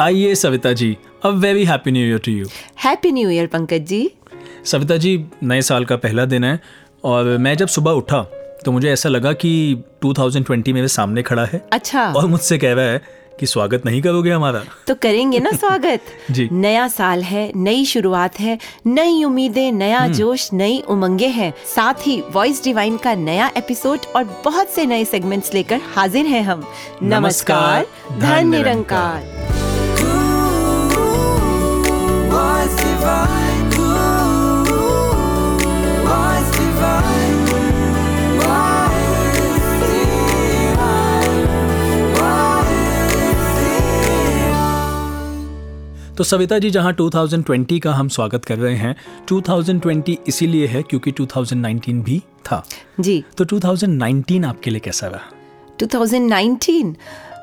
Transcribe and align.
आइए 0.00 0.34
Savita 0.34 0.72
ji 0.72 0.96
a 1.24 1.28
very 1.28 1.64
happy 1.64 1.90
new 1.90 2.06
year 2.06 2.18
to 2.18 2.32
you 2.32 2.46
happy 2.84 3.12
new 3.12 3.30
year 3.30 3.46
Pankaj 3.46 3.86
ji. 3.86 4.10
Savita 4.64 4.96
ji 4.96 5.24
नए 5.42 5.62
साल 5.62 5.84
का 5.84 5.96
पहला 5.96 6.24
दिन 6.24 6.44
है 6.44 6.60
और 7.04 7.24
मैं 7.24 7.56
जब 7.56 7.68
सुबह 7.68 7.90
उठा 7.90 8.22
तो 8.64 8.72
मुझे 8.72 8.92
ऐसा 8.92 9.08
लगा 9.08 9.32
कि 9.32 9.82
2020 10.04 10.72
मेरे 10.72 10.88
सामने 10.88 11.22
खड़ा 11.22 11.44
है 11.44 11.68
अच्छा। 11.72 12.12
और 12.12 12.26
मुझसे 12.26 12.58
कह 12.58 12.72
रहा 12.72 12.84
है 12.84 13.22
कि 13.40 13.46
स्वागत 13.46 13.86
नहीं 13.86 14.02
करोगे 14.02 14.30
हमारा। 14.30 14.64
तो 14.86 14.94
करेंगे 14.94 15.38
ना 15.38 15.50
स्वागत? 15.56 16.00
जी। 16.30 16.48
नया 16.52 16.88
साल 16.88 17.22
है 17.22 17.52
नई 17.56 17.84
शुरुआत 17.84 18.40
है 18.40 18.58
नई 18.86 19.24
उम्मीदें 19.24 19.72
नया 19.72 19.98
हम्म। 19.98 20.12
जोश 20.12 20.52
नई 20.52 20.82
उमंगे 20.88 21.26
हैं। 21.26 21.54
साथ 21.74 21.94
ही 22.06 22.22
वॉइस 22.30 22.64
डिवाइन 22.64 22.96
का 22.96 23.14
नया 23.14 23.50
एपिसोड 23.56 23.98
और 24.16 24.24
बहुत 24.44 24.68
से 24.68 24.86
नए 24.86 25.04
सेगमेंट्स 25.04 25.54
लेकर 25.54 25.80
हाजिर 25.94 26.26
हैं 26.26 26.42
हम। 26.42 26.64
नमस्कार, 27.02 27.86
धन 28.18 28.48
निरंकार। 28.48 29.41
तो 46.18 46.24
सविता 46.24 46.58
जी 46.58 46.70
जहाँ 46.70 46.96
2020 46.96 47.80
का 47.80 47.92
हम 47.92 48.08
स्वागत 48.08 48.44
कर 48.44 48.58
रहे 48.58 48.74
हैं 48.74 48.96
2020 49.28 50.16
इसीलिए 50.28 50.66
है 50.66 50.82
क्योंकि 50.82 51.12
2019 51.12 52.02
भी 52.02 52.18
था। 52.18 52.66
जी। 53.00 53.24
तो 53.38 53.44
2019 53.44 54.44
आपके 54.44 54.70
लिए 54.70 54.80
कैसा 54.80 55.06
रहा? 55.06 55.20
2019 55.82 56.94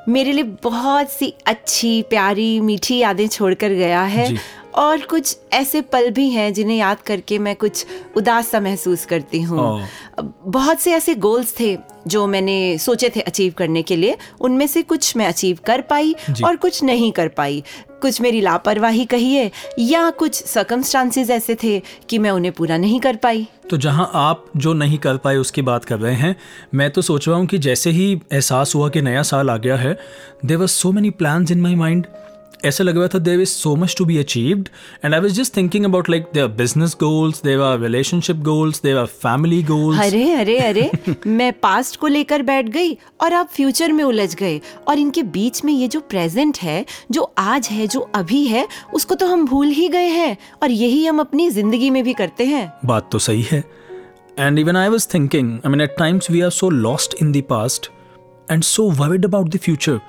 मेरे 0.09 0.31
लिए 0.31 0.43
बहुत 0.43 1.09
सी 1.09 1.33
अच्छी 1.47 2.01
प्यारी 2.01 2.59
मीठी 2.59 2.97
यादें 2.97 3.27
छोड़कर 3.27 3.69
गया 3.69 4.01
है। 4.01 4.27
जी। 4.27 4.37
और 4.75 5.01
कुछ 5.01 5.37
ऐसे 5.53 5.81
पल 5.81 6.09
भी 6.09 6.29
हैं 6.29 6.51
जिन्हें 6.53 6.77
याद 6.77 7.01
करके 7.01 7.39
मैं 7.39 7.55
कुछ 7.55 7.85
उदास 8.17 8.47
सा 8.47 8.59
महसूस 8.59 9.05
करती 9.05 9.41
हूँ। 9.41 9.87
बहुत 10.45 10.79
से 10.79 10.91
ऐसे 10.93 11.15
गोल्स 11.15 11.53
थे 11.59 11.77
जो 12.07 12.25
मैंने 12.27 12.77
सोचे 12.77 13.09
थे 13.15 13.21
अचीव 13.21 13.53
करने 13.57 13.81
के 13.81 13.95
लिए। 13.95 14.17
उनमें 14.41 14.65
से 14.67 14.81
कुछ 14.81 15.15
मैं 15.17 15.27
अचीव 15.27 15.57
कर 15.65 15.81
पाई 15.81 16.15
और 16.45 16.55
कुछ 16.55 16.83
नहीं 16.83 17.11
कर 17.11 17.27
पाई। 17.27 17.63
कुछ 18.01 18.19
मेरी 18.21 18.41
लापरवाही 18.41 19.05
कहिए 19.05 19.51
या 19.79 20.09
कुछ 20.09 20.33
सर्कमस्टांसेस 20.33 21.29
ऐसे 21.29 21.55
थे 21.63 21.81
कि 22.09 22.17
मैं 22.19 22.31
उन्हें 22.31 22.53
पूरा 22.53 22.77
नहीं 22.77 22.99
कर 22.99 23.15
पाई। 23.15 23.47
तो 23.69 23.77
जहाँ 23.77 24.09
आप 24.13 24.45
जो 24.57 24.73
नहीं 24.73 24.97
कर 24.97 25.17
पाए 25.17 25.35
उसकी 25.35 25.61
बात 25.61 25.85
कर 25.85 25.99
रहे 25.99 26.15
हैं 26.15 26.35
मैं 26.73 26.89
तो 26.91 27.01
सोच 27.01 27.27
रहा 27.27 27.37
हूँ 27.37 27.45
कि 27.45 27.57
जैसे 27.57 27.89
ही 27.89 28.11
एहसास 28.33 28.75
हुआ 28.75 28.89
कि 28.89 29.01
नया 29.01 29.23
साल 29.23 29.49
आ 29.49 29.57
गया 29.57 29.75
है 29.75 29.97
there 30.45 30.57
was 30.57 30.71
so 30.71 30.91
many 30.91 31.09
plans 31.09 31.51
in 31.51 31.61
my 31.61 31.75
mind 31.75 32.07
ऐसा 32.65 32.83
लग 32.83 32.97
रहा 32.97 33.07
था 33.07 33.19
there 33.19 33.41
is 33.41 33.49
so 33.49 33.75
much 33.75 33.95
to 33.97 34.05
be 34.05 34.17
achieved 34.17 34.69
and 35.05 35.13
I 35.13 35.19
was 35.19 35.33
just 35.33 35.55
thinking 35.57 35.85
about 35.85 36.09
like 36.09 36.25
there 36.33 36.47
business 36.47 36.95
goals 36.99 37.41
there 37.43 37.61
are 37.61 37.79
relationship 37.79 38.35
goals 38.35 38.81
there 38.81 38.97
are 38.97 39.05
family 39.05 39.63
goals 39.63 39.99
अरे 39.99 40.31
अरे 40.33 40.57
अरे 40.59 40.89
मैं 41.27 41.51
past 41.53 41.95
को 41.95 42.07
लेकर 42.07 42.41
बैठ 42.41 42.69
गई 42.69 42.93
और 43.21 43.33
आप 43.33 43.49
फ्यूचर 43.53 43.91
में 43.91 44.03
उलझ 44.03 44.35
गए। 44.35 44.59
और 44.87 44.99
इनके 44.99 45.23
बीच 45.23 45.63
में 45.65 45.73
ये 45.73 45.87
जो 45.87 45.99
प्रेजेंट 45.99 46.57
है 46.57 46.85
जो 47.11 47.33
आज 47.37 47.67
है 47.67 47.87
जो 47.87 47.99
अभी 48.15 48.45
है 48.47 48.67
उसको 48.93 49.15
तो 49.15 49.27
हम 49.27 49.45
भूल 49.45 49.67
ही 49.67 49.87
गए 49.87 50.07
हैं। 50.07 50.37
और 50.63 50.71
यही 50.71 51.05
हम 51.05 51.19
अपनी 51.19 51.49
ज़िंदगी 51.49 51.89
में 51.89 52.03
भी 52.03 52.13
करते 52.13 52.45
हैं। 52.45 52.71
बात 52.85 53.09
तो 53.11 53.19
सही 53.19 53.41
है। 53.41 53.63
And 54.39 54.59
even 54.59 54.77
I 54.77 54.89
was 54.89 55.07
thinking 55.13 55.53
I 55.53 55.69
mean 55.69 55.81
at 55.81 55.95
times 55.99 56.31
we 56.31 56.41
are 56.41 56.49
so 56.49 56.69
lost 56.69 57.15
in 57.21 57.31
the 57.31 57.43
past 57.49 57.89
and 58.51 58.63
so 58.63 58.89
worried 58.91 59.25
about 59.25 59.49
the 59.49 59.57
future 59.57 59.99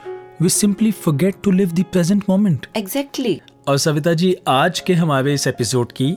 we 0.43 0.49
simply 0.49 0.91
forget 0.91 1.35
to 1.45 1.51
live 1.51 1.73
the 1.73 1.85
present 1.93 2.25
moment 2.29 2.67
exactly 2.77 3.41
और 3.69 3.79
सविता 3.79 4.15
जी 4.15 4.37
आज 4.49 4.81
के 4.81 4.95
हमारे 4.95 5.35
इस 5.35 5.47
episode 5.47 5.93
की 5.93 6.17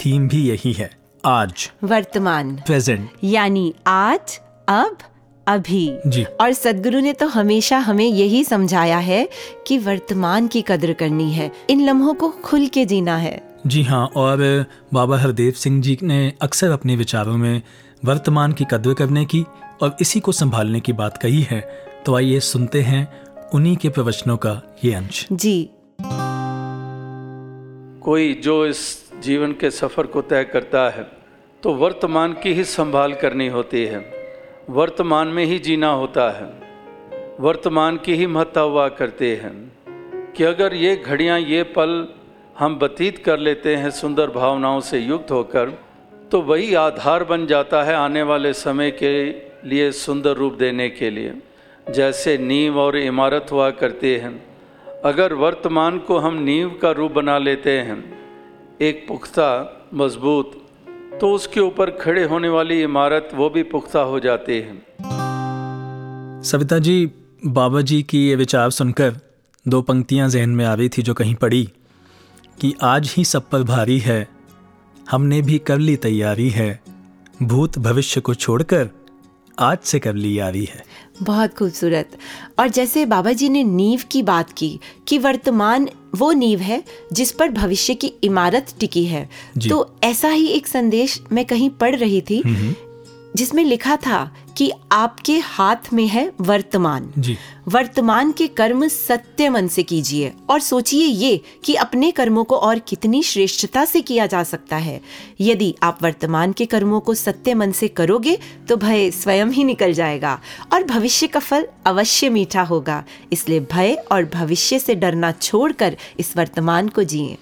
theme 0.00 0.28
भी 0.28 0.48
यही 0.48 0.72
है 0.72 0.90
आज. 1.24 1.70
वर्तमान. 1.84 2.56
प्रेजेंट 2.56 3.10
यानी 3.24 3.74
आज 3.86 4.40
अब 4.68 4.98
अभी. 5.46 5.98
जी। 6.06 6.24
और 6.40 6.52
सदगुरु 6.52 7.00
ने 7.00 7.12
तो 7.12 7.26
हमेशा 7.26 7.78
हमें 7.78 8.04
यही 8.04 8.44
समझाया 8.44 8.98
है 8.98 9.28
कि 9.66 9.78
वर्तमान 9.78 10.48
की 10.48 10.62
कदर 10.62 10.92
करनी 10.92 11.32
है 11.32 11.50
इन 11.70 11.86
लम्हों 11.86 12.14
को 12.14 12.28
खुल 12.28 12.66
के 12.66 12.84
जीना 12.84 13.16
है. 13.16 13.58
जी 13.66 13.82
हाँ 13.82 14.06
और 14.06 14.66
बाबा 14.94 15.18
हरदेव 15.18 15.52
सिंह 15.52 15.82
जी 15.82 15.98
ने 16.02 16.32
अक्सर 16.42 16.70
अपने 16.70 16.96
विचारों 16.96 17.36
में 17.36 17.62
वर्तमान 18.04 18.52
की 18.52 18.64
कदर 18.70 18.94
करने 18.94 19.24
की 19.24 19.44
और 19.82 19.96
इसी 20.00 20.20
को 20.20 20.32
संभालने 20.32 20.80
की 20.80 20.92
बात 20.92 21.16
कही 21.16 21.42
है. 21.42 21.60
तो 22.06 22.16
आइए 22.16 22.40
सुनते 22.40 22.82
हैं 22.82 23.22
उन्हीं 23.54 23.76
के 23.76 23.88
प्रवचनों 23.88 24.36
का 24.36 24.76
ये 24.84 24.94
अंश। 24.94 25.28
जी। 25.32 25.70
कोई 28.00 28.34
जो 28.34 28.66
इस 28.66 29.10
जीवन 29.20 29.52
के 29.52 29.70
सफ़र 29.70 30.06
को 30.06 30.22
तय 30.22 30.44
करता 30.44 30.90
है 30.90 31.06
तो 31.62 31.74
वर्तमान 31.74 32.32
की 32.32 32.52
ही 32.52 32.64
संभाल 32.64 33.14
करनी 33.14 33.48
होती 33.48 33.84
है। 33.84 34.12
वर्तमान 34.70 35.28
में 35.28 35.44
ही 35.44 35.58
जीना 35.58 35.92
होता 35.92 36.30
है। 36.30 36.46
वर्तमान 37.40 37.96
की 37.96 38.14
ही 38.14 38.26
महत्ता 38.26 38.60
हुआ 38.60 38.88
करते 38.88 39.36
हैं। 39.36 39.72
कि 40.32 40.44
अगर 40.44 40.74
ये 40.74 40.96
घड़ियाँ 40.96 41.40
ये 41.40 41.62
पल 41.62 42.08
हम 42.58 42.74
व्यतीत 42.74 43.18
कर 43.18 43.38
लेते 43.38 43.76
हैं 43.76 43.90
सुंदर 43.90 44.30
भावनाओं 44.30 44.80
से 44.80 44.98
युक्त 44.98 45.30
होकर 45.30 45.70
तो 46.32 46.40
वही 46.40 46.74
आधार 46.74 47.24
बन 47.24 47.46
जाता 47.46 47.82
है 47.82 47.94
आने 47.94 48.22
वाले 48.22 48.52
समय 48.52 48.90
के 48.90 49.30
लिए 49.68 49.92
सुंदर 49.92 50.32
रूप 50.32 50.54
देने 50.54 50.90
के 50.90 51.10
लिए। 51.10 51.34
जैसे 51.86 52.36
नींव 52.38 52.78
और 52.78 52.96
इमारत 52.96 53.46
हुआ 53.52 53.70
करते 53.70 54.16
हैं। 54.16 54.34
अगर 55.04 55.32
वर्तमान 55.34 55.98
को 55.98 56.18
हम 56.18 56.34
नींव 56.42 56.68
का 56.82 56.90
रूप 56.90 57.12
बना 57.12 57.38
लेते 57.38 57.70
हैं, 57.70 58.02
एक 58.80 59.04
पुख्ता, 59.08 59.48
मज़बूत 59.94 60.58
तो 61.20 61.32
उसके 61.32 61.60
ऊपर 61.60 61.90
खड़े 61.90 62.24
होने 62.24 62.48
वाली 62.48 62.82
इमारत 62.82 63.30
वो 63.34 63.48
भी 63.50 63.62
पुख्ता 63.62 64.00
हो 64.00 64.20
जाती 64.20 64.58
है। 64.58 64.74
सविता 66.42 66.78
जी, 66.78 67.10
बाबा 67.46 67.80
जी 67.80 68.02
की 68.02 68.26
ये 68.28 68.34
विचार 68.36 68.70
सुनकर 68.70 69.18
दो 69.66 69.82
पंक्तियाँ 69.82 70.28
जहन 70.28 70.50
में 70.50 70.64
आ 70.64 70.74
रही 70.74 70.88
थी 70.88 71.02
जो 71.02 71.14
कहीं 71.14 71.34
पड़ी 71.34 71.64
कि 72.60 72.74
आज 72.82 73.14
ही 73.16 73.24
सब 73.24 73.48
पर 73.50 73.62
भारी 73.62 73.98
है, 73.98 74.28
हमने 75.10 75.40
भी 75.42 75.58
कर 75.58 75.78
ली 75.78 75.96
तैयारी 75.96 76.48
है, 76.50 76.80
भूत 77.42 77.78
भविष्य 77.78 78.20
को 78.20 78.34
छोड़कर 78.34 78.88
आज 79.58 79.78
से 79.78 79.98
कर 79.98 80.14
ली 80.14 80.38
आ 80.38 80.48
रही 80.48 80.64
है। 80.64 80.84
बहुत 81.22 81.54
खूबसूरत। 81.54 82.18
और 82.58 82.68
जैसे 82.68 83.06
बाबा 83.06 83.32
जी 83.32 83.48
ने 83.48 83.64
नींव 83.64 84.00
की 84.10 84.22
बात 84.22 84.52
की 84.52 84.80
कि 85.08 85.18
वर्तमान 85.18 85.88
वो 86.14 86.32
नींव 86.32 86.60
है 86.60 86.84
जिस 87.12 87.32
पर 87.32 87.48
भविष्य 87.48 87.94
की 87.94 88.06
इमारत 88.06 88.74
टिकी 88.80 89.04
है 89.04 89.28
तो 89.68 89.96
ऐसा 90.04 90.28
ही 90.28 90.46
एक 90.46 90.66
संदेश 90.66 91.22
मैं 91.32 91.44
कहीं 91.44 91.70
पढ़ 91.70 91.96
रही 91.96 92.20
थी 92.20 92.42
जिसमें 93.36 93.64
लिखा 93.64 93.96
था 93.96 94.34
कि 94.56 94.72
आपके 94.92 95.38
हाथ 95.38 95.92
में 95.92 96.06
है 96.06 96.32
वर्तमान। 96.40 97.12
जी। 97.18 97.36
वर्तमान 97.68 98.32
के 98.32 98.46
कर्म 98.46 98.88
सत्य 98.88 99.48
मन 99.48 99.68
से 99.68 99.82
कीजिए। 99.82 100.32
और 100.50 100.60
सोचिए 100.60 101.04
ये 101.04 101.40
कि 101.64 101.74
अपने 101.74 102.10
कर्मों 102.10 102.44
को 102.44 102.56
और 102.56 102.78
कितनी 102.78 103.22
श्रेष्ठता 103.22 103.84
से 103.84 104.00
किया 104.00 104.26
जा 104.26 104.42
सकता 104.42 104.76
है। 104.76 105.00
यदि 105.40 105.74
आप 105.82 106.02
वर्तमान 106.02 106.52
के 106.52 106.66
कर्मों 106.66 107.00
को 107.00 107.14
सत्य 107.14 107.54
मन 107.54 107.72
से 107.72 107.88
करोगे 107.88 108.38
तो 108.68 108.76
भय 108.76 109.10
स्वयं 109.10 109.46
ही 109.46 109.64
निकल 109.64 109.92
जाएगा 109.92 110.40
और 110.72 110.84
भविष्य 110.84 111.26
का 111.26 111.40
फल 111.40 111.66
अवश्य 111.86 112.30
मीठा 112.30 112.62
होगा। 112.62 113.04
इसलिए 113.32 113.60
भय 113.60 113.94
और 114.12 114.24
भविष्य 114.24 114.78
से 114.78 114.94
डरना 114.94 115.32
छोड़कर 115.32 115.96
इस 116.20 116.36
वर्तमान 116.36 116.88
को 116.88 117.02
जिए। 117.04 117.36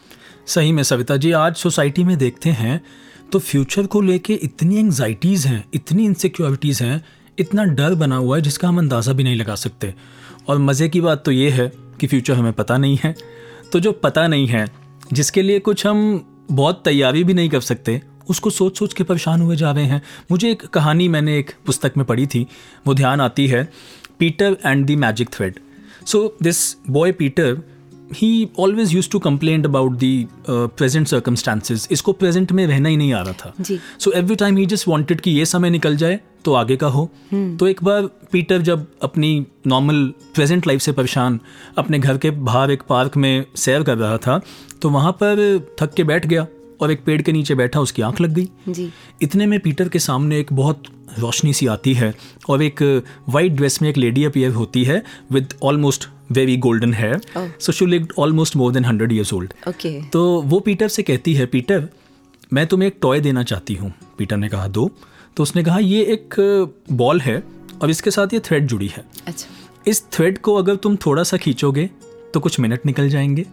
सही 0.47 0.73
में 0.73 0.83
सविता 0.83 1.17
जी 1.17 1.33
आज 1.33 1.57
सोसाइटी 1.57 2.05
में 2.05 2.17
देखते 2.19 2.51
हैं 2.51 2.81
तो 3.33 3.39
फ्यूचर 3.39 3.87
को 3.87 4.01
लेके 4.01 4.35
इतनी 4.35 4.77
एंगजाइटीज़ 4.77 5.49
हैं, 5.49 5.65
इतनी 5.75 6.05
इनसिक्योरिटीज़ 6.05 6.85
हैं, 6.85 7.05
इतना 7.39 7.65
डर 7.65 7.95
बना 7.95 8.17
हुआ 8.17 8.37
है 8.37 8.43
जिसका 8.43 8.69
हम 8.69 8.79
अंदाज़ा 8.79 9.13
भी 9.13 9.25
नहीं 9.25 9.37
लगा 9.37 9.55
सकते। 9.55 9.95
और 10.49 10.59
मज़े 10.59 10.89
की 10.89 11.01
बात 11.01 11.25
तो 11.25 11.31
ये 11.31 11.51
है 11.51 11.73
कि 12.01 12.07
फ्यूचर 12.07 12.35
हमें 12.35 12.53
पता 12.53 12.79
नहीं 12.79 12.99
है। 13.05 13.15
तो 13.73 13.81
जो 13.81 13.93
पता 13.93 14.27
नहीं 14.29 14.47
है, 14.47 14.69
जिसके 15.13 15.43
लिए 15.43 15.59
कुछ 15.59 15.87
हम 15.87 16.27
बहुत 16.51 16.83
तैयारी 16.85 17.25
भी 17.25 17.35
नहीं 17.35 17.49
कर 17.49 17.61
सकते, 17.61 18.03
उसको 18.29 18.51
सोच 18.51 18.79
सोच 18.79 18.95
के 18.95 19.05
परेशान 19.05 19.41
हुए 19.41 19.57
जा 19.57 19.71
रहे 19.71 19.85
हैं। 19.85 20.03
मुझे 20.31 20.51
एक 20.51 20.67
कहानी 20.67 21.09
मैंने 21.09 21.39
एक 21.39 21.51
पुस्तक 21.67 21.93
में 21.97 22.07
पढ़ी 22.07 22.27
थी, 22.27 22.47
वो 22.87 22.95
ध्यान 22.95 23.21
आती 23.21 23.47
है, 23.47 23.73
Peter 24.19 24.57
and 24.67 24.87
the 24.87 24.91
magic 24.91 25.29
thread. 25.29 25.59
So 26.07 26.37
this 26.43 26.77
boy 26.91 27.13
Peter 27.13 27.63
he 28.15 28.49
always 28.59 28.95
use 28.95 29.09
to 29.11 29.19
complain 29.19 29.65
about 29.65 29.93
the 29.93 30.27
present 30.49 31.07
circumstances 31.09 31.87
इसको 31.93 32.13
प्रेजेंट 32.13 32.53
में 32.53 32.67
रहना 32.67 32.89
ही 32.89 32.97
नहीं 32.97 33.13
आ 33.13 33.21
रहा 33.23 33.33
था। 33.35 33.53
जी। 33.61 33.79
So 33.99 34.13
every 34.13 34.37
time 34.37 34.57
he 34.57 34.67
just 34.67 34.89
wanted 34.89 35.21
कि 35.21 35.31
ये 35.31 35.45
समय 35.47 35.71
निकल 35.71 35.97
जाए 35.97 36.21
तो 36.45 36.55
आगे 36.55 36.77
का 36.77 36.87
हो। 36.87 37.05
तो 37.33 37.67
एक 37.67 37.83
बार 37.85 38.07
पीटर 38.33 38.63
जब 38.63 38.87
अपनी 39.03 39.47
नॉर्मल 39.67 40.05
प्रेजेंट 40.35 40.67
लाइफ 40.67 40.81
से 40.81 40.93
परेशान 40.93 41.41
अपने 41.79 41.99
घर 41.99 42.19
के 42.19 42.31
बाहर 42.31 42.71
एक 42.71 42.83
पार्क 42.83 43.17
में 43.17 43.45
सैर 43.57 43.83
कर 43.83 43.99
रहा 43.99 44.17
था 44.19 44.41
तो 44.83 44.91
वहाँ 44.91 45.13
पर 45.13 45.59
थक 45.81 45.95
के 45.95 46.05
बैठ 46.05 46.27
गया 46.27 46.47
और 46.81 46.91
एक 46.91 47.05
पेड़ 47.05 47.21
के 47.23 47.33
नीचे 47.33 47.55
बैठा 47.55 47.81
उसकी 47.81 48.03
आँख 48.03 48.21
लग 48.21 48.31
गई। 48.31 48.49
जी। 48.69 48.89
इतने 49.23 49.47
में 49.47 49.59
पीटर 49.61 49.89
के 49.89 49.99
सामने 49.99 50.39
एक 50.41 50.53
बहुत 50.53 50.83
रोशनी 51.19 51.53
सी 51.53 51.67
आती 51.67 51.95
है 51.95 52.13
और 52.49 52.63
एक 52.63 52.83
वाइट 53.29 53.53
ड्रेस 53.53 53.81
में 53.83 53.89
एक 53.91 53.97
लेडी 53.97 54.25
अपियर 54.25 54.53
होती 54.53 54.85
है 54.85 55.03
with 55.33 55.55
almost 55.63 56.09
very 56.33 56.57
golden 56.59 56.95
hair. 56.95 57.21
So 57.61 57.73
she 57.73 57.87
lived 57.87 58.13
almost 58.19 58.57
more 58.57 58.73
than 58.73 58.85
hundred 58.85 59.13
years 59.13 59.33
old 59.33 59.53
okay 59.69 60.01
तो 60.03 60.21
वो 60.43 60.61
पीटर 60.61 60.89
से 60.89 61.03
कहती 61.03 61.35
है 61.35 61.47
पीटर 61.47 61.89
मैं 62.53 62.67
तुम्हें 62.67 62.87
एक 62.87 62.97
टॉय 63.03 63.21
देना 63.21 63.43
चाहती 63.43 63.75
हूँ. 63.75 63.93
पीटर 64.19 64.37
ने 64.37 64.49
कहा 64.49 64.69
दो. 64.69 64.91
तो 65.37 65.43
उसने 65.43 65.63
कहा 65.65 65.79
ये 65.79 66.03
एक 66.05 66.35
बॉल 66.93 67.21
है 67.21 67.43
और 67.83 67.91
इसके 67.91 68.11
साथ 68.11 68.33
ये 68.35 68.41
थ्रेड 68.41 68.67
जुड़ी 68.67 68.87
है. 68.89 69.05
अच्छा। 69.27 69.49
इस 69.87 70.03
थ्रेड 70.13 70.39
को 70.39 70.55
अगर 70.55 70.77
तुम 70.77 70.97
थोड़ा 70.97 71.23
सा 71.23 71.37
खींचोगे 71.37 71.89
तो 72.35 72.41
कुछ 72.41 72.59
मिनट 72.61 72.87
निकल 72.87 73.09
जाएँगे। 73.09 73.45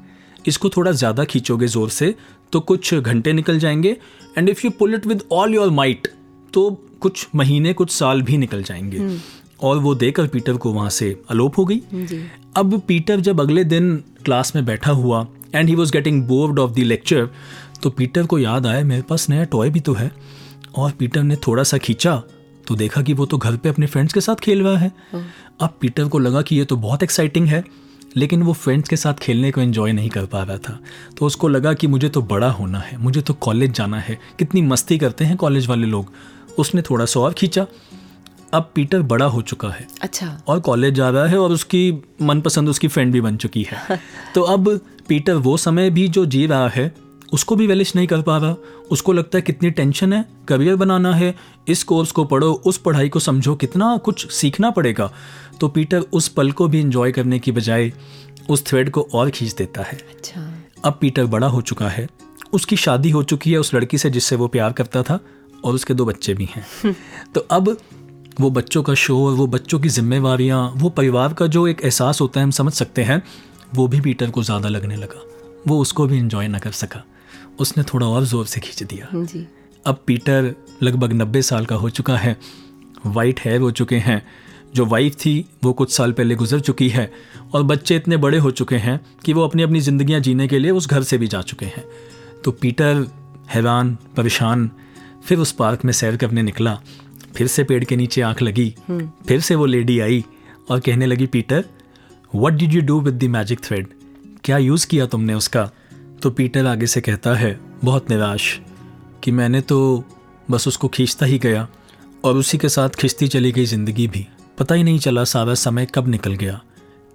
इसको 0.48 0.70
थोड़ा 0.70 0.92
ज़्यादा 0.92 1.24
खींचोगे 1.26 1.68
ज़ोर 1.68 1.90
से 1.90 2.14
तो 2.54 2.60
कुछ 2.62 2.94
घंटे 2.94 3.34
निकल 3.34 3.60
जाएँगे। 3.60 3.96
And 4.38 4.50
if 4.50 4.62
you 4.66 4.72
pull 4.72 4.96
it 4.96 5.06
with 5.08 5.24
all 5.32 5.54
your 5.56 5.70
might 5.72 6.08
तो 6.54 6.70
कुछ 7.02 7.28
महीने 7.36 7.74
कुछ 7.74 7.92
साल 7.92 8.22
भी 8.22 8.38
निकल 8.38 8.64
जाएँगे। 8.64 9.18
और 9.62 9.78
वो 9.78 9.94
देकर 9.96 10.28
पीटर 10.28 10.58
को 10.58 10.72
वहाँ 10.74 10.90
से 10.90 11.10
अलोप 11.30 11.58
हो 11.58 11.66
गई। 11.66 11.82
अब 12.56 12.82
पीटर 12.88 13.20
जब 13.20 13.42
अगले 13.42 13.64
दिन 13.64 13.96
क्लास 14.26 14.56
में 14.56 14.66
बैठा 14.66 14.92
हुआ 14.92 15.26
and 15.56 15.70
he 15.70 15.76
was 15.76 15.92
getting 15.92 16.24
bored 16.24 16.60
of 16.60 16.72
the 16.72 16.80
lecture 16.80 17.30
तो 17.84 17.90
पीटर 17.90 18.26
को 18.26 18.40
याद 18.40 18.68
आया 18.68 18.84
मेरे 18.84 19.02
पास 19.02 19.30
नया 19.30 19.44
टॉय 19.44 19.70
भी 19.70 19.80
तो 19.80 19.94
है। 19.94 20.12
और 20.76 20.92
पीटर 20.92 21.24
ने 21.24 21.36
थोड़ा 21.36 21.64
सा 21.64 21.78
खींचा 21.78 22.22
तो 22.68 22.76
देखा 22.76 23.02
कि 23.02 23.14
वो 23.14 23.26
तो 23.26 23.38
घर 23.38 23.58
पे 23.58 23.70
अपने 23.70 23.86
फ्रेंड्स 23.86 24.14
के 24.14 24.22
साथ 24.22 24.36
खेल 24.36 24.64
रहा 24.64 24.78
है। 24.78 24.92
अब 25.62 25.78
पीटर 25.82 26.08
को 26.08 26.20
लगा 26.20 26.42
कि 26.42 26.56
ये 26.56 26.66
तो 26.66 26.76
बहुत 26.78 27.04
एक्साइटिंग 27.04 27.48
है 27.48 27.64
लेकिन 28.18 28.44
वो 28.44 28.54
फ्रेंड्स 28.54 28.90
के 28.90 28.96
साथ 28.96 29.14
खेलने 29.14 29.52
को 29.52 29.62
एंजॉय 29.62 29.92
नहीं 29.92 30.10
कर 30.10 30.26
पा 30.26 30.42
रहा 30.44 30.58
था। 30.58 30.80
तो 31.18 31.26
उसको 31.26 31.48
लगा 31.48 31.74
कि 31.74 31.88
मुझे 31.88 32.10
तो 32.10 32.22
बड़ा 32.22 32.50
होना 32.50 32.80
है 32.80 32.98
मुझे 32.98 33.22
तो 33.22 33.34
कॉलेज 33.34 33.72
जाना 33.72 34.00
है। 34.00 34.20
कितनी 34.40 34.62
मस्ती 34.62 34.98
करते 34.98 35.26
हैं 35.26 35.38
कॉलेज 35.38 35.68
वाले 35.68 35.88
लोग। 35.88 36.12
उसने 36.58 36.82
थोड़ा 36.82 37.06
सा 37.06 37.20
और 37.20 37.34
खींचा। 37.34 37.68
अब 38.54 38.72
पीटर 38.76 39.02
बड़ा 39.02 39.26
हो 39.26 39.42
चुका 39.42 39.70
है। 39.70 39.88
अच्छा। 40.02 40.42
और 40.48 40.60
कॉलेज 40.60 40.94
जा 40.94 41.10
रहा 41.10 41.26
है 41.26 41.38
और 41.38 41.52
उसकी 41.52 42.04
मनपसंद 42.22 42.70
उसकी 42.70 42.88
फ्रेंड 42.88 43.14
भी 43.14 43.22
बन 43.22 43.38
चुकी 43.38 43.68
है। 43.72 44.00
तो 44.36 44.42
अब 44.42 44.82
पीटर 45.08 45.34
वो 45.34 45.58
समय 45.58 45.90
भी 45.90 46.08
जो 46.08 46.26
जी 46.26 46.48
रहा 46.48 46.70
है 46.70 46.96
उसको 47.34 47.56
भी 47.56 47.68
वेलिश 47.68 47.96
नहीं 47.96 48.08
कर 48.08 48.22
पा 48.22 48.38
रहा। 48.38 48.56
उसको 48.92 49.14
लगता 49.14 49.38
है 49.38 49.42
कितनी 49.42 49.72
टेंशन 49.72 50.14
है 50.14 50.26
करियर 50.48 50.76
बनाना 50.76 51.16
है 51.16 51.36
इस 51.68 51.84
कोर्स 51.84 52.12
को 52.12 52.26
पढ़ो 52.26 52.52
उस 52.54 52.78
पढ़ाई 52.78 53.10
को 53.10 53.20
समझो 53.20 53.56
कितना 53.56 53.98
कुछ 53.98 54.32
सीखना 54.32 54.72
पड़ेगा। 54.72 55.14
तो 55.62 55.68
पीटर 55.68 56.00
उस 56.00 56.28
पल 56.28 56.52
को 56.52 56.68
भी 56.68 56.80
इंजॉय 56.80 57.12
करने 57.12 57.40
की 57.40 57.52
बजाय 57.52 57.94
उस 58.50 58.66
थ्रेड 58.66 58.90
को 58.90 59.08
और 59.14 59.30
खींच 59.30 59.54
देता 59.54 59.82
है। 59.82 59.98
अच्छा। 60.16 60.54
अब 60.86 60.98
पीटर 61.02 61.26
बड़ा 61.26 61.48
हो 61.48 61.62
चुका 61.62 61.90
है। 61.90 62.08
उसकी 62.54 62.76
शादी 62.76 63.10
हो 63.10 63.24
चुकी 63.24 63.52
है 63.52 63.58
उस 63.58 63.74
लड़की 63.74 63.98
से 63.98 64.10
जिससे 64.10 64.36
वो 64.36 64.48
प्यार 64.48 64.72
करता 64.72 65.04
था। 65.04 65.20
और 65.66 65.74
उसके 65.74 65.94
दो 65.94 66.06
बच्चे 66.06 66.34
भी 66.34 66.48
हैं। 66.52 66.96
तो 67.36 67.46
अब 67.52 67.78
वो 68.40 68.50
बच्चों 68.52 68.84
का 68.84 68.94
शोर 68.96 69.34
वो 69.34 69.48
बच्चों 69.48 69.80
की 69.80 69.90
जिम्मेवारियाँ 69.90 70.60
वो 70.78 70.90
परिवार 70.90 71.34
का 71.34 71.48
जो 71.48 71.68
एक 71.68 71.82
एहसास 71.82 72.22
होता 72.22 72.40
है 72.40 72.44
हम 72.44 72.52
समझ 72.52 72.74
सकते 72.74 73.04
हैं 73.04 73.22
वो 73.76 73.88
भी 73.88 74.02
पीटर 74.02 74.30
को 74.30 74.44
ज़्यादा 74.44 74.70
लगने 74.70 74.96
लगा। 74.96 75.22
वो 75.68 75.80
उसको 75.82 76.06
भी 76.08 76.18
इंजॉय 76.18 76.48
ना 76.48 76.60
कर 76.60 76.72
सका। 76.74 77.04
उसने 77.60 77.84
थोड़ा 77.84 78.08
और 78.08 78.26
ज़ोर 78.26 78.46
से 78.46 78.60
खींच 78.60 78.84
दिया। 78.84 79.08
जी। 79.16 79.48
अब 79.86 80.04
पीटर 80.08 80.54
लगभग 80.84 81.14
नब्बे 81.14 81.42
साल 81.42 81.66
का 81.66 81.76
हो 81.76 81.90
चुका 81.90 82.18
है। 82.18 82.36
वाइट 83.06 83.40
हेयर 83.40 83.62
हो 83.62 83.72
चुके 83.72 83.96
हैं। 83.98 84.22
जो 84.76 84.86
वाइफ 84.86 85.16
थी 85.16 85.34
वो 85.64 85.74
कुछ 85.74 85.92
साल 85.92 86.12
पहले 86.12 86.36
गुजर 86.36 86.60
चुकी 86.60 86.88
है। 86.90 87.12
और 87.54 87.64
बच्चे 87.64 87.96
इतने 87.96 88.18
बड़े 88.18 88.38
हो 88.38 88.52
चुके 88.52 88.76
हैं 88.78 89.00
कि 89.26 89.34
वो 89.34 89.44
अपनी 89.44 89.64
अपनी 89.64 89.80
ज़िंदियाँ 89.80 90.20
जीने 90.20 90.48
के 90.48 90.60
लिए 90.60 90.72
उस 90.72 90.88
घर 90.88 91.04
से 91.04 91.18
भी 91.18 91.28
जा 91.28 91.42
चुके 91.42 91.66
हैं। 91.66 91.84
तो 92.46 92.52
पीटर 92.52 93.06
हैरान 93.50 93.98
परेशान 94.18 94.70
फिर 95.28 95.40
उस 95.40 95.52
पार्क 95.52 95.86
में 95.86 95.94
सैर 95.94 96.18
करने 96.18 96.42
निकला। 96.42 96.80
फिर 97.36 97.48
से 97.48 97.64
पेड़ 97.64 97.84
के 97.84 97.96
नीचे 97.96 98.22
आँख 98.22 98.42
लगी। 98.42 98.74
फिर 99.28 99.40
से 99.40 99.56
वो 99.56 99.66
लेडी 99.66 100.00
आई 100.00 100.24
और 100.70 100.80
कहने 100.80 101.06
लगी, 101.06 101.26
Peter 101.26 101.66
what 102.36 102.54
did 102.54 102.74
you 102.74 102.82
do 102.82 103.00
with 103.02 103.14
the 103.14 103.24
magic 103.24 103.60
thread 103.60 103.88
क्या 104.44 104.58
यूज़ 104.58 104.88
किया 104.88 105.06
तुमने 105.06 105.34
उसका? 105.34 105.70
तो 106.22 106.30
पीटर 106.32 106.66
आगे 106.66 106.88
से 106.88 107.02
कहता 107.02 107.34
है, 107.36 107.60
बहुत 107.84 108.10
निराश, 108.10 108.60
कि 109.24 109.32
मैंने 109.32 109.62
तो 109.62 110.04
बस 110.52 110.68
उसको 110.68 110.88
खींचता 110.88 111.26
ही 111.26 111.38
गया 111.40 111.68
और 112.24 112.38
उसी 112.38 112.58
के 112.58 112.70
साथ 112.70 112.90
खींचती 112.90 113.28
चली 113.28 113.52
गई 113.52 113.66
ज़िंदगी 113.66 114.08
भी। 114.08 114.26
पता 114.58 114.76
ही 114.76 114.84
नहीं 114.84 115.00
चला 115.00 115.24
सारा 115.24 115.54
समय 115.54 115.88
कब 115.96 116.08
निकल 116.08 116.34
गया। 116.34 116.62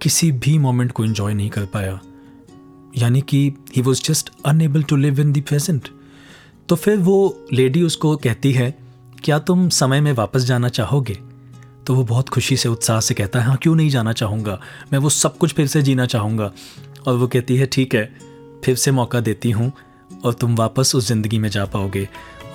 किसी 0.01 0.31
भी 0.31 0.57
मोमेंट 0.57 0.91
को 0.91 1.05
एंजॉय 1.05 1.33
नहीं 1.33 1.49
कर 1.49 1.65
पाया। 1.65 1.99
यानी 2.97 3.21
कि 3.21 3.53
he 3.75 3.81
was 3.81 4.03
just 4.03 4.29
unable 4.45 4.83
to 4.83 4.95
live 4.95 5.19
in 5.21 5.33
the 5.33 5.41
present 5.41 5.89
तो 6.69 6.75
फिर 6.75 6.97
वो 6.97 7.45
लेडी 7.53 7.83
उसको 7.83 8.15
कहती 8.17 8.51
है, 8.51 8.73
क्या 9.23 9.39
तुम 9.39 9.69
समय 9.69 10.01
में 10.01 10.11
वापस 10.13 10.41
जाना 10.41 10.69
चाहोगे? 10.69 11.17
तो 11.87 11.95
वो 11.95 12.03
बहुत 12.03 12.29
खुशी 12.29 12.57
से, 12.57 12.69
उत्साह 12.69 12.99
से 12.99 13.13
कहता 13.13 13.39
है 13.39 13.45
हाँ 13.45 13.57
क्यों 13.57 13.75
नहीं 13.75 13.89
जाना 13.89 14.13
चाहूँगा? 14.13 14.59
मैं 14.93 14.99
वो 14.99 15.09
सब 15.09 15.37
कुछ 15.37 15.53
फिर 15.53 15.67
से 15.67 15.81
जीना 15.81 16.05
चाहूँगा। 16.05 16.51
और 17.07 17.13
वो 17.13 17.27
कहती 17.27 17.57
है, 17.57 17.65
ठीक 17.65 17.95
है, 17.95 18.05
फिर 18.65 18.75
से 18.75 18.91
मौका 18.91 19.19
देती 19.19 19.51
हूँ 19.51 19.71
और 20.25 20.33
तुम 20.33 20.55
वापस 20.55 20.95
उस 20.95 21.07
ज़िंदगी 21.07 21.39
में 21.39 21.49
जा 21.49 21.65
पाओगे। 21.65 22.07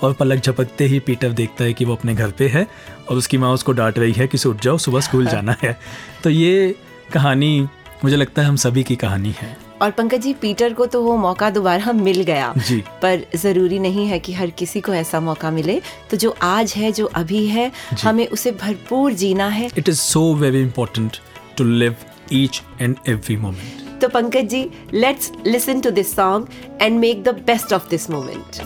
और 0.03 0.13
पलक 0.13 0.43
झपकते 0.43 0.85
ही 0.85 0.99
पीटर 0.99 1.31
देखता 1.31 1.63
है 1.63 1.73
कि 1.73 1.85
वो 1.85 1.95
अपने 1.95 2.15
घर 2.15 2.31
पे 2.31 2.47
है 2.47 2.67
और 3.09 3.17
उसकी 3.17 3.37
माँ 3.37 3.53
उसको 3.53 3.71
डांट 3.71 3.99
रही 3.99 4.13
है 4.13 4.27
कि 4.27 4.49
उठ 4.49 4.61
जाओ, 4.61 4.77
सुबह 4.77 4.99
स्कूल 4.99 5.25
जाना 5.25 5.55
है। 5.63 5.77
तो 6.23 6.29
ये 6.29 6.75
कहानी, 7.13 7.67
मुझे 8.03 8.15
लगता 8.15 8.41
है 8.41 8.47
हम 8.47 8.55
सभी 8.55 8.83
की 8.83 8.95
कहानी 8.95 9.35
है। 9.37 9.68
और 9.81 9.91
पंकज 9.91 10.21
जी 10.21 10.33
पीटर 10.33 10.73
को 10.73 10.85
तो 10.85 11.01
वो 11.03 11.15
मौका 11.17 11.49
दोबारा 11.49 11.91
मिल 11.93 12.21
गया। 12.23 12.53
जी। 12.57 12.77
पर 13.01 13.25
ज़रूरी 13.35 13.79
नहीं 13.79 14.07
है 14.07 14.19
कि 14.19 14.33
हर 14.33 14.49
किसी 14.59 14.81
को 14.81 14.93
ऐसा 14.93 15.19
मौका 15.19 15.51
मिले। 15.51 15.79
तो 16.11 16.17
जो 16.17 16.35
आज 16.43 16.73
है 16.77 16.91
जो 16.91 17.05
अभी 17.15 17.45
है 17.47 17.71
हमें 18.03 18.27
उसे 18.27 18.51
भरपूर 18.61 19.13
जीना 19.13 19.47
है। 19.49 19.69
It 19.77 19.89
is 19.89 19.99
so 19.99 20.33
very 20.35 20.61
important 20.61 21.17
to 21.57 21.63
live 21.63 21.95
each 22.33 22.61
and 22.81 22.95
every 23.09 23.37
moment 23.37 24.01
तो 24.01 24.07
Pankaj 24.09 24.45
ji 24.49 24.63
let's 24.93 25.31
listen 25.47 25.81
to 25.81 25.89
this 25.91 26.15
song 26.15 26.47
and 26.81 26.99
make 26.99 27.23
the 27.23 27.29
best 27.47 27.73
of 27.73 27.89
this 27.89 28.09
moment 28.09 28.61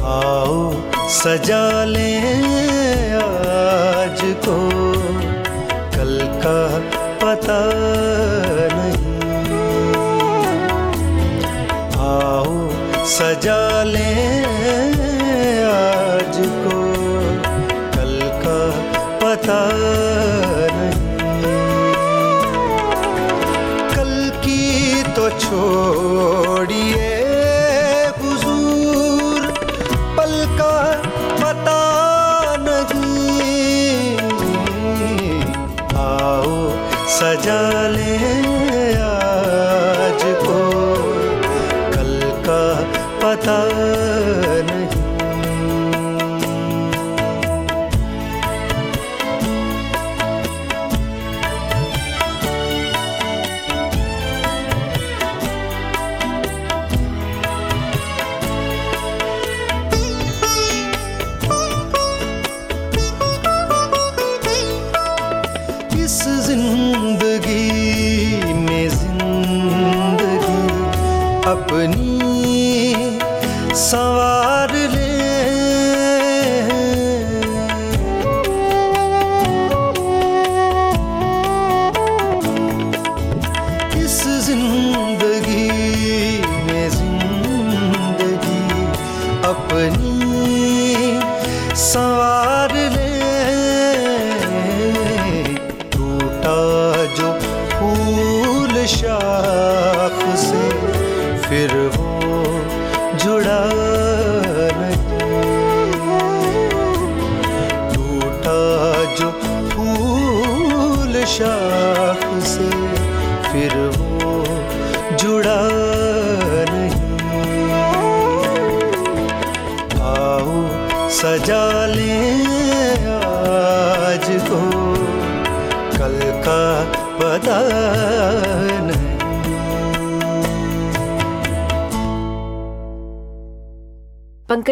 आओ 0.00 0.72
सजा 1.10 1.84
ले 1.84 2.10
आज 3.18 4.20
को। 4.46 4.56
कल 5.92 6.18
का 6.44 6.58
पता 7.22 7.58
सजा 13.12 13.82
ले। 13.82 14.31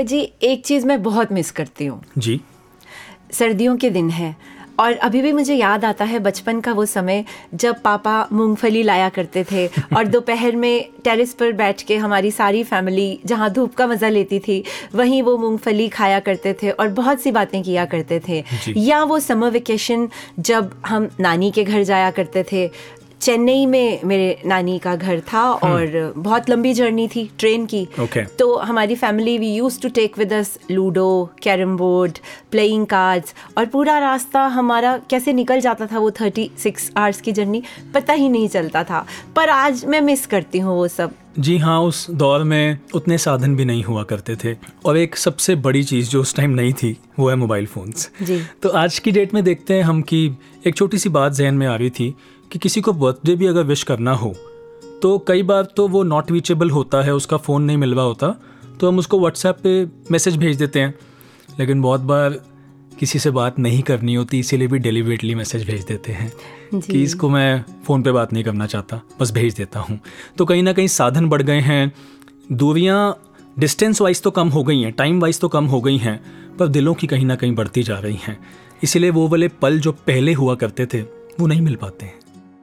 पंकज 0.00 0.09
जी 0.09 0.21
एक 0.42 0.64
चीज़ 0.66 0.87
मैं 0.87 1.02
बहुत 1.02 1.33
मिस 1.33 1.50
करती 1.50 1.87
हूँ। 1.87 2.02
जी। 2.19 2.40
सर्दियों 3.33 3.76
के 3.76 3.90
दिन 3.90 4.09
है 4.11 4.35
और 4.78 4.92
अभी 4.97 5.21
भी 5.23 5.33
मुझे 5.33 5.54
याद 5.54 5.85
आता 5.85 6.04
है 6.04 6.19
बचपन 6.19 6.61
का 6.61 6.73
वो 6.73 6.85
समय 6.87 7.25
जब 7.54 7.80
पापा 7.83 8.28
मूंगफली 8.33 8.83
लाया 8.83 9.09
करते 9.09 9.45
थे 9.50 9.66
और 9.97 10.07
दोपहर 10.07 10.57
में 10.57 10.88
टेरेस 11.04 11.35
पर 11.35 11.52
बैठ 11.52 11.83
के 11.83 11.97
हमारी 11.97 12.30
सारी 12.30 12.62
फैमिली 12.64 13.09
जहाँ 13.26 13.50
धूप 13.50 13.75
का 13.75 13.87
मज़ा 13.87 14.09
लेती 14.09 14.38
थी 14.38 14.62
वहीं 14.95 15.23
वो 15.23 15.37
मूंगफली 15.38 15.88
खाया 15.88 16.21
करते 16.21 16.54
थे 16.62 16.71
और 16.71 16.88
बहुत 16.88 17.21
सी 17.21 17.30
बातें 17.30 17.62
किया 17.62 17.85
करते 17.85 18.21
थे। 18.28 18.42
या 18.76 19.02
वो 19.04 19.19
समर 19.19 19.50
वेकेशन 19.50 20.09
जब 20.38 20.73
हम 20.87 21.09
नानी 21.21 21.50
के 21.50 21.64
घर 21.64 21.83
जाया 21.83 22.11
करते 22.11 22.45
थे 22.52 22.71
चेन्नई 23.20 23.66
में 23.66 24.00
मेरे 24.04 24.42
नानी 24.46 24.78
का 24.78 24.94
घर 24.96 25.20
था 25.32 25.42
और 25.52 26.12
बहुत 26.16 26.50
लंबी 26.50 26.72
जर्नी 26.74 27.06
थी 27.08 27.30
ट्रेन 27.38 27.66
की। 27.66 27.86
Okay. 28.00 28.24
तो 28.38 28.56
हमारी 28.56 28.94
family 28.94 29.36
we 29.38 29.52
use 29.54 29.80
to 29.80 29.88
take 29.88 30.18
with 30.18 30.32
us 30.32 30.58
ludo 30.70 31.08
carrom 31.42 31.76
board 31.76 32.18
playing 32.50 32.86
cards 32.86 33.34
और 33.58 33.66
पूरा 33.66 33.98
रास्ता 33.98 34.42
हमारा 34.46 34.96
कैसे 35.10 35.32
निकल 35.32 35.60
जाता 35.60 35.86
था 35.86 35.98
वो 35.98 36.10
थर्टी 36.10 36.50
सिक्स 36.58 36.90
आवर्स 36.96 37.20
की 37.20 37.32
जर्नी 37.32 37.62
पता 37.94 38.12
ही 38.12 38.28
नहीं 38.28 38.48
चलता 38.48 38.84
था। 38.84 39.06
पर 39.36 39.48
आज 39.48 39.84
मैं 39.84 40.00
मिस 40.00 40.26
करती 40.26 40.58
हूँ 40.58 40.76
वो 40.76 40.88
सब। 40.88 41.14
जी 41.38 41.58
हाँ 41.58 41.80
उस 41.80 42.10
दौर 42.10 42.42
में 42.42 42.78
उतने 42.94 43.18
साधन 43.18 43.54
भी 43.56 43.64
नहीं 43.64 43.82
हुआ 43.84 44.02
करते 44.02 44.36
थे 44.36 44.56
और 44.84 44.96
एक 44.96 45.16
सबसे 45.16 45.54
बड़ी 45.56 45.82
चीज़ 45.84 46.08
जो 46.10 46.20
उस 46.20 46.34
टाइम 46.34 46.50
नहीं 46.50 46.72
थी 46.72 46.96
वो 47.18 47.28
है 47.28 47.36
मोबाइल 47.36 47.66
फ़ोन्स 47.66 48.10
जी। 48.22 48.42
तो 48.62 48.68
आज 48.68 48.98
की 48.98 49.10
डेट 49.10 49.34
में 49.34 49.42
देखते 49.44 49.74
हैं 49.74 49.82
हम 49.82 50.02
कि 50.02 50.30
एक 50.66 50.76
छोटी 50.76 50.98
सी 50.98 51.08
बात 51.08 51.32
जहन 51.32 51.54
में 51.54 51.66
आ 51.66 51.76
रही 51.76 51.90
थी 51.90 52.14
कि 52.50 52.59
किसी 52.59 52.80
को 52.80 52.92
बर्थडे 52.92 53.35
भी 53.37 53.47
अगर 53.47 53.64
विश 53.64 53.83
करना 53.83 54.12
हो 54.12 54.35
तो 55.02 55.19
कई 55.19 55.42
बार 55.42 55.64
तो 55.76 55.87
वो 55.88 56.02
नॉट 56.02 56.30
रीचेबल 56.33 56.71
होता 56.71 57.02
है 57.02 57.14
उसका 57.14 57.37
फ़ोन 57.37 57.62
नहीं 57.62 57.76
मिल 57.76 57.95
रहा 57.95 58.04
होता 58.04 58.28
तो 58.80 58.88
हम 58.88 58.99
उसको 58.99 59.19
व्हाट्सएप 59.21 59.57
पे 59.62 59.85
मैसेज 60.11 60.37
भेज 60.37 60.57
देते 60.57 60.80
हैं। 60.80 60.95
लेकिन 61.59 61.80
बहुत 61.83 62.00
बार 62.00 62.38
किसी 62.99 63.19
से 63.19 63.30
बात 63.30 63.59
नहीं 63.59 63.83
करनी 63.83 64.14
होती 64.14 64.38
इसीलिए 64.38 64.69
भी 64.69 64.78
डेलीबरेटली 64.78 65.35
मैसेज 65.35 65.66
भेज 65.66 65.85
देते 65.85 66.12
हैं 66.12 66.30
कि 66.80 67.02
इसको 67.02 67.28
मैं 67.28 67.64
फ़ोन 67.87 68.02
पे 68.02 68.12
बात 68.12 68.33
नहीं 68.33 68.45
करना 68.45 68.66
चाहता 68.66 69.00
बस 69.21 69.33
भेज 69.33 69.54
देता 69.54 69.80
हूँ। 69.80 69.99
तो 70.38 70.45
कहीं 70.45 70.62
ना 70.62 70.73
कहीं 70.73 70.87
साधन 70.88 71.28
बढ़ 71.28 71.42
गए 71.42 71.61
हैं। 71.61 71.92
दूरियाँ 72.52 73.16
डिस्टेंस 73.59 74.00
वाइज 74.00 74.23
तो 74.23 74.30
कम 74.30 74.49
हो 74.49 74.62
गई 74.64 74.80
हैं 74.80 74.92
टाइम 74.92 75.21
वाइज 75.21 75.40
तो 75.40 75.49
कम 75.49 75.66
हो 75.66 75.80
गई 75.80 75.97
हैं 75.99 76.21
पर 76.59 76.69
दिलों 76.69 76.95
की 76.95 77.07
कहीं 77.07 77.26
ना 77.26 77.37
कहीं 77.37 77.54
बढ़ती 77.54 77.83
जा 77.83 77.99
रही 77.99 78.19
हैं। 78.23 78.38
इसीलिए 78.83 79.11
वो 79.11 79.28
वाले 79.28 79.49
पल 79.62 79.78
जो 79.80 79.92
पहले 79.92 80.33
हुआ 80.33 80.54
करते 80.54 80.87
थे 80.87 81.02
वो 81.40 81.47
नहीं 81.47 81.61
मिल 81.61 81.75
पाते 81.75 82.07
हैं। 82.07 82.19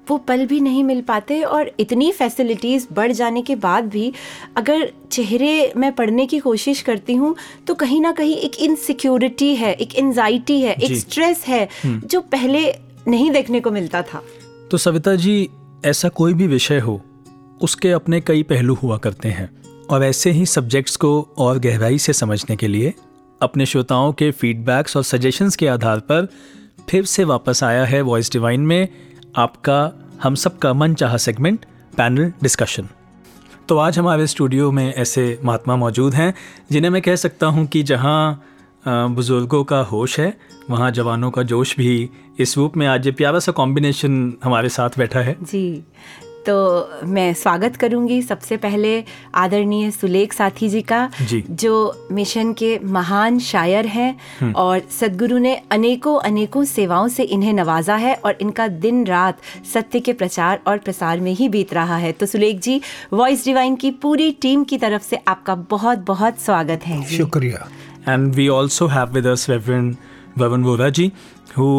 वो 0.10 0.18
पल 0.18 0.46
भी 0.46 0.60
नहीं 0.60 0.84
मिल 0.84 1.02
पाते 1.02 1.42
और 1.44 1.72
इतनी 1.80 2.12
फैसिलिटीज़ 2.12 2.88
बढ़ 2.94 3.12
जाने 3.12 3.42
के 3.42 3.56
बाद 3.56 3.88
भी 3.90 4.14
अगर 4.58 4.92
चेहरे 5.12 5.74
मैं 5.78 5.92
पढ़ने 5.96 6.26
की 6.26 6.40
कोशिश 6.40 6.82
करती 6.82 7.14
हूँ 7.14 7.36
तो 7.68 7.76
कहीं 7.76 8.02
ना 8.02 8.12
कहीं 8.12 8.36
एक 8.38 8.56
इनसिक्योरिटी 8.56 9.56
है 9.56 9.74
एक 9.74 9.96
एनजाइटी 9.96 10.62
है 10.62 10.74
एक 10.74 10.98
स्ट्रेस 10.98 11.44
है 11.48 11.70
जो 11.86 12.22
पहले 12.22 12.76
नहीं 13.08 13.32
देखने 13.32 13.60
को 13.60 13.72
मिलता 13.72 14.02
था। 14.02 14.24
तो 14.72 14.78
सविता 14.78 15.16
जी 15.16 15.50
ऐसा 15.86 16.10
कोई 16.10 16.34
भी 16.34 16.48
विषय 16.48 16.80
हो 16.80 17.02
उसके 17.62 17.92
अपने 17.92 18.22
कई 18.22 18.44
पहलू 18.44 18.74
हुआ 18.74 18.98
करते 18.98 19.30
हैं 19.30 19.50
और 19.90 20.04
ऐसे 20.04 20.32
ही 20.32 20.46
सब्जेक्ट्स 20.46 20.96
को 20.96 21.30
और 21.38 21.60
गहराई 21.60 21.98
से 21.98 22.14
समझने 22.14 22.56
के 22.56 22.68
लिए 22.68 22.94
अपने 23.42 23.66
श्रोताओं 23.66 24.14
के 24.14 24.32
फीडबैक्स 24.32 24.98
और 24.98 25.04
सजेशंस 25.04 25.56
के 25.56 25.68
आधार 25.68 26.00
पर 26.00 26.28
फिर 26.90 27.06
से 27.06 27.24
वापस 27.24 27.64
आया 27.64 27.86
है 27.86 28.02
वॉइस 28.02 28.32
डिवाइन 28.32 28.62
में। 28.62 28.88
आपका 29.38 29.92
हम 30.24 30.36
सब 30.36 30.58
का 30.58 30.72
मन 30.74 30.94
चाह 30.94 31.16
सेगमेंट 31.18 31.66
पैनल 31.98 32.32
डिस्कशन 32.44 32.88
तो 33.70 33.78
आज 33.78 33.98
हमारे 34.00 34.26
स्टूडियो 34.28 34.72
में 34.72 34.94
ऐसे 34.94 35.40
महात्मा 35.46 35.76
मौजूद 35.76 36.14
हैं, 36.14 36.34
जिन्हें 36.72 36.92
मैं 36.92 37.02
कह 37.02 37.16
सकता 37.16 37.48
हूँ 37.48 37.66
कि 37.66 37.84
जहाँ 37.84 38.44
बुज़ुर्गों 38.88 39.64
का 39.64 39.80
होश 39.82 40.20
है, 40.20 40.38
वहाँ 40.70 40.90
जवानों 40.92 41.32
का 41.32 41.44
जोश 41.44 41.76
भी 41.78 42.10
इस 42.40 42.58
रूप 42.58 42.78
में 42.78 42.86
आज 42.88 43.06
ये 43.06 43.12
प्यारा 43.12 43.40
सा 43.40 43.52
कॉम्बिनेशन 43.52 44.34
हमारे 44.44 44.70
साथ 44.70 44.98
बैठा 44.98 45.20
है। 45.20 45.36
जी। 45.44 45.84
तो 46.46 46.56
मैं 47.06 47.34
स्वागत 47.34 47.76
करूँगी 47.76 48.22
सबसे 48.22 48.58
पहले 48.58 49.04
आदरणीय 49.36 49.92
सुलेख 49.92 50.34
साथी 50.34 50.70
जी 50.70 50.82
का 50.82 51.10
जी। 51.22 51.44
जो 51.50 52.08
मिशन 52.12 52.54
के 52.54 52.80
महान 52.80 53.40
शायर 53.40 53.86
हैं 53.86 54.54
और 54.54 54.82
सदगुरु 54.92 55.38
ने 55.38 55.56
अनेकों 55.72 56.18
अनेकों 56.20 56.64
सेवाओं 56.64 57.08
से 57.08 57.24
इन्हें 57.24 57.54
नवाजा 57.54 57.96
है 57.96 58.14
और 58.16 58.38
इनका 58.42 58.68
दिन 58.68 59.06
रात 59.06 59.42
सत्य 59.74 60.00
के 60.00 60.14
प्रचार 60.14 60.60
और 60.68 60.78
प्रसार 60.78 61.20
में 61.20 61.32
ही 61.32 61.50
बीत 61.50 61.74
रहा 61.74 61.98
है। 61.98 62.12
तो 62.12 62.26
सुलेख 62.26 62.60
जी 62.60 62.82
वॉइस 63.14 63.46
डिवाइन 63.46 63.76
की 63.76 63.92
पूरी 63.92 64.32
टीम 64.32 64.64
की 64.64 64.78
तरफ़ 64.78 65.04
से 65.04 65.20
आपका 65.28 65.56
बहुत 65.56 65.98
बहुत 65.98 66.40
स्वागत 66.40 66.86
है। 66.86 67.04
जी 67.06 67.18
शुक्रिया। 67.18 67.68
And 68.08 68.36
we 68.36 68.48
also 68.50 68.88
have 68.88 69.16
with 69.16 69.26
us 69.26 69.42
Reverend 69.50 69.98
Vavan 70.38 70.64
Voraji, 70.64 71.12
who 71.56 71.72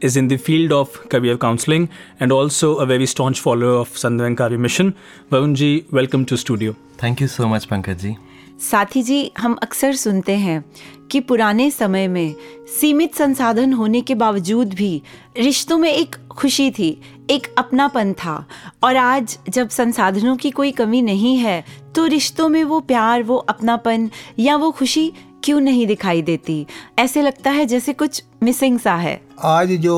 is 0.00 0.16
in 0.16 0.28
the 0.28 0.36
field 0.38 0.72
of 0.72 1.08
career 1.08 1.36
counseling 1.36 1.88
and 2.20 2.32
also 2.32 2.76
a 2.76 2.86
very 2.86 3.06
staunch 3.06 3.40
follower 3.40 3.78
of 3.80 3.88
Sandhyankari 3.90 4.58
mission. 4.58 4.94
Vavan 5.30 5.92
welcome 5.92 6.24
to 6.24 6.36
studio. 6.36 6.74
Thank 7.02 7.20
you 7.22 7.28
so 7.28 7.46
much 7.46 7.64
Pankaj 7.64 7.98
ji 7.98 8.14
साथी 8.60 9.02
जी 9.02 9.30
हम 9.38 9.54
अक्सर 9.62 9.94
सुनते 9.94 10.36
हैं 10.36 10.64
कि 11.12 11.20
पुराने 11.20 11.70
समय 11.70 12.06
में 12.08 12.34
सीमित 12.80 13.14
संसाधन 13.14 13.72
होने 13.72 14.00
के 14.00 14.14
बावजूद 14.14 14.72
भी 14.74 15.02
रिश्तों 15.38 15.78
में 15.78 15.92
एक 15.92 16.16
खुशी 16.30 16.70
थी 16.70 16.88
एक 17.30 17.46
अपनापन 17.58 18.12
था 18.12 18.36
और 18.84 18.96
आज 18.96 19.38
जब 19.48 19.68
संसाधनों 19.68 20.36
की 20.36 20.50
कोई 20.50 20.72
कमी 20.72 21.02
नहीं 21.02 21.36
है 21.36 21.64
तो 21.94 22.06
रिश्तों 22.06 22.48
में 22.48 22.62
वो 22.64 22.80
प्यार 22.80 23.22
वो 23.22 23.36
अपनापन 23.36 24.10
या 24.38 24.56
वो 24.56 24.70
खुशी 24.70 25.12
क्यों 25.44 25.60
नहीं 25.60 25.86
दिखाई 25.86 26.22
देती? 26.22 26.66
ऐसे 26.98 27.22
लगता 27.22 27.50
है 27.50 27.66
जैसे 27.66 27.92
कुछ 27.92 28.22
मिसिंग 28.42 28.78
सा 28.78 28.94
है। 28.94 29.20
आज 29.44 29.72
जो 29.72 29.96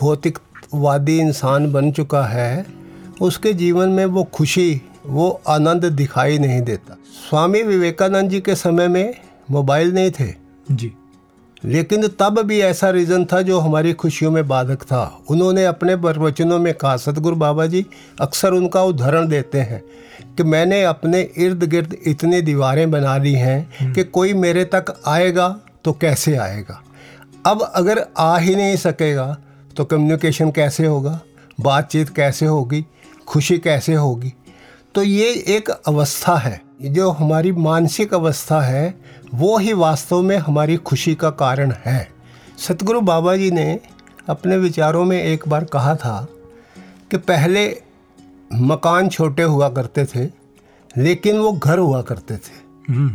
भौतिकवादी 0.00 1.18
इंसान 1.18 1.72
बन 1.72 1.92
चुका 1.92 2.24
है 2.24 2.66
उसके 3.20 3.52
जीवन 3.52 3.88
में 3.88 4.04
वो 4.06 4.24
खुशी 4.24 4.80
वो 5.06 5.40
आनंद 5.48 5.84
दिखाई 5.84 6.38
नहीं 6.38 6.60
देता। 6.62 6.96
स्वामी 7.28 7.62
विवेकानंद 7.62 8.30
जी 8.30 8.40
के 8.40 8.54
समय 8.54 8.88
में 8.88 9.14
मोबाइल 9.50 9.92
नहीं 9.94 10.10
थे। 10.10 10.34
जी। 10.70 10.92
लेकिन 11.64 12.06
तब 12.08 12.40
भी 12.42 12.60
ऐसा 12.60 12.90
रीज़न 12.90 13.24
था 13.24 13.42
जो 13.42 13.58
हमारी 13.60 13.92
खुशियों 13.92 14.30
में 14.30 14.48
बाधक 14.48 14.82
था। 14.82 15.20
उन्होंने 15.30 15.64
अपने 15.64 15.96
प्रवचनों 15.96 16.58
में 16.58 16.74
कहा 16.74 16.96
सतगुरु 16.96 17.36
बाबा 17.36 17.66
जी 17.66 17.86
अक्सर 18.20 18.52
उनका 18.52 18.82
उदाहरण 18.82 19.28
देते 19.28 19.60
हैं 19.60 19.82
कि 20.36 20.42
मैंने 20.42 20.82
अपने 20.84 21.20
इर्द 21.36 21.64
गिर्द 21.64 21.96
इतनी 22.06 22.40
दीवारें 22.40 22.90
बना 22.90 23.16
ली 23.16 23.34
हैं 23.34 23.92
कि 23.92 24.04
कोई 24.04 24.32
मेरे 24.32 24.64
तक 24.64 25.02
आएगा 25.06 25.48
तो 25.84 25.92
कैसे 25.92 26.36
आएगा? 26.36 26.82
अब 27.46 27.72
अगर 27.74 28.06
आ 28.18 28.38
ही 28.38 28.56
नहीं 28.56 28.76
सकेगा 28.76 29.36
तो 29.76 29.84
कम्युनिकेशन 29.84 30.50
कैसे 30.50 30.86
होगा? 30.86 31.20
बातचीत 31.60 32.08
कैसे 32.08 32.46
होगी? 32.46 32.86
खुशी 33.26 33.58
कैसे 33.58 33.94
होगी? 33.94 34.32
तो 34.94 35.02
ये 35.02 35.32
एक 35.48 35.70
अवस्था 35.70 36.36
है। 36.36 36.60
जो 36.80 37.10
हमारी 37.10 37.52
मानसिक 37.52 38.14
अवस्था 38.14 38.60
है 38.60 38.94
वो 39.34 39.56
ही 39.58 39.72
वास्तव 39.72 40.22
में 40.22 40.36
हमारी 40.36 40.76
खुशी 40.76 41.14
का 41.14 41.30
कारण 41.30 41.72
है। 41.84 42.08
सतगुरु 42.58 43.00
बाबा 43.00 43.36
जी 43.36 43.50
ने 43.50 43.80
अपने 44.28 44.56
विचारों 44.56 45.04
में 45.04 45.22
एक 45.22 45.48
बार 45.48 45.64
कहा 45.64 45.94
था 45.96 46.26
कि 47.10 47.16
पहले 47.16 47.66
मकान 48.52 49.08
छोटे 49.08 49.42
हुआ 49.42 49.68
करते 49.68 50.04
थे 50.04 50.24
लेकिन 50.96 51.38
वो 51.38 51.52
घर 51.52 51.78
हुआ 51.78 52.02
करते 52.02 52.36
थे। 52.36 53.08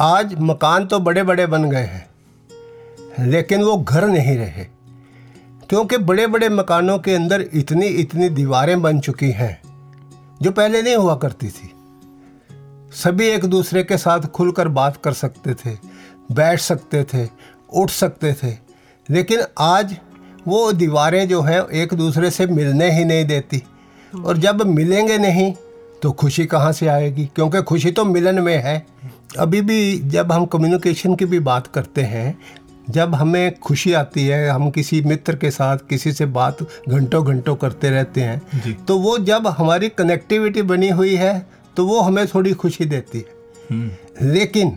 आज 0.00 0.34
मकान 0.40 0.86
तो 0.86 0.98
बड़े 1.00 1.22
बड़े 1.22 1.46
बन 1.46 1.70
गए 1.70 1.84
हैं 1.84 3.26
लेकिन 3.26 3.62
वो 3.62 3.76
घर 3.76 4.06
नहीं 4.08 4.36
रहे 4.38 4.64
क्योंकि 5.68 5.96
बड़े 5.98 6.26
बड़े 6.26 6.48
मकानों 6.48 6.98
के 6.98 7.14
अंदर 7.14 7.40
इतनी 7.52 7.86
इतनी 7.86 8.28
दीवारें 8.28 8.80
बन 8.82 9.00
चुकी 9.00 9.30
हैं 9.30 9.60
जो 10.42 10.50
पहले 10.50 10.82
नहीं 10.82 10.96
हुआ 10.96 11.16
करती 11.16 11.48
थी। 11.48 11.72
सभी 12.92 13.26
एक 13.26 13.44
दूसरे 13.44 13.82
के 13.84 13.96
साथ 13.96 14.20
खुलकर 14.20 14.68
बात 14.68 14.96
कर 14.96 15.12
सकते 15.12 15.54
थे 15.54 15.76
बैठ 16.32 16.60
सकते 16.60 17.02
थे 17.04 17.28
उठ 17.72 17.90
सकते 17.90 18.32
थे। 18.32 18.52
लेकिन 19.10 19.42
आज 19.58 19.96
वो 20.48 20.72
दीवारें 20.72 21.28
जो 21.28 21.40
हैं 21.42 21.60
एक 21.72 21.94
दूसरे 21.94 22.30
से 22.30 22.46
मिलने 22.46 22.90
ही 22.90 23.04
नहीं 23.04 23.24
देती। 23.24 23.62
और 24.24 24.38
जब 24.38 24.62
मिलेंगे 24.66 25.18
नहीं 25.18 25.52
तो 26.02 26.12
खुशी 26.12 26.46
कहाँ 26.46 26.72
से 26.72 26.86
आएगी? 26.86 27.26
क्योंकि 27.26 27.62
खुशी 27.62 27.90
तो 27.90 28.04
मिलन 28.04 28.38
में 28.38 28.56
है। 28.56 28.86
अभी 29.38 29.60
भी 29.60 29.98
जब 29.98 30.32
हम 30.32 30.46
कम्युनिकेशन 30.46 31.14
की 31.14 31.24
भी 31.24 31.38
बात 31.40 31.66
करते 31.66 32.02
हैं 32.02 32.38
जब 32.90 33.14
हमें 33.14 33.58
खुशी 33.58 33.92
आती 33.92 34.26
है 34.26 34.48
हम 34.48 34.70
किसी 34.70 35.00
मित्र 35.02 35.36
के 35.36 35.50
साथ 35.50 35.78
किसी 35.90 36.12
से 36.12 36.26
बात 36.26 36.62
घंटों 36.88 37.26
घंटों 37.26 37.54
करते 37.56 37.90
रहते 37.90 38.20
हैं 38.20 38.84
तो 38.84 38.98
वो 38.98 39.18
जब 39.18 39.46
हमारी 39.46 39.88
कनेक्टिविटी 39.88 40.62
बनी 40.62 40.88
हुई 40.88 41.14
है 41.14 41.57
तो 41.78 41.86
वो 41.86 42.00
हमें 42.00 42.26
थोड़ी 42.26 42.52
खुशी 42.54 42.84
देती 42.84 43.18
है। 43.18 44.30
लेकिन 44.32 44.76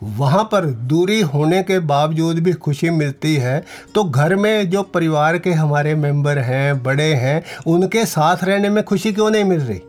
वहाँ 0.00 0.42
पर 0.44 0.66
दूरी 0.90 1.20
होने 1.20 1.62
के 1.62 1.78
बावजूद 1.78 2.38
भी 2.38 2.52
खुशी 2.52 2.90
मिलती 2.90 3.34
है 3.36 3.64
तो 3.94 4.04
घर 4.04 4.34
में 4.36 4.70
जो 4.70 4.82
परिवार 4.82 5.38
के 5.38 5.52
हमारे 5.52 5.94
मेंबर 5.94 6.38
हैं 6.38 6.82
बड़े 6.82 7.12
हैं 7.14 7.42
उनके 7.66 8.04
साथ 8.06 8.44
रहने 8.44 8.68
में 8.68 8.82
खुशी 8.84 9.12
क्यों 9.12 9.30
नहीं 9.30 9.44
मिल 9.44 9.60
रही? 9.60 9.80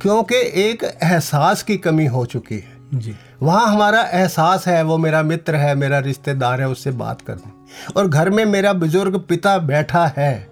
क्योंकि 0.00 0.36
एक 0.62 0.84
एहसास 0.84 1.62
की 1.62 1.76
कमी 1.76 2.06
हो 2.06 2.24
चुकी 2.26 2.54
है। 2.54 2.76
जी। 2.94 3.14
वहाँ 3.42 3.66
हमारा 3.68 4.00
एहसास 4.02 4.66
है 4.68 4.82
वो 4.82 4.98
मेरा 4.98 5.22
मित्र 5.22 5.56
है 5.56 5.74
मेरा 5.74 5.98
रिश्तेदार 5.98 6.60
है 6.60 6.68
उससे 6.68 6.90
बात 6.90 7.20
करनी। 7.20 7.52
और 7.96 8.08
घर 8.08 8.30
में 8.30 8.44
मेरा 8.46 8.72
बुज़ुर्ग 8.72 9.18
पिता 9.18 9.58
बैठा 9.58 10.06
है 10.16 10.48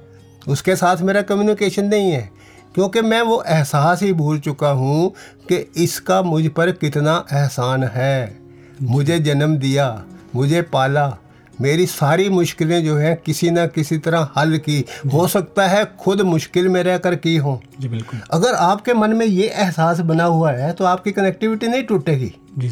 उसके 0.49 0.76
साथ 0.76 0.97
मेरा 0.97 1.23
कम्युनिकेशन 1.23 1.85
नहीं 1.85 2.12
है। 2.12 2.29
क्योंकि 2.74 3.00
मैं 3.02 3.20
वो 3.22 3.42
एहसास 3.48 4.02
ही 4.02 4.12
भूल 4.12 4.38
चुका 4.40 4.68
हूँ 4.72 5.12
कि 5.48 5.56
इसका 5.76 6.20
मुझ 6.22 6.46
पर 6.48 6.70
कितना 6.72 7.24
एहसान 7.32 7.84
है। 7.84 8.38
मुझे 8.82 9.18
जन्म 9.20 9.56
दिया 9.56 10.02
मुझे 10.34 10.62
पाला 10.64 11.12
मेरी 11.58 11.86
सारी 11.86 12.28
मुश्किलें 12.28 12.82
जो 12.84 12.96
हैं 12.96 13.16
किसी 13.16 13.50
ना 13.50 13.64
किसी 13.66 13.96
तरह 13.98 14.28
हल 14.36 14.56
की। 14.58 14.84
हो 15.12 15.26
सकता 15.28 15.66
है 15.68 15.84
खुद 16.00 16.20
मुश्किल 16.22 16.68
में 16.68 16.82
रहकर 16.82 17.14
की 17.16 17.36
हों। 17.36 17.56
जी 17.80 17.88
बिल्कुल। 17.88 18.20
अगर 18.32 18.54
आपके 18.56 18.94
मन 18.94 19.12
में 19.12 19.26
ये 19.26 19.46
एहसास 19.46 20.00
बना 20.02 20.24
हुआ 20.26 20.52
है 20.52 20.72
तो 20.72 20.84
आपकी 20.84 21.12
कनेक्टिविटी 21.12 21.68
नहीं 21.68 21.82
टूटेगी। 21.84 22.32
जी 22.58 22.68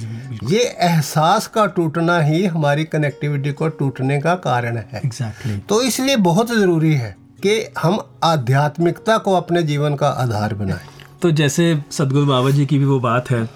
ये 0.46 0.62
एहसास 0.62 1.46
का 1.46 1.66
टूटना 1.66 2.18
ही 2.20 2.44
हमारी 2.46 2.84
कनेक्टिविटी 2.86 3.52
को 3.52 3.68
टूटने 3.70 4.20
का 4.20 4.34
कारण 4.36 4.76
है। 4.76 5.00
एग्जैक्टली 5.04 5.56
तो 5.68 5.82
इसलिए 5.82 6.16
बहुत 6.24 6.50
ज़रूरी 6.50 6.94
है 6.94 7.16
कि 7.38 7.60
हम 7.78 7.98
आध्यात्मिकता 8.24 9.16
को 9.18 9.34
अपने 9.34 9.62
जीवन 9.62 9.94
का 9.94 10.08
आधार 10.22 10.54
बनाएँ। 10.54 10.86
तो 11.22 11.30
जैसे 11.30 11.64
सदगुरु 11.90 12.26
बाबा 12.26 12.50
जी 12.50 12.66
की 12.66 12.78
भी 12.78 12.84
वो 12.84 12.98
बात 13.00 13.30
है 13.30 13.48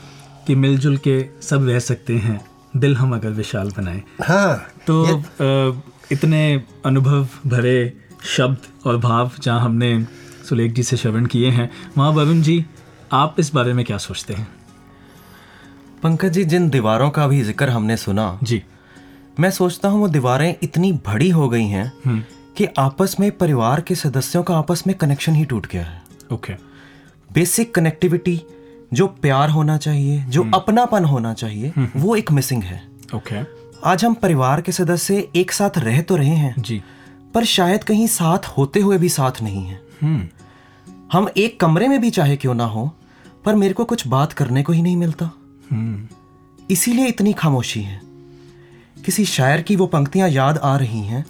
कि 0.47 0.55
मिलजुल 0.55 0.97
के 0.99 1.25
सब 1.43 1.67
रह 1.69 1.79
सकते 1.79 2.17
हैं 2.19 2.41
दिल 2.77 2.97
हम 2.97 3.15
अगर 3.15 3.31
विशाल 3.31 3.71
बनाएँ। 3.71 4.03
हाँ 4.23 4.57
तो 4.87 5.23
इतने 6.13 6.43
अनुभव 6.87 7.29
भरे 7.47 7.93
शब्द 8.27 8.67
और 8.87 8.97
भाव 8.99 9.31
जहाँ 9.43 9.61
हमने 9.61 10.07
सुलेख 10.49 10.73
जी 10.73 10.83
से 10.83 10.97
श्रवण 10.97 11.27
किए 11.27 11.51
हैं 11.51 11.71
वहाँ 11.99 12.11
वरुण 12.11 12.43
जी 12.43 12.65
आप 13.13 13.37
इस 13.39 13.55
बारे 13.55 13.73
में 13.73 13.85
क्या 13.85 13.99
सोचते 13.99 14.35
हैं? 14.35 14.47
पंकज 16.03 16.33
जी 16.33 16.45
जिन 16.45 16.69
दीवारों 16.71 17.11
का 17.11 17.27
भी 17.27 17.43
ज़िक्र 17.43 17.69
हमने 17.69 17.97
सुना 17.97 18.39
जी। 18.43 18.63
मैं 19.41 19.51
सोचता 19.51 19.89
हूँ 19.89 20.01
वो 20.01 20.09
दीवारें 20.09 20.55
इतनी 20.63 20.93
बड़ी 21.07 21.29
हो 21.31 21.49
गई 21.49 21.67
हैं 21.67 21.93
कि 22.57 22.67
आपस 22.79 23.17
में 23.21 23.31
परिवार 23.33 23.81
के 23.81 23.95
सदस्यों 23.95 24.43
का 24.43 24.57
आपस 24.57 24.83
में 24.87 24.97
कनेक्शन 24.97 25.35
ही 25.35 25.45
टूट 25.45 25.67
गया 25.67 25.85
है। 25.85 26.03
ओके 26.33 26.53
बेसिक 27.31 27.75
कनेक्टिविटी 27.75 28.41
जो 28.93 29.07
प्यार 29.07 29.51
होना 29.51 29.77
चाहिए 29.77 30.25
जो 30.25 30.45
अपनापन 30.55 31.05
होना 31.05 31.35
चाहिए 31.35 31.73
वो 31.97 32.17
एक 32.17 32.31
मिसिंग 32.33 32.63
है। 32.63 32.83
Okay 33.15 33.37
okay. 33.37 33.47
आज 33.85 34.05
हम 34.05 34.15
परिवार 34.15 34.61
के 34.61 34.73
सदस्य 34.73 35.29
एक 35.37 35.53
साथ 35.53 35.79
रह 35.79 36.01
तो 36.01 36.17
रहे 36.17 36.37
हैं 36.37 36.55
जी। 36.59 36.83
पर 37.35 37.45
शायद 37.45 37.85
कहीं 37.85 38.07
साथ 38.07 38.47
होते 38.49 38.81
हुए 38.81 38.99
भी 38.99 39.09
साथ 39.09 39.43
नहीं 39.43 39.65
है। 39.67 39.81
हम्म। 40.03 40.29
हम 41.13 41.29
एक 41.37 41.61
कमरे 41.61 41.89
में 41.89 42.01
भी 42.01 42.11
चाहे 42.11 42.37
क्यों 42.37 42.55
ना 42.55 42.65
हो 42.65 42.95
पर 43.45 43.55
मेरे 43.55 43.75
को 43.75 43.85
कुछ 43.85 44.07
बात 44.07 44.33
करने 44.33 44.63
को 44.63 44.73
ही 44.73 44.83
नहीं 44.83 44.97
मिलता। 44.97 45.31
इसीलिए 46.71 47.07
इतनी 47.07 47.33
खामोशी 47.33 47.83
है। 47.83 48.01
किसी 49.05 49.25
शायर 49.25 49.63
की 49.63 49.77
वो 49.77 49.87
पंक्तियाँ 49.87 50.29
याद 50.29 50.59
आ 50.59 50.77
रही 50.77 51.01
हैं 51.01 51.25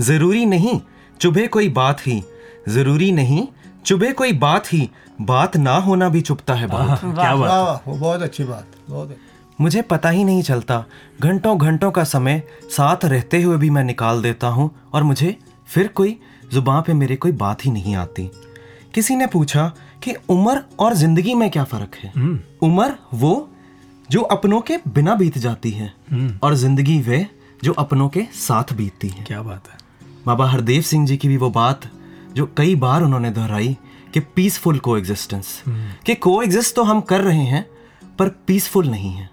ज़रूरी 0.00 0.44
नहीं 0.46 0.80
चुभे 1.20 1.46
कोई 1.46 1.68
बात 1.70 2.06
ही। 2.06 2.22
ज़रूरी 2.68 3.10
नहीं 3.12 3.46
चुभे 3.86 4.12
कोई 4.12 4.32
बात 4.38 4.72
ही। 4.72 4.88
बात 5.20 5.56
ना 5.56 5.76
होना 5.78 6.08
भी 6.08 6.20
चुपता 6.20 6.54
है 6.54 6.66
बात 6.68 7.00
क्या 7.00 7.34
बात 7.36 7.82
बहुत 7.88 8.22
अच्छी 8.22 8.44
बात 8.44 8.76
बहुत 8.88 9.16
मुझे 9.58 9.82
पता 9.82 10.08
ही 10.08 10.24
नहीं 10.24 10.42
चलता। 10.42 10.84
घंटों 11.20 11.58
घंटों 11.58 11.90
का 11.90 12.04
समय 12.04 12.42
साथ 12.70 13.04
रहते 13.04 13.40
हुए 13.42 13.56
भी 13.56 13.70
मैं 13.70 13.82
निकाल 13.84 14.22
देता 14.22 14.46
हूँ 14.48 14.70
और 14.92 15.02
मुझे 15.02 15.36
फिर 15.68 15.88
कोई 15.90 16.16
ज़ुबान 16.52 16.82
पे 16.82 16.94
मेरे 16.94 17.16
कोई 17.16 17.32
बात 17.34 17.64
ही 17.64 17.70
नहीं 17.70 17.94
आती। 17.96 18.30
किसी 18.94 19.16
ने 19.16 19.26
पूछा 19.26 19.66
कि 20.02 20.14
उम्र 20.30 20.62
और 20.80 20.94
ज़िंदगी 20.94 21.34
में 21.34 21.48
क्या 21.50 21.64
फ़र्क 21.64 21.94
है? 21.96 22.12
उम्र 22.62 22.94
वो 23.14 23.48
जो 24.08 24.20
अपनों 24.30 24.60
के 24.60 24.76
बिना 24.88 25.14
बीत 25.14 25.38
जाती 25.38 25.70
है 25.70 25.92
और 26.42 26.54
ज़िंदगी 26.54 27.00
वे 27.00 27.26
जो 27.64 27.72
अपनों 27.74 28.08
के 28.08 28.26
साथ 28.38 28.72
बीतती 28.72 29.08
है। 29.08 29.24
क्या 29.24 29.42
बात 29.42 29.68
है। 29.68 29.80
बाबा 30.26 30.46
हरदेव 30.50 30.82
सिंह 30.82 31.06
जी 31.06 31.16
की 31.16 31.28
भी 31.28 31.36
वो 31.36 31.50
बात 31.50 31.80
जो 32.34 32.54
कई 32.56 32.74
बार 32.74 33.02
उन्होंने 33.02 33.30
दोहराई 33.30 33.76
कि 34.14 34.20
पीसफुल 34.20 34.78
को 34.78 34.98
एग्जिस्टेंस 34.98 35.62
कि 36.06 36.14
को 36.14 36.42
एग्जिस्ट 36.42 36.76
तो 36.76 36.82
हम 36.82 37.00
कर 37.00 37.20
रहे 37.20 37.44
हैं 37.44 37.66
पर 38.18 38.28
पीसफुल 38.28 38.88
नहीं 38.88 39.10
है। 39.10 39.30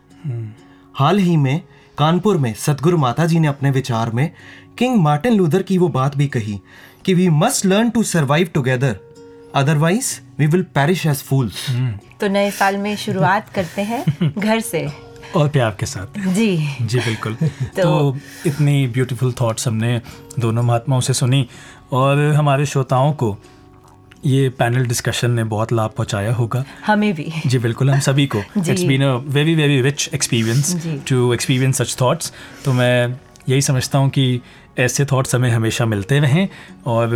हाल 0.94 1.20
ही 1.20 1.38
में 1.38 1.62
कानपुर 1.98 2.38
में 2.38 2.54
सतगुरु 2.54 2.98
माता 2.98 3.26
जी 3.26 3.40
ने 3.40 3.48
अपने 3.48 3.72
विचार 3.72 4.12
में 4.12 4.32
किंग 4.78 4.96
मार्टिन 4.96 5.34
लूथर 5.34 5.64
की 5.64 5.78
वो 5.78 5.88
बात 5.88 6.18
भी 6.18 6.28
कही 6.28 6.60
कि 7.06 7.14
we 7.14 7.30
must 7.30 7.66
learn 7.66 7.90
to 7.90 8.04
survive 8.04 8.48
together 8.54 9.00
otherwise 9.56 10.20
we 10.40 10.48
will 10.48 10.64
perish 10.64 11.06
as 11.06 11.16
fools 11.16 11.66
तो 12.20 12.28
नए 12.28 12.52
साल 12.52 12.78
में 12.78 12.96
शुरुआत 12.96 13.50
करते 13.50 13.82
हैं 13.82 14.06
घर 14.38 14.60
से। 14.60 15.09
और 15.36 15.50
प्यार 15.50 15.76
के 15.80 15.86
साथ। 15.86 16.20
जी। 16.34 16.58
जी 16.82 17.00
बिल्कुल। 17.00 17.34
तो 17.76 17.82
तो 17.84 18.18
इतनी 18.46 18.88
ब्यूटीफुल 18.88 19.34
थॉट्स 19.42 19.68
हमने 19.68 20.02
दोनों 20.40 20.64
महात्माओं 20.64 21.02
से 21.02 21.14
सुनी 21.14 21.48
और 21.92 22.20
हमारे 22.34 22.66
श्रोताओं 22.66 23.14
को 23.14 23.38
ये 24.26 24.50
पैनल 24.50 24.86
डिस्कशन 24.86 25.32
ने 25.32 25.44
बहुत 25.44 25.72
लाभ 25.74 25.92
पहुँचाया 25.98 26.34
होगा। 26.34 26.64
हमें 26.86 27.14
भी। 27.14 27.32
जी 27.46 27.60
बिल्कुल 27.60 27.90
हम 27.90 28.00
सभी 28.00 28.26
को। 28.28 28.40
It's 28.40 28.84
been 28.84 29.04
a 29.04 29.14
very 29.16 29.56
very 29.56 29.82
rich 29.82 30.10
experience 30.14 30.76
to 31.10 31.34
experience 31.34 31.82
such 31.82 31.96
thoughts 32.02 32.32
तो 32.66 32.74
मैं 32.74 33.20
यही 33.50 33.62
समझता 33.62 34.00
हूँ 34.00 34.10
कि 34.10 34.42
ऐसे 34.80 35.06
थॉट्स 35.06 35.36
हमें 35.36 35.50
हमेशा 35.52 35.86
मिलते 35.86 36.20
रहें 36.20 36.48
और 36.88 37.08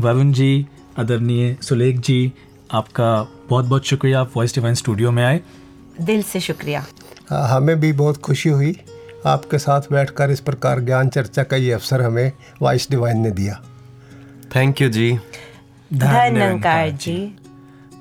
वरुण 0.00 0.32
जी 0.32 0.66
आदरणीय 0.98 1.56
सुलेख 1.62 1.98
जी 1.98 2.32
आपका 2.72 3.10
बहुत 3.50 3.64
बहुत 3.64 3.86
शुक्रिया। 3.86 4.20
आप 4.20 4.30
वॉइस 4.36 4.54
डिवाइन 4.54 4.74
स्टूडियो 4.74 5.10
में 5.10 5.24
आए। 5.24 5.40
दिल 6.00 6.22
से 6.22 6.40
शुक्रिया। 6.40 6.84
हाँ, 7.30 7.48
हमें 7.48 7.80
भी 7.80 7.92
बहुत 7.92 8.16
खुशी 8.16 8.48
हुई 8.48 8.76
आपके 9.26 9.58
साथ 9.58 9.80
बैठकर 9.92 10.30
इस 10.30 10.40
प्रकार 10.40 10.80
ज्ञान 10.80 11.08
चर्चा 11.08 11.42
का 11.42 11.56
ये 11.56 11.72
अवसर 11.72 12.02
हमें 12.02 12.32
वाइस 12.62 12.90
डिवाइन 12.90 13.18
ने 13.18 13.30
दिया। 13.30 13.60
थैंक 14.56 14.82
यू 14.82 14.88
जी। 14.88 15.12
धन 15.92 16.34
निरंकार 16.34 16.90
जी। 16.90 17.16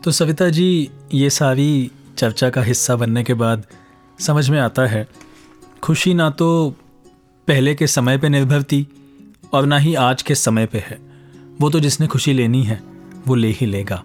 तो 0.04 0.12
सविता 0.12 0.50
जी 0.50 0.90
ये 1.14 1.30
सारी 1.30 1.92
चर्चा 2.18 2.50
का 2.50 2.62
हिस्सा 2.62 2.96
बनने 2.96 3.24
के 3.24 3.34
बाद 3.34 3.64
समझ 4.20 4.50
में 4.50 4.60
आता 4.60 4.86
है 4.86 5.08
खुशी 5.84 6.14
ना 6.14 6.30
तो 6.30 6.76
पहले 7.48 7.76
के 7.76 7.88
समय 7.88 8.18
पे 8.18 8.30
निर्भर 8.30 8.64
थी 8.64 8.88
और 9.54 9.66
ना 9.66 9.78
ही 9.78 9.96
आज 9.96 10.22
के 10.22 10.36
समय 10.36 10.66
पे 10.66 10.78
है। 10.78 10.98
वो 11.62 11.70
तो 11.70 11.80
जिसने 11.80 12.08
खुशी 12.08 12.34
लेनी 12.34 12.64
है 12.64 12.82
वो 13.28 13.36
ले 13.36 13.52
ही 13.52 13.66
लेगा। 13.66 14.04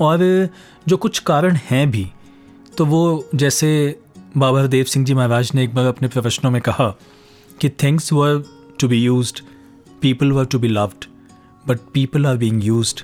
और 0.00 0.48
जो 0.88 0.96
कुछ 0.96 1.18
कारण 1.18 1.58
हैं 1.70 1.90
भी 1.90 2.06
तो 2.78 2.84
वो 2.86 3.28
जैसे 3.34 3.68
बाबा 4.36 4.60
हरदेव 4.60 4.84
सिंह 4.84 5.04
जी 5.06 5.14
महाराज 5.14 5.50
ने 5.54 5.64
एक 5.64 5.74
बार 5.74 5.86
अपने 5.86 6.08
प्रवचनों 6.08 6.50
में 6.50 6.60
कहा 6.62 6.88
कि 7.60 7.68
things 7.68 8.12
were 8.12 8.42
to 8.80 8.88
be 8.88 8.96
used 8.96 9.40
people 10.02 10.32
were 10.32 10.44
to 10.44 10.58
be 10.58 10.68
loved 10.68 11.04
but 11.68 11.78
people 11.94 12.26
are 12.26 12.36
being 12.36 12.64
used 12.64 13.00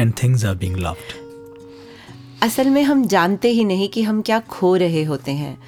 and 0.00 0.12
things 0.22 0.44
are 0.44 0.54
being 0.54 0.76
loved 0.76 1.14
असल 2.42 2.70
में 2.70 2.82
हम 2.82 3.06
जानते 3.06 3.48
ही 3.48 3.64
नहीं 3.64 3.88
कि 3.88 4.02
हम 4.02 4.22
क्या 4.22 4.40
खो 4.40 4.76
रहे 4.76 5.02
होते 5.04 5.32
हैं। 5.32 5.58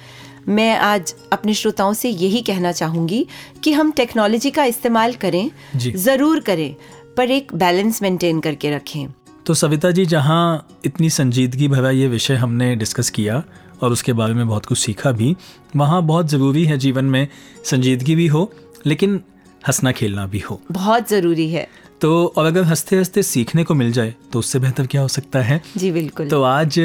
मैं 0.47 0.77
आज 0.77 1.13
अपने 1.33 1.53
श्रोताओं 1.53 1.93
से 1.93 2.09
यही 2.09 2.41
कहना 2.41 2.71
चाहूँगी 2.71 3.25
कि 3.63 3.71
हम 3.71 3.91
टेक्नोलॉजी 3.91 4.51
का 4.51 4.63
इस्तेमाल 4.63 5.13
करें 5.13 5.49
ज़रूर 5.95 6.39
करें 6.39 6.75
पर 7.17 7.31
एक 7.31 7.53
बैलेंस 7.53 8.01
मेंटेन 8.01 8.39
करके 8.39 8.75
रखें। 8.75 9.07
तो 9.49 9.53
सविता 9.53 9.91
जी 9.91 10.05
जहाँ 10.05 10.67
इतनी 10.85 11.09
संजीदगी 11.09 11.67
भरा 11.67 11.89
ये 11.89 12.07
विषय 12.07 12.35
हमने 12.35 12.75
डिस्कस 12.75 13.09
किया 13.09 13.43
और 13.81 13.91
उसके 13.91 14.13
बारे 14.13 14.33
में 14.33 14.47
बहुत 14.47 14.65
कुछ 14.65 14.77
सीखा 14.77 15.11
भी 15.11 15.35
वहाँ 15.75 16.01
बहुत 16.03 16.29
ज़रूरी 16.29 16.65
है 16.65 16.77
जीवन 16.77 17.05
में 17.05 17.27
संजीदगी 17.65 18.15
भी 18.15 18.27
हो 18.27 18.53
लेकिन 18.85 19.21
हंसना 19.67 19.91
खेलना 19.91 20.25
भी 20.25 20.39
हो। 20.39 20.61
बहुत 20.71 21.09
ज़रूरी 21.09 21.49
है। 21.51 21.67
तो 22.01 22.33
और 22.37 22.45
अगर 22.45 22.63
हँसते 22.63 22.97
हँसते 22.97 23.23
सीखने 23.23 23.63
को 23.63 23.75
मिल 23.75 23.91
जाए 23.91 24.15
तो 24.33 24.39
उससे 24.39 24.59
बेहतर 24.59 24.87
क्या 24.87 25.01
हो 25.01 25.07
सकता 25.07 25.41
है? 25.41 25.61
जी 25.77 25.91
बिल्कुल। 25.91 26.29
तो 26.29 26.43
आज 26.43 26.79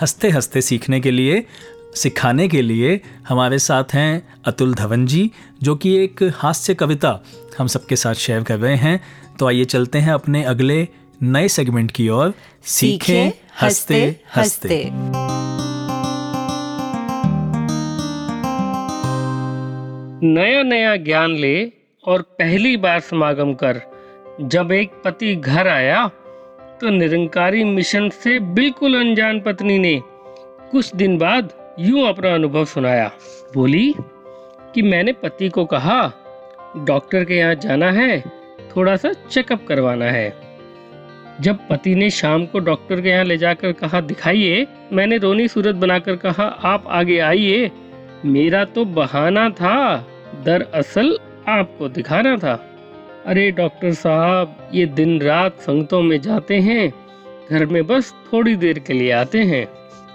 हँसते 0.00 0.30
हँसते 0.30 0.60
सीखने 0.60 1.00
के 1.00 1.10
लिए 1.10 1.46
सिखाने 1.96 2.48
के 2.48 2.62
लिए 2.62 3.00
हमारे 3.28 3.58
साथ 3.58 3.94
हैं 3.94 4.28
अतुल 4.44 4.74
धवन 4.74 5.06
जी 5.06 5.30
जो 5.62 5.76
कि 5.76 5.96
एक 5.96 6.32
हास्य 6.36 6.74
कविता 6.74 7.20
हम 7.58 7.66
सबके 7.66 7.96
साथ 7.96 8.14
शेयर 8.14 8.42
कर 8.42 8.58
रहे 8.58 8.76
हैं। 8.76 9.00
तो 9.38 9.46
आइए 9.46 9.64
चलते 9.64 9.98
हैं 9.98 10.12
अपने 10.12 10.44
अगले 10.44 10.88
नए 11.24 11.48
सेगमेंट 11.48 11.90
की 11.90 12.08
ओर 12.08 12.32
सीखें 12.64 13.32
हँसते 13.60 13.98
हँसते। 14.36 14.78
नया 20.26 20.62
नया 20.62 20.96
ज्ञान 20.96 21.36
ले 21.36 21.72
और 22.04 22.22
पहली 22.22 22.76
बार 22.76 23.00
समागम 23.00 23.54
कर। 23.54 23.80
जब 24.40 24.72
एक 24.72 25.00
पति 25.04 25.34
घर 25.36 25.68
आया 25.68 26.06
तो 26.80 26.90
निरंकारी 26.90 27.64
मिशन 27.64 28.08
से 28.08 28.38
बिल्कुल 28.54 29.00
अनजान 29.00 29.40
पत्नी 29.40 29.78
ने 29.78 30.00
कुछ 30.72 30.94
दिन 30.96 31.18
बाद 31.18 31.52
यूँ 31.78 32.08
अपना 32.08 32.34
अनुभव 32.34 32.64
सुनाया। 32.64 33.10
बोली 33.54 33.94
कि 34.74 34.82
मैंने 34.82 35.12
पति 35.12 35.48
को 35.48 35.64
कहा 35.64 36.02
डॉक्टर 36.76 37.24
के 37.24 37.34
यहाँ 37.34 37.54
जाना 37.54 37.92
है 37.92 38.20
थोड़ा 38.76 38.96
सा 38.96 39.12
चेकअप 39.12 39.66
करवाना 39.68 40.04
है। 40.04 40.51
जब 41.42 41.58
पति 41.68 41.94
ने 41.94 42.10
शाम 42.10 42.46
को 42.46 42.58
डॉक्टर 42.58 43.00
के 43.00 43.08
यहाँ 43.08 43.24
ले 43.24 43.36
जाकर 43.36 43.72
कहा, 43.72 44.00
दिखाइए। 44.00 44.66
मैंने 44.92 45.16
रोनी 45.16 45.48
सूरत 45.48 45.74
बनाकर 45.74 46.16
कहा, 46.16 46.44
आप 46.44 46.84
आगे 46.86 47.18
आइए। 47.18 47.70
मेरा 48.24 48.64
तो 48.64 48.84
बहाना 48.84 49.50
था, 49.50 50.06
दरअसल 50.44 51.18
आपको 51.48 51.88
दिखाना 51.88 52.36
था। 52.36 52.54
अरे 53.26 53.50
डॉक्टर 53.50 53.92
साहब, 53.92 54.70
ये 54.74 54.86
दिन 54.86 55.20
रात 55.20 55.60
संगतों 55.60 56.02
में 56.02 56.20
जाते 56.20 56.58
हैं, 56.58 56.92
घर 57.50 57.66
में 57.66 57.86
बस 57.86 58.14
थोड़ी 58.32 58.56
देर 58.56 58.78
के 58.78 58.92
लिए 58.92 59.10
आते 59.10 59.38
हैं। 59.38 59.66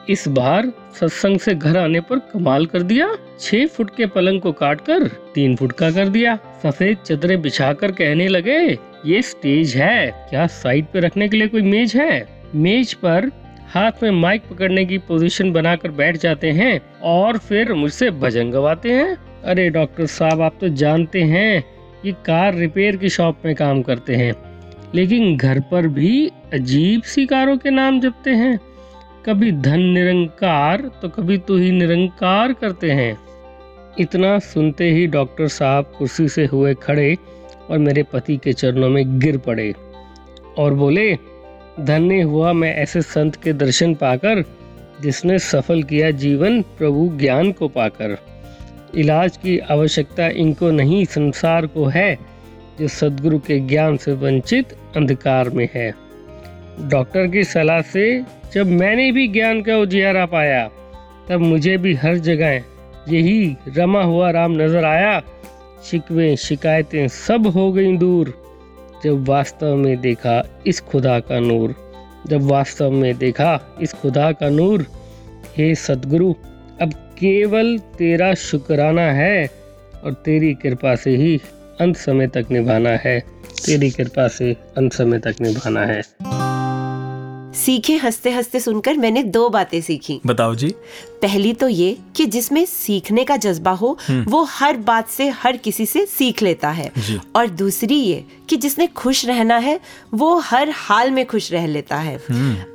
इस 0.09 0.27
बार 0.27 0.71
सत्संग 0.99 1.39
से 1.39 1.53
घर 1.55 1.77
आने 1.77 1.99
पर 2.01 2.19
कमाल 2.33 2.65
कर 2.65 2.81
दिया। 2.81 3.07
छह 3.39 3.65
फुट 3.67 3.89
के 3.95 4.05
पलंग 4.07 4.41
को 4.41 4.51
काट 4.51 4.81
कर 4.81 5.07
तीन 5.35 5.55
फुट 5.55 5.71
का 5.71 5.89
कर 5.91 6.09
दिया। 6.09 6.35
सफ़ेद 6.63 6.97
चदरे 6.97 7.37
बिछा 7.37 7.71
कर 7.73 7.91
कहने 7.91 8.27
लगे, 8.27 8.59
ये 9.05 9.21
स्टेज 9.21 9.75
है। 9.75 10.27
क्या 10.29 10.45
साइड 10.47 10.85
पे 10.85 10.99
रखने 10.99 11.27
के 11.29 11.37
लिए 11.37 11.47
कोई 11.47 11.61
मेज 11.63 11.95
है? 11.95 12.27
मेज 12.55 12.93
पर 12.95 13.29
हाथ 13.69 14.03
में 14.03 14.11
माइक 14.11 14.43
पकड़ने 14.51 14.85
की 14.85 14.97
पोजीशन 14.99 15.51
बनाकर 15.51 15.91
बैठ 15.91 16.17
जाते 16.17 16.51
हैं 16.51 16.79
और 17.05 17.37
फिर 17.37 17.73
मुझसे 17.73 18.09
भजन 18.11 18.51
गवाते 18.51 18.91
हैं। 18.91 19.17
अरे 19.43 19.69
डॉक्टर 19.69 20.05
साहब, 20.07 20.41
आप 20.41 20.57
तो 20.61 20.69
जानते 20.69 21.21
हैं 21.23 21.63
कि 22.03 22.11
कार 22.25 22.55
रिपेयर 22.55 22.95
की 22.97 23.09
शॉप 23.09 23.41
में 23.45 23.53
काम 23.55 23.81
करते 23.81 24.15
हैं, 24.15 24.33
लेकिन 24.95 25.35
घर 25.37 25.59
पर 25.71 25.87
भी 25.89 26.27
अजीब 26.53 27.01
सी 27.03 27.25
कारों 27.25 27.57
के 27.57 27.69
नाम 27.69 27.99
जपते 28.01 28.31
हैं। 28.31 28.57
कभी 29.27 29.51
धन 29.51 29.79
निरंकार 29.79 30.81
तो 31.01 31.09
कभी 31.09 31.37
तू 31.37 31.57
ही 31.57 31.71
निरंकार 31.71 32.53
करते 32.53 32.91
हैं। 32.91 33.17
इतना 33.99 34.39
सुनते 34.39 34.89
ही 34.91 35.07
डॉक्टर 35.07 35.47
साहब 35.47 35.91
कुर्सी 35.97 36.27
से 36.29 36.45
हुए 36.45 36.73
खड़े 36.73 37.17
और 37.69 37.77
मेरे 37.77 38.03
पति 38.03 38.37
के 38.37 38.53
चरणों 38.53 38.89
में 38.89 39.19
गिर 39.19 39.37
पड़े 39.37 39.73
और 40.57 40.73
बोले, 40.73 41.17
धन्य 41.79 42.21
हुआ 42.21 42.53
मैं 42.53 42.75
ऐसे 42.75 43.01
संत 43.01 43.35
के 43.35 43.53
दर्शन 43.53 43.93
पाकर, 43.93 44.43
जिसने 45.01 45.39
सफल 45.39 45.83
किया 45.83 46.11
जीवन 46.11 46.61
प्रभु 46.61 47.09
ज्ञान 47.17 47.51
को 47.51 47.67
पाकर। 47.67 48.17
इलाज 48.95 49.37
की 49.37 49.57
आवश्यकता 49.57 50.27
इनको 50.27 50.71
नहीं, 50.71 51.05
संसार 51.05 51.65
को 51.65 51.85
है, 51.85 52.17
जो 52.79 52.87
सदगुरु 52.87 53.39
के 53.39 53.59
ज्ञान 53.59 53.97
से 53.97 54.11
वंचित 54.11 54.77
अंधकार 54.95 55.49
में 55.49 55.69
है। 55.73 55.93
डॉक्टर 56.81 57.27
की 57.27 57.43
सलाह 57.43 57.81
से 57.81 58.36
जब 58.53 58.67
मैंने 58.67 59.11
भी 59.11 59.27
ज्ञान 59.27 59.61
का 59.61 59.77
उजियारा 59.77 60.25
पाया, 60.25 60.69
तब 61.29 61.39
मुझे 61.39 61.77
भी 61.77 61.93
हर 61.93 62.17
जगह 62.17 62.53
यही 63.09 63.57
रमा 63.77 64.03
हुआ 64.03 64.31
राम 64.31 64.51
नज़र 64.51 64.85
आया। 64.85 65.21
शिकवे 65.83 66.35
शिकायतें 66.35 67.07
सब 67.07 67.47
हो 67.47 67.71
गई 67.71 67.97
दूर। 67.97 68.33
जब 69.03 69.27
वास्तव 69.27 69.75
में 69.75 70.01
देखा 70.01 70.61
इस 70.67 70.79
खुदा 70.81 71.19
का 71.19 71.39
नूर, 71.39 71.75
जब 72.27 72.41
वास्तव 72.41 72.91
में 72.91 73.17
देखा 73.17 73.77
इस 73.81 73.93
खुदा 73.93 74.31
का 74.31 74.49
नूर, 74.49 74.85
हे 75.57 75.75
सदगुरु, 75.75 76.33
अब 76.81 76.93
केवल 76.93 77.77
तेरा 77.77 78.33
शुक्राना 78.33 79.11
है 79.11 79.49
और 80.03 80.13
तेरी 80.13 80.53
कृपा 80.53 80.95
से 80.95 81.15
ही 81.15 81.41
अंत 81.81 81.97
समय 81.97 82.27
तक 82.27 82.45
निभाना 82.51 82.89
है। 82.89 83.19
तेरी 83.65 83.91
कृपा 83.91 84.27
से 84.27 84.55
अंत 84.77 84.93
समय 84.93 85.19
तक 85.19 85.35
निभाना 85.41 85.85
है। 85.85 86.01
सीखे 87.57 87.95
हँसते 87.97 88.31
हँसते 88.31 88.59
सुनकर 88.59 88.97
मैंने 88.97 89.23
दो 89.25 89.47
बातें 89.49 89.79
सीखी। 89.81 90.19
बताओ 90.25 90.55
जी। 90.55 90.67
पहली 91.21 91.53
तो 91.53 91.67
ये 91.67 91.97
कि 92.15 92.25
जिसमें 92.25 92.65
सीखने 92.65 93.23
का 93.23 93.37
जज्बा 93.37 93.71
हो 93.71 93.97
वो 94.09 94.43
हर 94.43 94.77
बात 94.77 95.09
से 95.09 95.27
हर 95.29 95.57
किसी 95.57 95.85
से 95.85 96.05
सीख 96.05 96.41
लेता 96.43 96.69
है। 96.69 96.91
और 97.35 97.47
दूसरी 97.47 97.95
ये 97.95 98.23
कि 98.49 98.57
जिसने 98.57 98.87
खुश 98.87 99.25
रहना 99.25 99.57
है 99.57 99.79
वो 100.13 100.37
हर 100.39 100.69
हाल 100.75 101.11
में 101.11 101.25
खुश 101.25 101.51
रह 101.51 101.65
लेता 101.67 101.97
है। 101.97 102.15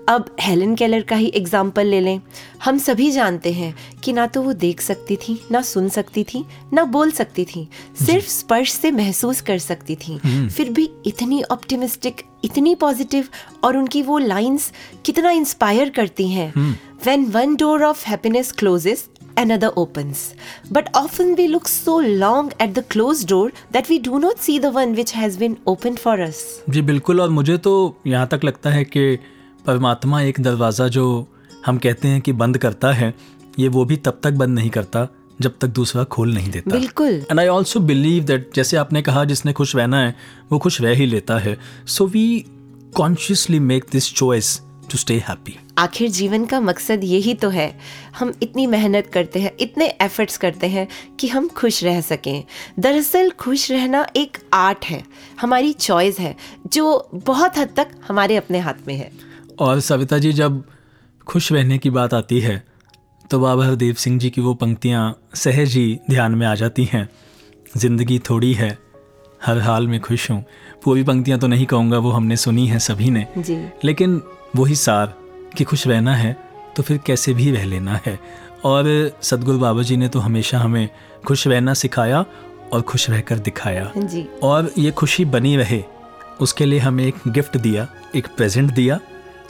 अब 0.09 0.35
हेलन 0.41 0.75
केलर 0.75 1.03
का 1.03 1.17
ही 1.17 1.27
एग्ज़ाम्पल 1.27 1.87
ले 1.87 2.01
लें। 2.01 2.21
हम 2.65 2.79
सभी 2.79 3.11
जानते 3.11 3.53
हैं 3.53 3.75
कि 4.05 4.13
ना 4.13 4.27
तो 4.27 4.43
वो 4.43 4.53
देख 4.55 4.81
सकती 4.81 5.17
थी 5.19 5.41
ना 5.51 5.63
सुन 5.63 5.89
सकती 5.89 6.25
थी 6.25 6.45
ना 6.73 6.85
बोल 6.87 7.11
सकती 7.11 7.45
थी 7.45 7.69
सिर्फ़ 8.07 8.29
स्पर्श 8.29 8.73
से 8.73 8.91
महसूस 8.91 9.41
कर 9.41 9.59
सकती 9.61 9.97
थी। 9.97 10.19
फिर 10.49 10.71
भी 10.71 10.91
इतनी 11.07 11.43
ऑप्टिमिस्टिक 11.43 12.23
इतनी 12.45 12.75
पॉजिटिव 12.75 13.29
और 13.65 13.77
उनकी 13.77 14.03
वो 14.03 14.19
लाइंस 14.19 14.71
कितना 15.05 15.31
इंस्पायर 15.31 15.91
करती 15.91 16.29
हैं। 16.29 16.53
When 17.07 17.25
one 17.31 17.57
door 17.57 17.85
of 17.85 18.07
happiness 18.07 18.53
closes 18.53 19.09
and 19.39 19.53
other 19.53 19.69
opens 19.77 20.33
but 20.73 20.89
often 20.97 21.35
we 21.35 21.47
look 21.47 21.69
so 21.69 21.99
long 22.01 22.53
at 22.63 22.73
the 22.73 22.85
close 22.91 23.25
door 23.29 23.53
that 23.73 23.91
we 23.91 23.99
do 23.99 24.19
not 24.19 24.39
see 24.39 24.59
the 24.59 24.73
one 24.75 24.95
which 24.95 25.15
has 25.15 25.39
been 25.39 25.57
open 25.67 25.97
for 25.97 26.21
us 26.21 26.45
जी, 26.71 26.83
बिल्कुल, 26.83 27.21
और 27.21 27.29
मुझे 27.31 27.57
तो 27.59 27.97
यहाँ 28.07 28.27
तक 28.27 28.45
लगता 28.45 28.71
है 28.71 28.85
कि 28.85 29.17
परमात्मा 29.67 30.21
एक 30.21 30.41
दरवाज़ा 30.41 30.89
जो 30.89 31.05
हम 31.67 31.79
कहते 31.79 32.09
हैं 32.09 32.21
कि 32.21 32.33
बंद 32.33 32.59
करता 32.59 32.93
है, 32.93 33.15
ये 33.59 33.69
वो 33.69 33.85
भी 33.85 33.97
तब 33.97 34.21
तक 34.25 34.33
बंद 34.33 34.59
नहीं 34.59 34.71
करता। 34.71 35.07
जब 35.43 35.59
तक 35.61 35.69
दूसरा 35.71 36.05
खोल 36.07 36.35
नहीं 36.35 36.51
देता। 36.51 36.71
बिल्कुल। 36.71 37.23
And 37.31 37.41
I 37.41 37.47
also 37.49 37.81
believe 37.81 38.25
that 38.25 38.51
जैसे 38.55 38.77
आपने 38.77 39.03
कहा 39.03 39.25
जिसने 39.25 39.53
खुश 39.53 39.77
रहना 39.77 40.01
है 40.01 40.15
वो 40.53 40.59
खुश 40.59 40.81
रह 40.81 40.95
ही 40.97 41.07
लेता 41.07 41.39
है। 41.39 41.59
So 41.87 42.07
we 42.07 42.45
consciously 42.95 43.59
make 43.61 43.85
this 43.93 44.13
choice 44.15 44.61
to 44.91 44.99
stay 44.99 45.15
happy 45.29 45.57
आखिर 45.79 46.09
जीवन 46.11 46.45
का 46.45 46.61
मकसद 46.61 47.05
यही 47.05 47.35
तो 47.35 47.49
है। 47.49 47.69
हम 48.19 48.33
इतनी 48.43 48.67
मेहनत 48.67 49.07
करते 49.07 49.41
हैं 49.41 49.53
इतने 49.61 49.87
एफर्ट्स 50.03 50.37
करते 50.37 50.67
हैं 50.67 50.87
कि 51.21 51.29
हम 51.29 51.49
खुश 51.49 51.83
रह 51.85 52.01
सकें। 52.01 52.45
दरअसल 52.79 53.31
खुश 53.31 53.71
रहना 53.71 54.07
एक 54.17 54.39
आर्ट 54.55 54.85
है 54.85 55.03
हमारी 55.41 55.73
चॉइस 55.73 56.19
है 56.19 56.35
जो 56.73 57.09
बहुत 57.15 57.59
हद 57.59 57.73
तक 57.77 57.95
हमारे 58.09 58.37
अपने 58.37 58.59
हाथ 58.59 58.87
में 58.87 58.95
है। 58.95 59.11
और 59.59 59.81
सविता 59.81 60.19
जी 60.19 60.33
जब 60.33 60.63
खुश 61.27 61.53
रहने 61.53 61.79
की 61.79 61.91
बात 61.91 62.15
आती 62.15 62.41
है 62.41 62.63
तो 63.33 63.39
बाबा 63.41 63.65
हरदेव 63.65 63.95
सिंह 63.95 64.19
जी 64.19 64.29
की 64.31 64.41
वो 64.41 64.53
पंक्तियाँ 64.55 65.03
सहज 65.35 65.75
ही 65.75 65.99
ध्यान 66.11 66.35
में 66.35 66.47
आ 66.47 66.55
जाती 66.55 66.85
हैं। 66.85 67.09
ज़िंदगी 67.77 68.19
थोड़ी 68.19 68.53
है 68.55 68.69
हर 69.47 69.59
हाल 69.59 69.87
में 69.89 69.99
खुश 70.01 70.31
हूँ। 70.31 70.45
पूरी 70.85 71.03
पंक्तियाँ 71.03 71.39
तो 71.39 71.47
नहीं 71.47 71.67
कहूँगा 71.67 71.99
वो 71.99 72.11
हमने 72.11 72.37
सुनी 72.37 72.67
हैं 72.67 72.79
सभी 72.79 73.11
ने। 73.11 73.27
जी। 73.39 73.57
लेकिन 73.85 74.21
वही 74.57 74.75
सार 74.75 75.15
कि 75.57 75.65
खुश 75.65 75.87
रहना 75.87 76.15
है 76.15 76.37
तो 76.77 76.83
फिर 76.83 76.99
कैसे 77.07 77.35
भी 77.35 77.51
रह 77.51 77.65
लेना 77.65 78.01
है। 78.07 78.19
और 78.65 78.85
सदगुरु 79.23 79.59
बाबा 79.59 79.83
जी 79.83 79.97
ने 79.97 80.09
तो 80.09 80.21
हमेशा 80.21 80.59
हमें 80.59 80.89
खुश 81.27 81.47
रहना 81.47 81.75
सिखाया 81.75 82.25
और 82.73 82.83
खुश 82.83 83.11
रहकर 83.11 83.39
दिखाया। 83.41 83.91
जी। 83.97 84.29
और 84.43 84.73
ये 84.79 84.91
खुशी 84.93 85.25
बनी 85.25 85.57
रहे 85.57 85.83
उसके 86.41 86.65
लिए 86.65 86.79
हमें 86.79 87.07
एक 87.07 87.29
गिफ्ट 87.29 87.57
दिया 87.57 87.89
एक 88.15 88.29
प्रेजेंट 88.37 88.73
दिया 88.73 89.01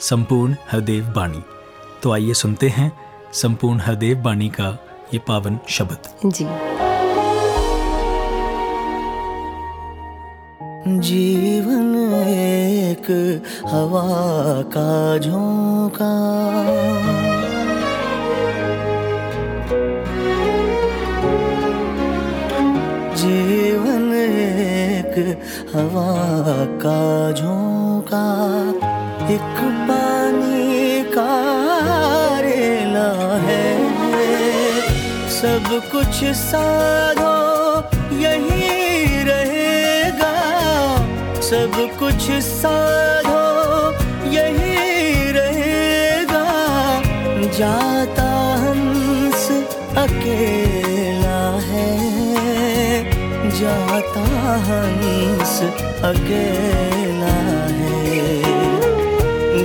संपूर्ण 0.01 0.55
हरदेव 0.71 1.13
बाणी। 1.15 1.43
तो 2.03 2.11
आइए 2.11 2.33
सुनते 2.33 2.69
हैं 2.69 2.91
संपूर्ण 3.33 3.79
हरदेव 3.79 4.17
बाणी 4.17 4.49
का 4.49 4.79
ये 5.13 5.19
पावन 5.19 5.59
शब्द। 5.69 5.97
जी। 6.25 6.45
जीवन 10.99 11.95
एक 12.27 13.05
हवा 13.65 14.61
का 14.61 15.17
झोंका। 15.17 16.13
जीवन 23.15 24.13
एक 24.13 25.41
हवा 25.75 26.65
का 26.65 27.31
झोंका। 27.31 28.53
एक 29.33 29.59
पानी 29.89 30.02
सब 35.43 35.89
कुछ 35.91 36.23
साधो, 36.23 37.31
यही 38.17 39.23
रहेगा। 39.23 40.35
सब 41.41 41.71
कुछ 41.99 42.31
साधो, 42.31 43.41
यही 44.29 45.31
रहेगा। 45.31 46.45
जाता 47.57 48.29
हंस 48.55 49.51
अकेला 49.97 51.59
है, 51.59 51.91
जाता 53.59 54.23
हंस 54.69 55.61
अकेला 56.03 57.35
है। 57.73 58.43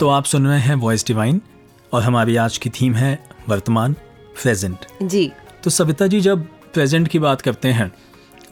तो 0.00 0.08
आप 0.08 0.24
सुन 0.24 0.46
रहे 0.46 0.58
हैं 0.60 0.74
वॉइस 0.74 1.06
डिवाइन 1.06 1.40
और 1.92 2.02
हमारी 2.02 2.36
आज 2.36 2.56
की 2.58 2.70
थीम 2.70 2.94
है 2.94 3.18
वर्तमान 3.48 3.92
प्रेजेंट 4.42 4.86
जी। 5.02 5.30
तो 5.64 5.70
सविता 5.70 6.06
जी 6.06 6.20
जब 6.20 6.44
प्रेजेंट 6.74 7.08
की 7.08 7.18
बात 7.18 7.40
करते 7.40 7.68
हैं 7.68 7.90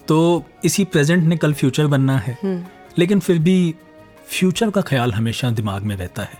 तो 0.08 0.18
इसी 0.64 0.84
प्रेजेंट 0.84 1.24
ने 1.24 1.36
कल 1.36 1.52
फ्यूचर 1.52 1.86
बनना 1.86 2.16
है। 2.18 2.36
लेकिन 2.98 3.20
फिर 3.20 3.38
भी 3.38 3.74
फ्यूचर 4.28 4.70
का 4.70 4.80
ख्याल 4.80 5.12
हमेशा 5.12 5.50
दिमाग 5.50 5.82
में 5.82 5.94
रहता 5.96 6.22
है। 6.22 6.38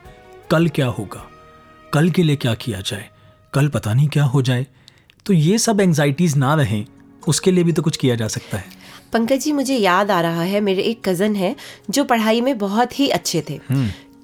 कल 0.50 0.68
क्या 0.68 0.86
होगा? 0.88 1.24
कल 1.92 2.10
के 2.10 2.22
लिए 2.22 2.36
क्या 2.36 2.54
किया 2.54 2.80
जाए? 2.80 3.08
कल 3.52 3.68
पता 3.68 3.94
नहीं 3.94 4.08
क्या 4.08 4.24
हो 4.24 4.42
जाए। 4.42 4.66
तो 5.26 5.32
ये 5.32 5.58
सब 5.58 5.80
एंग्जाइटीज 5.80 6.36
ना 6.36 6.54
रहें 6.54 6.84
उसके 7.28 7.50
लिए 7.50 7.64
भी 7.64 7.72
तो 7.72 7.82
कुछ 7.82 7.96
किया 7.96 8.14
जा 8.14 8.28
सकता 8.28 8.58
है। 8.58 8.64
पंकज 9.12 9.40
जी 9.40 9.52
मुझे 9.52 9.76
याद 9.76 10.10
आ 10.10 10.20
रहा 10.20 10.42
है 10.42 10.60
मेरे 10.60 10.82
एक 10.82 11.02
कज़न 11.08 11.36
है 11.36 11.54
जो 11.90 12.04
पढ़ाई 12.04 12.40
में 12.40 12.56
बहुत 12.58 12.98
ही 13.00 13.08
अच्छे 13.08 13.42
थे। 13.50 13.60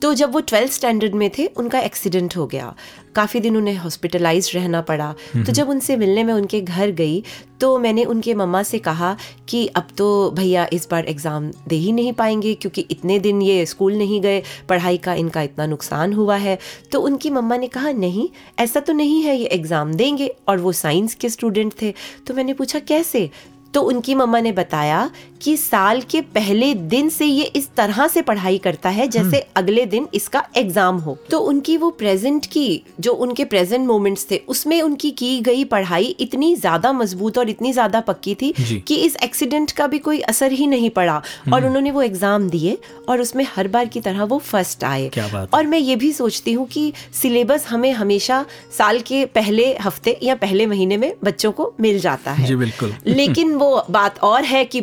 तो 0.03 0.13
जब 0.15 0.33
वो 0.33 0.41
ट्वेल्थ 0.41 0.73
स्टैंडर्ड 0.73 1.15
में 1.15 1.31
थे 1.39 1.47
उनका 1.47 1.79
एक्सीडेंट 1.81 2.37
हो 2.37 2.47
गया। 2.47 2.75
काफ़ी 3.15 3.41
दिन 3.41 3.57
उन्हें 3.57 3.77
हॉस्पिटलाइज 3.77 4.51
रहना 4.55 4.81
पड़ा। 4.83 5.15
तो 5.37 5.53
जब 5.53 5.69
उनसे 5.69 5.97
मिलने 5.97 6.25
में 6.25 6.33
उनके 6.35 6.61
घर 6.61 6.91
गई 6.93 7.23
तो 7.61 7.77
मैंने 7.79 8.05
उनके 8.05 8.35
मम्मा 8.35 8.63
से 8.63 8.79
कहा 8.79 9.17
कि 9.49 9.67
अब 9.67 9.89
तो 9.99 10.09
भैया 10.31 10.67
इस 10.73 10.89
बार 10.91 11.05
एग्ज़ाम 11.05 11.51
दे 11.69 11.77
ही 11.77 11.93
नहीं 11.93 12.13
पाएँगे 12.13 12.55
क्योंकि 12.55 12.87
इतने 12.91 13.19
दिन 13.19 13.43
ये 13.43 13.65
स्कूल 13.67 13.97
नहीं 13.99 14.21
गए 14.21 14.43
पढ़ाई 14.69 14.97
का 14.99 15.15
इनका 15.15 15.43
इतना 15.43 15.67
नुकसान 15.67 16.13
हुआ 16.13 16.37
है। 16.37 16.59
तो 16.93 17.01
उनकी 17.01 17.31
मम्मा 17.31 17.57
ने 17.57 17.69
कहा 17.69 17.93
नहीं 17.95 18.29
ऐसा 18.59 18.81
तो 18.81 18.93
नहीं 18.93 19.23
है 19.23 19.37
ये 19.37 19.47
एग्ज़ाम 19.49 19.95
देंगे। 19.95 20.31
और 20.49 20.59
वो 20.59 20.73
साइंस 20.75 21.15
के 21.15 21.29
स्टूडेंट 21.29 21.73
थे। 21.83 21.95
तो 22.27 22.35
मैंने 22.35 22.55
पूछा 22.55 22.79
कैसे? 22.79 23.31
तो 23.75 23.81
उनकी 23.83 24.15
मम्मा 24.15 24.41
ने 24.41 24.51
बताया 24.53 25.11
कि 25.45 25.57
साल 25.57 26.01
के 26.11 26.21
पहले 26.35 26.73
दिन 26.75 27.09
से 27.09 27.27
ये 27.27 27.45
इस 27.57 27.69
तरह 27.77 28.07
से 28.09 28.23
पढ़ाई 28.23 28.59
करता 28.59 28.89
है 28.91 29.07
जैसे 29.09 29.41
अगले 29.57 29.85
दिन 29.87 30.09
इसका 30.15 30.43
एग्ज़ाम 30.57 30.99
हो। 30.99 31.17
तो 31.31 31.39
उनकी 31.41 31.77
वो 31.77 31.91
प्रेजेंट 31.93 32.47
की 32.47 32.83
जो 33.01 33.13
उनके 33.15 33.45
प्रेजेंट 33.45 33.87
मोमेंट्स 33.87 34.27
थे 34.31 34.41
उसमें 34.49 34.81
उनकी 34.83 35.11
की 35.13 35.41
गई 35.41 35.65
पढ़ाई 35.67 36.15
इतनी 36.21 36.55
ज़्यादा 36.57 36.93
मज़बूत 36.93 37.39
और 37.39 37.51
इतनी 37.51 37.73
ज़्यादा 37.73 38.01
पक्की 38.03 38.35
थी 38.35 38.53
कि 38.81 38.97
इस 38.97 39.17
एक्सीडेंट 39.25 39.73
का 39.73 39.87
भी 39.87 39.99
कोई 40.01 40.21
असर 40.25 40.53
ही 40.53 40.67
नहीं 40.67 40.91
पड़ा 40.91 41.21
और 41.53 41.67
उन्होंने 41.67 41.91
वो 41.91 42.03
एग्ज़ाम 42.03 42.49
दिए 42.51 42.77
और 43.09 43.21
उसमें 43.21 43.47
हर 43.57 43.69
बार 43.69 43.87
की 43.87 44.01
तरह 44.01 44.25
वो 44.25 44.39
फ़र्स्ट 44.41 44.85
आए। 44.85 45.11
और 45.55 45.67
मैं 45.67 45.79
ये 45.79 45.97
भी 45.97 46.13
सोचती 46.13 46.53
हूँ 46.53 46.67
कि 46.69 46.93
सिलेबस 47.13 47.67
हमें 47.69 47.91
हमेशा 47.93 48.45
साल 48.79 49.01
के 49.03 49.25
पहले 49.35 49.73
हफ़्ते 49.81 50.19
या 50.23 50.35
पहले 50.37 50.67
महीने 50.67 50.97
में 50.97 51.13
बच्चों 51.25 51.53
को 51.53 51.73
मिल 51.81 51.99
जाता 52.01 52.33
है। 52.33 52.47
जी, 52.47 52.57
बिल्कुल। 52.57 52.95
लेकिन 53.07 53.55
वो 53.55 53.85
बात 53.91 54.19
और 54.23 54.45
है 54.45 54.65
कि 54.65 54.81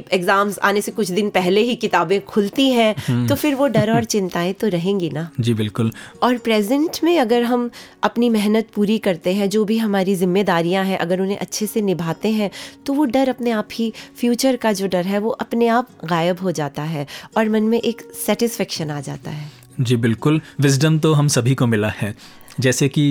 एग्ज़ाम्स 0.52 0.60
आने 0.62 0.82
से 0.82 0.92
कुछ 0.92 1.12
दिन 1.12 1.30
पहले 1.32 1.62
ही 1.62 1.76
किताबें 1.78 2.20
खुलती 2.26 2.70
हैं 2.72 3.28
तो 3.28 3.36
फिर 3.36 3.56
वो 3.56 3.68
डर 3.70 3.92
और 3.92 4.04
चिंताएँ 4.06 4.54
तो 4.54 4.68
रहेंगी 4.70 5.10
ना। 5.10 5.30
जी 5.40 5.54
बिल्कुल। 5.54 5.92
और 6.24 6.38
प्रेजेंट 6.40 7.00
में 7.04 7.18
अगर 7.20 7.44
हम 7.44 7.70
अपनी 8.04 8.30
मेहनत 8.30 8.68
पूरी 8.76 8.98
करते 9.00 9.34
हैं 9.34 9.50
जो 9.50 9.64
भी 9.66 9.78
हमारी 9.78 10.16
जिम्मेदारियाँ 10.16 10.84
हैं 10.86 10.98
अगर 11.00 11.22
उन्हें 11.22 11.38
अच्छे 11.38 11.68
से 11.68 11.82
निभाते 11.82 12.30
हैं 12.32 12.52
तो 12.86 12.94
वो 12.94 13.06
डर 13.08 13.30
अपने 13.30 13.52
आप 13.54 13.68
ही 13.74 13.92
फ्यूचर 14.20 14.56
का 14.58 14.74
जो 14.74 14.88
डर 14.88 15.06
है 15.06 15.20
वो 15.20 15.30
अपने 15.42 15.68
आप 15.70 15.88
गायब 16.06 16.40
हो 16.40 16.52
जाता 16.52 16.84
है 16.86 17.08
और 17.38 17.50
मन 17.50 17.64
में 17.64 17.80
एक 17.80 18.02
सेटिस्फेक्शन 18.26 18.92
आ 18.92 19.00
जाता 19.02 19.32
है। 19.32 19.50
जी 19.80 19.96
बिल्कुल। 19.98 20.42
विजडम 20.62 21.00
तो 21.00 21.14
हम 21.14 21.28
सभी 21.30 21.56
को 21.56 21.68
मिला 21.68 21.90
है। 21.98 22.16
जैसे 22.60 22.88
कि 22.90 23.04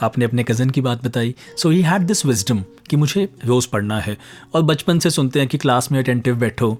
आपने 0.00 0.24
अपने 0.24 0.44
कज़न 0.44 0.70
की 0.70 0.80
बात 0.80 1.04
बताई। 1.04 1.34
So 1.56 1.70
he 1.70 1.82
had 1.82 2.02
this 2.02 2.24
wisdom 2.26 2.62
कि 2.90 2.96
मुझे 2.96 3.28
रोज़ 3.44 3.68
पढ़ना 3.68 4.00
है। 4.00 4.16
और 4.54 4.62
बचपन 4.62 4.98
से 4.98 5.10
सुनते 5.10 5.40
हैं 5.40 5.48
कि 5.48 5.58
क्लास 5.58 5.90
में 5.92 5.98
अटेंटिव 5.98 6.36
बैठो। 6.36 6.76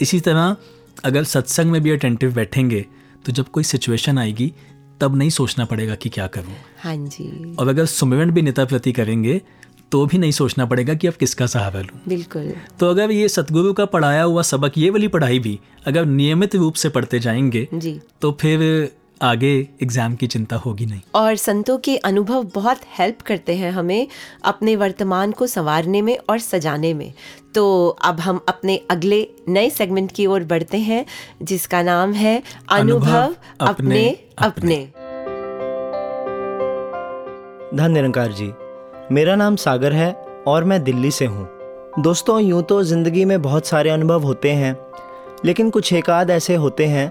इसी 0.00 0.20
तरह 0.20 0.56
अगर 1.04 1.24
सत्संग 1.24 1.70
में 1.70 1.80
भी 1.82 1.90
अटेंटिव 1.90 2.34
बैठेंगे 2.34 2.84
तो 3.26 3.32
जब 3.32 3.48
कोई 3.48 3.64
सिचुएशन 3.64 4.18
आएगी 4.18 4.52
तब 5.00 5.16
नहीं 5.16 5.30
सोचना 5.30 5.64
पड़ेगा 5.64 5.94
कि 5.94 6.08
क्या 6.08 6.26
करूँ। 6.26 6.54
हाँ 6.78 6.96
जी। 6.96 7.54
और 7.54 7.68
अगर 7.68 7.86
सुमिरन 7.86 8.30
भी 8.30 8.42
नेता 8.42 8.64
प्रति 8.64 8.92
करेंगे 8.92 9.40
तो 9.92 10.04
भी 10.06 10.18
नहीं 10.18 10.32
सोचना 10.32 10.64
पड़ेगा 10.66 10.94
कि 10.94 11.06
अब 11.06 11.14
किसका 11.14 11.46
सहारा 11.46 11.80
लूँ। 11.80 12.00
बिल्कुल। 12.08 12.52
तो 12.80 12.90
अगर 12.90 13.10
ये 13.10 13.28
सतगुरु 13.28 13.72
का 13.72 13.84
पढ़ाया 13.84 14.22
हुआ 14.22 14.42
सबक 14.42 14.78
ये 14.78 14.90
वाली 14.90 15.08
पढ़ाई 15.08 15.38
भी 15.38 15.58
अगर 15.86 16.04
नियमित 16.06 16.54
रूप 16.56 16.74
से 16.74 16.88
पढ़ते 16.88 17.18
जाएँगे 17.18 17.66
जी। 17.74 18.00
तो 18.20 18.32
फिर 18.40 18.60
आगे 19.20 19.52
एग्ज़ाम 19.82 20.14
की 20.14 20.26
चिंता 20.26 20.56
होगी 20.56 20.86
नहीं। 20.86 21.00
और 21.14 21.36
संतों 21.36 21.76
के 21.78 21.96
अनुभव 21.96 22.44
बहुत 22.54 22.80
हेल्प 22.98 23.20
करते 23.22 23.54
हैं 23.56 23.70
हमें 23.72 24.06
अपने 24.44 24.74
वर्तमान 24.76 25.32
को 25.32 25.46
संवारने 25.46 26.02
में 26.02 26.16
और 26.30 26.38
सजाने 26.38 26.92
में। 26.94 27.12
तो 27.54 27.88
अब 27.88 28.20
हम 28.20 28.40
अपने 28.48 28.76
अगले 28.90 29.26
नए 29.48 29.70
सेगमेंट 29.70 30.12
की 30.12 30.26
ओर 30.26 30.44
बढ़ते 30.44 30.78
हैं 30.78 31.04
जिसका 31.42 31.82
नाम 31.82 32.12
है 32.12 32.42
अनुभव 32.70 33.10
अनुभव 33.10 33.34
अपने 33.60 34.08
अपने। 34.38 34.76
अपने। 34.76 34.76
धन 37.78 37.92
निरंकार 37.92 38.32
जी 38.32 38.52
मेरा 39.14 39.36
नाम 39.36 39.56
सागर 39.56 39.92
है 39.92 40.12
और 40.46 40.64
मैं 40.64 40.82
दिल्ली 40.84 41.10
से 41.10 41.26
हूँ। 41.26 41.48
दोस्तों 41.98 42.40
यूँ 42.40 42.62
तो 42.62 42.82
ज़िंदगी 42.82 43.24
में 43.24 43.40
बहुत 43.42 43.66
सारे 43.66 43.90
अनुभव 43.90 44.22
होते 44.22 44.52
हैं 44.52 44.76
लेकिन 45.44 45.70
कुछ 45.70 45.92
एक 45.92 46.10
आध 46.10 46.30
ऐसे 46.30 46.54
होते 46.54 46.86
हैं 46.86 47.10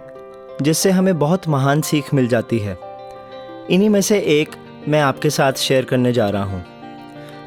जिससे 0.62 0.92
हमें 0.92 1.20
बहुत 1.20 1.48
महान 1.48 1.82
सीख 1.82 2.14
मिल 2.14 2.28
जाती 2.28 2.60
है। 2.60 2.78
इन्हीं 3.70 3.90
में 3.90 4.02
से 4.02 4.20
एक 4.20 4.56
मैं 4.88 5.02
आपके 5.02 5.30
साथ 5.30 5.54
शेयर 5.54 5.86
करने 5.86 6.14
जा 6.14 6.30
रहा 6.30 6.44
हूँ। 6.44 6.64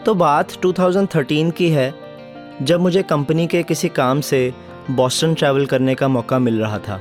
तो 0.07 0.15
बात 0.15 0.53
2013 0.63 1.51
की 1.51 1.69
है, 1.71 1.95
जब 2.63 2.81
मुझे 2.81 3.03
कंपनी 3.03 3.47
के 3.47 3.63
किसी 3.63 3.89
काम 3.89 4.21
से 4.21 4.53
बॉस्टन 4.91 5.35
ट्रैवल 5.35 5.67
करने 5.67 5.95
का 5.95 6.09
मौका 6.09 6.39
मिल 6.39 6.61
रहा 6.61 6.79
था। 6.79 7.01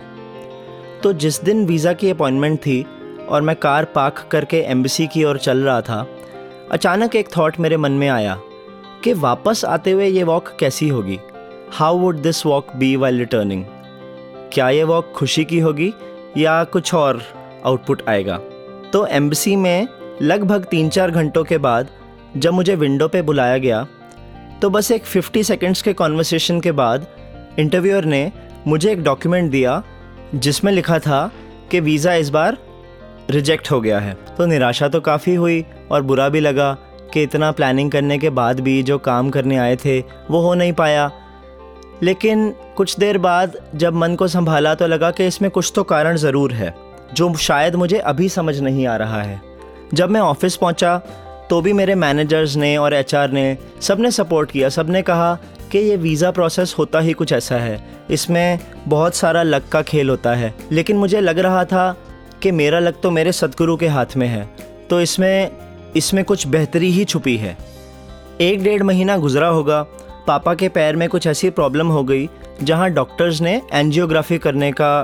तो 1.04 1.14
जिस 1.14 1.44
दिन 1.44 1.66
वीज़ा 1.66 1.94
की 1.94 2.10
अपॉइंटमेंट 2.10 2.60
थी 2.60 2.86
और 3.30 3.42
मैं 3.42 3.56
कार 3.56 3.86
पार्क 3.86 4.28
करके 4.32 4.62
एम्बेसी 4.62 5.08
की 5.08 5.24
ओर 5.24 5.38
चल 5.38 5.58
रहा 5.58 5.82
था, 5.82 6.08
अचानक 6.72 7.16
एक 7.16 7.38
थॉट 7.38 7.60
मेरे 7.60 7.78
मन 7.78 7.92
में 7.92 8.08
आया 8.10 8.40
कि 9.04 9.14
वापस 9.14 9.66
आते 9.66 9.92
हुए 9.92 10.08
ये 10.08 10.24
वॉक 10.24 10.56
कैसी 10.60 10.90
होगी? 10.90 11.20
How 11.72 11.98
would 11.98 12.16
this 12.16 12.46
walk 12.46 12.76
be 12.76 12.96
while 12.96 13.20
returning 13.20 13.66
क्या 14.56 14.70
ये 14.70 14.84
वॉक 14.84 15.12
खुशी 15.16 15.44
की 15.46 15.58
होगी 15.60 15.92
या 16.38 16.64
कुछ 16.64 16.94
और 16.94 17.22
आउटपुट 17.66 18.02
आएगा? 18.10 18.38
तो 18.94 19.06
एम्बेसी 19.06 19.56
में 19.56 19.88
लगभग 20.22 20.66
तीन 20.66 20.90
चार 20.90 21.12
घंटों 21.12 21.44
के 21.44 21.58
बाद 21.58 21.88
जब 22.38 22.54
मुझे 22.54 22.76
विंडो 22.76 23.08
पे 23.08 23.22
बुलाया 23.22 23.58
गया 23.58 23.84
तो 24.62 24.70
बस 24.70 24.92
एक 24.92 25.06
50 25.06 25.44
सेकंड्स 25.44 25.82
के 25.82 25.94
कॉन्वर्सेशन 25.94 26.60
के 26.60 26.72
बाद 26.72 27.08
इंटरव्यूअर 27.60 28.06
ने 28.06 28.32
मुझे 28.68 28.92
एक 28.92 29.04
डॉक्यूमेंट 29.04 29.52
दिया, 29.52 29.82
जिसमें 30.36 30.72
लिखा 30.72 31.00
था 31.00 31.32
कि 31.72 31.80
वीज़ा 31.80 32.14
इस 32.14 32.30
बार 32.30 32.58
रिजेक्ट 33.30 33.72
हो 33.72 33.82
गया 33.82 34.00
है। 34.00 34.18
तो 34.38 34.46
निराशा 34.46 34.88
तो 34.88 35.02
काफ़ी 35.02 35.36
हुई 35.36 35.64
और 35.92 36.02
बुरा 36.02 36.30
भी 36.30 36.40
लगा 36.40 36.72
कि 37.14 37.24
इतना 37.24 37.52
प्लानिंग 37.52 37.92
करने 37.92 38.18
के 38.18 38.30
बाद 38.30 38.60
भी 38.60 38.82
जो 38.84 38.98
काम 38.98 39.30
करने 39.30 39.58
आए 39.58 39.76
थे, 39.76 40.00
वो 40.00 40.42
हो 40.42 40.54
नहीं 40.54 40.74
पाया। 40.74 41.12
लेकिन 42.04 42.50
कुछ 42.78 42.98
देर 43.00 43.18
बाद 43.18 43.58
जब 43.76 43.94
मन 43.94 44.16
को 44.16 44.28
संभाला 44.28 44.74
तो 44.76 44.88
लगा 44.88 45.12
कि 45.12 45.28
इसमें 45.28 45.50
कुछ 45.52 45.72
तो 45.76 45.84
कारण 45.86 46.18
ज़रूर 46.18 46.54
है, 46.54 46.74
जो 47.14 47.34
शायद 47.36 47.76
मुझे 47.76 47.98
अभी 47.98 48.30
समझ 48.30 48.60
नहीं 48.60 48.88
आ 48.88 48.96
रहा 48.98 49.22
है। 49.22 49.42
जब 49.94 50.10
मैं 50.10 50.22
ऑफ़िस 50.22 50.56
पहुँचा 50.56 50.98
तो 51.50 51.62
भी 51.62 51.74
मेरे 51.74 51.96
मैनेजर्स 51.96 52.56
ने 52.56 52.76
और 52.78 52.94
एचआर 52.94 53.32
ने 53.32 53.58
सबने 53.82 54.12
सपोर्ट 54.12 54.52
किया 54.52 54.70
सबने 54.72 55.02
कहा 55.02 55.34
कि 55.72 55.78
ये 55.80 55.96
वीज़ा 55.98 56.32
प्रोसेस 56.32 56.76
होता 56.78 57.00
ही 57.00 57.14
कुछ 57.14 57.32
ऐसा 57.34 57.56
है। 57.56 57.80
इसमें 58.10 58.60
बहुत 58.88 59.16
सारा 59.16 59.44
लक 59.44 59.68
का 59.72 59.82
खेल 59.84 60.10
होता 60.10 60.34
है, 60.34 60.54
लेकिन 60.72 60.98
मुझे 60.98 61.22
लग 61.22 61.40
रहा 61.40 61.64
था 61.66 61.96
कि 62.44 62.52
मेरा 62.52 62.80
लक 62.80 63.00
तो 63.04 63.12
मेरे 63.12 63.32
सतगुरु 63.32 63.76
के 63.78 63.88
हाथ 63.88 64.16
में 64.18 64.28
है 64.28 64.48
तो 64.90 65.02
इसमें 65.02 65.52
इसमें 65.96 66.24
कुछ 66.26 66.48
बेहतरी 66.48 66.92
ही 66.92 67.06
छुपी 67.06 67.36
है। 67.38 67.58
एक 68.42 68.64
डेढ़ 68.64 68.84
महीना 68.84 69.18
गुजरा 69.18 69.48
होगा 69.48 69.86
पापा 70.28 70.54
के 70.56 70.70
पैर 70.70 70.96
में 70.96 71.08
कुछ 71.10 71.28
ऐसी 71.28 71.50
प्रॉब्लम 71.50 71.88
हो 71.88 72.04
गई, 72.04 72.28
जहाँ 72.64 72.90
डॉक्टर्स 72.92 73.42
ने 73.42 73.62
एंजियोग्राफी 73.74 74.38
करने 74.38 74.72
का 74.72 75.02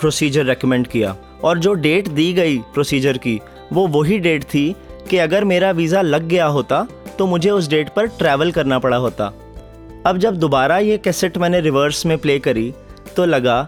प्रोसीजर 0.00 0.44
रेकमेंड 0.44 0.86
किया। 0.86 1.14
और 1.44 1.58
जो 1.58 1.72
डेट 1.74 2.08
दी 2.08 2.32
गई 2.32 2.58
प्रोसीजर 2.74 3.18
की, 3.18 3.40
वो 3.72 3.86
वही 3.88 4.18
डेट 4.18 4.44
थी 4.44 4.74
कि 5.10 5.18
अगर 5.18 5.44
मेरा 5.44 5.70
वीज़ा 5.70 6.02
लग 6.02 6.28
गया 6.28 6.46
होता 6.46 6.86
तो 7.18 7.26
मुझे 7.26 7.50
उस 7.50 7.68
डेट 7.68 7.88
पर 7.88 8.06
ट्रैवल 8.08 8.50
करना 8.52 8.78
पड़ा 8.78 8.96
होता। 8.96 9.32
अब 10.06 10.18
जब 10.18 10.36
दोबारा 10.36 10.78
ये 10.78 10.98
कैसेट 10.98 11.38
मैंने 11.38 11.60
रिवर्स 11.60 12.04
में 12.06 12.16
प्ले 12.18 12.38
करी 12.38 12.72
तो 13.16 13.24
लगा 13.24 13.62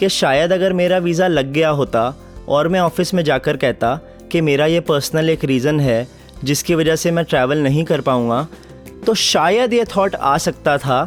कि 0.00 0.08
शायद 0.10 0.52
अगर 0.52 0.72
मेरा 0.72 0.98
वीज़ा 0.98 1.28
लग 1.28 1.52
गया 1.52 1.68
होता, 1.70 2.14
और 2.48 2.68
मैं 2.68 2.80
ऑफ़िस 2.80 3.14
में 3.14 3.22
जाकर 3.24 3.56
कहता 3.56 3.94
कि 4.32 4.40
मेरा 4.40 4.66
ये 4.66 4.80
पर्सनल 4.80 5.30
एक 5.30 5.44
रीज़न 5.44 5.80
है, 5.80 6.06
जिसकी 6.44 6.74
वजह 6.74 6.96
से 6.96 7.10
मैं 7.10 7.24
ट्रैवल 7.24 7.58
नहीं 7.58 7.84
कर 7.84 8.00
पाऊँगा 8.00 8.46
तो 9.06 9.14
शायद 9.14 9.72
ये 9.72 9.84
थॉट 9.96 10.14
आ 10.14 10.36
सकता 10.38 10.76
था 10.78 11.04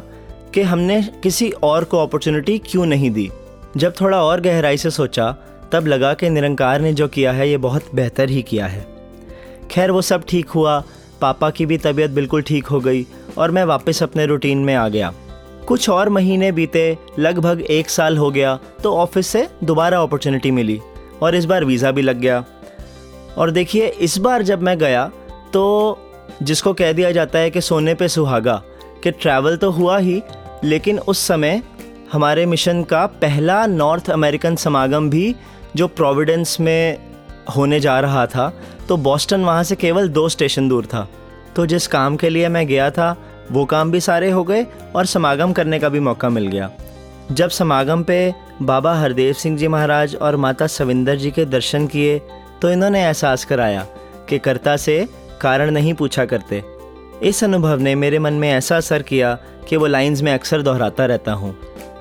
कि 0.53 0.61
हमने 0.61 1.01
किसी 1.23 1.49
और 1.63 1.83
को 1.83 1.97
अपॉर्चुनिटी 1.97 2.57
क्यों 2.59 2.85
नहीं 2.85 3.11
दी। 3.11 3.29
जब 3.77 3.93
थोड़ा 4.01 4.21
और 4.23 4.41
गहराई 4.41 4.77
से 4.77 4.89
सोचा, 4.89 5.31
तब 5.71 5.87
लगा 5.87 6.13
कि 6.13 6.29
निरंकार 6.29 6.81
ने 6.81 6.93
जो 6.93 7.07
किया 7.07 7.31
है, 7.31 7.49
ये 7.49 7.57
बहुत 7.57 7.93
बेहतर 7.95 8.29
ही 8.29 8.41
किया 8.41 8.67
है। 8.67 8.85
खैर, 9.71 9.91
वो 9.91 10.01
सब 10.01 10.23
ठीक 10.27 10.49
हुआ। 10.49 10.83
पापा 11.21 11.49
की 11.49 11.65
भी 11.65 11.77
तबीयत 11.77 12.11
बिल्कुल 12.11 12.41
ठीक 12.41 12.67
हो 12.67 12.79
गई 12.79 13.05
और 13.37 13.51
मैं 13.51 13.63
वापस 13.65 14.01
अपने 14.03 14.25
रूटीन 14.25 14.57
में 14.57 14.73
आ 14.75 14.87
गया। 14.87 15.13
कुछ 15.67 15.89
और 15.89 16.09
महीने 16.09 16.51
बीते, 16.51 16.97
लगभग 17.19 17.61
एक 17.61 17.89
साल 17.89 18.17
हो 18.17 18.29
गया 18.31 18.55
तो 18.83 18.93
ऑफ़िस 18.93 19.27
से 19.27 19.47
दोबारा 19.63 20.01
अपॉर्चुनिटी 20.01 20.51
मिली 20.51 20.79
और 21.21 21.35
इस 21.35 21.45
बार 21.45 21.65
वीज़ा 21.65 21.91
भी 21.91 22.01
लग 22.01 22.19
गया। 22.19 22.43
और 23.37 23.51
देखिए, 23.51 23.87
इस 23.87 24.17
बार 24.17 24.41
जब 24.43 24.61
मैं 24.61 24.77
गया 24.77 25.05
तो 25.53 25.99
जिसको 26.43 26.73
कह 26.73 26.91
दिया 26.93 27.11
जाता 27.11 27.39
है 27.39 27.49
कि 27.49 27.61
सोने 27.61 27.93
पे 27.93 28.07
सुहागा, 28.07 28.61
कि 29.03 29.11
ट्रैवल 29.11 29.57
तो 29.57 29.71
हुआ 29.71 29.97
ही, 29.97 30.21
लेकिन 30.63 30.99
उस 30.99 31.19
समय 31.19 31.61
हमारे 32.11 32.45
मिशन 32.45 32.83
का 32.83 33.05
पहला 33.21 33.65
नॉर्थ 33.67 34.09
अमेरिकन 34.09 34.55
समागम 34.55 35.09
भी 35.09 35.35
जो 35.75 35.87
प्रोविडेंस 35.87 36.59
में 36.59 36.97
होने 37.55 37.79
जा 37.79 37.99
रहा 37.99 38.25
था 38.27 38.53
तो 38.87 38.97
बॉस्टन 38.97 39.43
वहाँ 39.45 39.63
से 39.63 39.75
केवल 39.75 40.09
दो 40.09 40.27
स्टेशन 40.29 40.67
दूर 40.69 40.85
था। 40.85 41.07
तो 41.55 41.65
जिस 41.65 41.87
काम 41.87 42.15
के 42.15 42.29
लिए 42.29 42.49
मैं 42.49 42.65
गया 42.67 42.89
था, 42.89 43.15
वो 43.51 43.65
काम 43.65 43.91
भी 43.91 43.99
सारे 43.99 44.29
हो 44.31 44.43
गए 44.43 44.65
और 44.95 45.05
समागम 45.05 45.51
करने 45.53 45.79
का 45.79 45.89
भी 45.89 45.99
मौका 45.99 46.29
मिल 46.29 46.47
गया। 46.47 46.69
जब 47.31 47.49
समागम 47.49 48.03
पे 48.03 48.33
बाबा 48.61 48.93
हरदेव 48.93 49.33
सिंह 49.33 49.57
जी 49.57 49.67
महाराज 49.67 50.15
और 50.15 50.35
माता 50.35 50.67
सविंदर 50.67 51.15
जी 51.15 51.31
के 51.31 51.45
दर्शन 51.45 51.87
किए 51.87 52.17
तो 52.61 52.69
इन्होंने 52.71 53.03
एहसास 53.03 53.45
कराया 53.45 53.85
कि 54.29 54.39
कर्ता 54.39 54.75
से 54.77 55.07
कारण 55.41 55.71
नहीं 55.71 55.93
पूछा 55.93 56.25
करते। 56.25 56.63
इस 57.23 57.43
अनुभव 57.43 57.79
ने 57.79 57.95
मेरे 57.95 58.19
मन 58.19 58.33
में 58.33 58.49
ऐसा 58.49 58.77
असर 58.77 59.01
किया 59.01 59.33
कि 59.69 59.77
वो 59.77 59.87
लाइंस 59.87 60.21
में 60.21 60.33
अक्सर 60.33 60.61
दोहराता 60.61 61.05
रहता 61.05 61.33
हूँ 61.33 61.55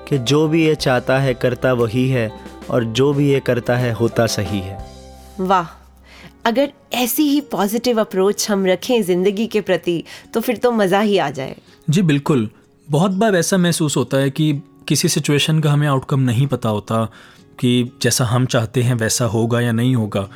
कि 0.09 0.17
जो 0.17 0.47
भी 0.47 0.65
ये 0.65 0.75
चाहता 0.75 1.17
है 1.19 1.33
करता 1.33 1.73
वही 1.73 2.07
है 2.09 2.31
और 2.69 2.83
जो 2.83 3.13
भी 3.13 3.29
ये 3.29 3.39
करता 3.39 3.75
है 3.77 3.91
होता 3.93 4.25
सही 4.27 4.59
है। 4.59 4.77
वाह 5.39 5.67
अगर 6.45 6.71
ऐसी 6.93 7.23
ही 7.23 7.39
पॉजिटिव 7.41 7.99
अप्रोच 8.01 8.49
हम 8.49 8.65
रखें 8.65 9.01
ज़िंदगी 9.03 9.47
के 9.47 9.61
प्रति 9.61 10.03
तो 10.33 10.41
फिर 10.41 10.57
तो 10.57 10.71
मज़ा 10.71 10.99
ही 10.99 11.17
आ 11.17 11.29
जाए। 11.29 11.55
जी 11.89 12.01
बिल्कुल। 12.01 12.49
बहुत 12.87 13.11
बार 13.11 13.35
ऐसा 13.35 13.57
महसूस 13.57 13.97
होता 13.97 14.17
है 14.17 14.29
कि 14.29 14.53
किसी 14.87 15.09
सिचुएशन 15.09 15.59
का 15.59 15.71
हमें 15.71 15.87
आउटकम 15.87 16.19
नहीं 16.19 16.47
पता 16.47 16.69
होता 16.69 17.03
कि 17.59 17.91
जैसा 18.01 18.25
हम 18.25 18.45
चाहते 18.45 18.81
हैं 18.83 18.95
वैसा 18.95 19.25
होगा 19.25 19.61
या 19.61 19.71
नहीं 19.71 19.95
होगा 19.95 20.27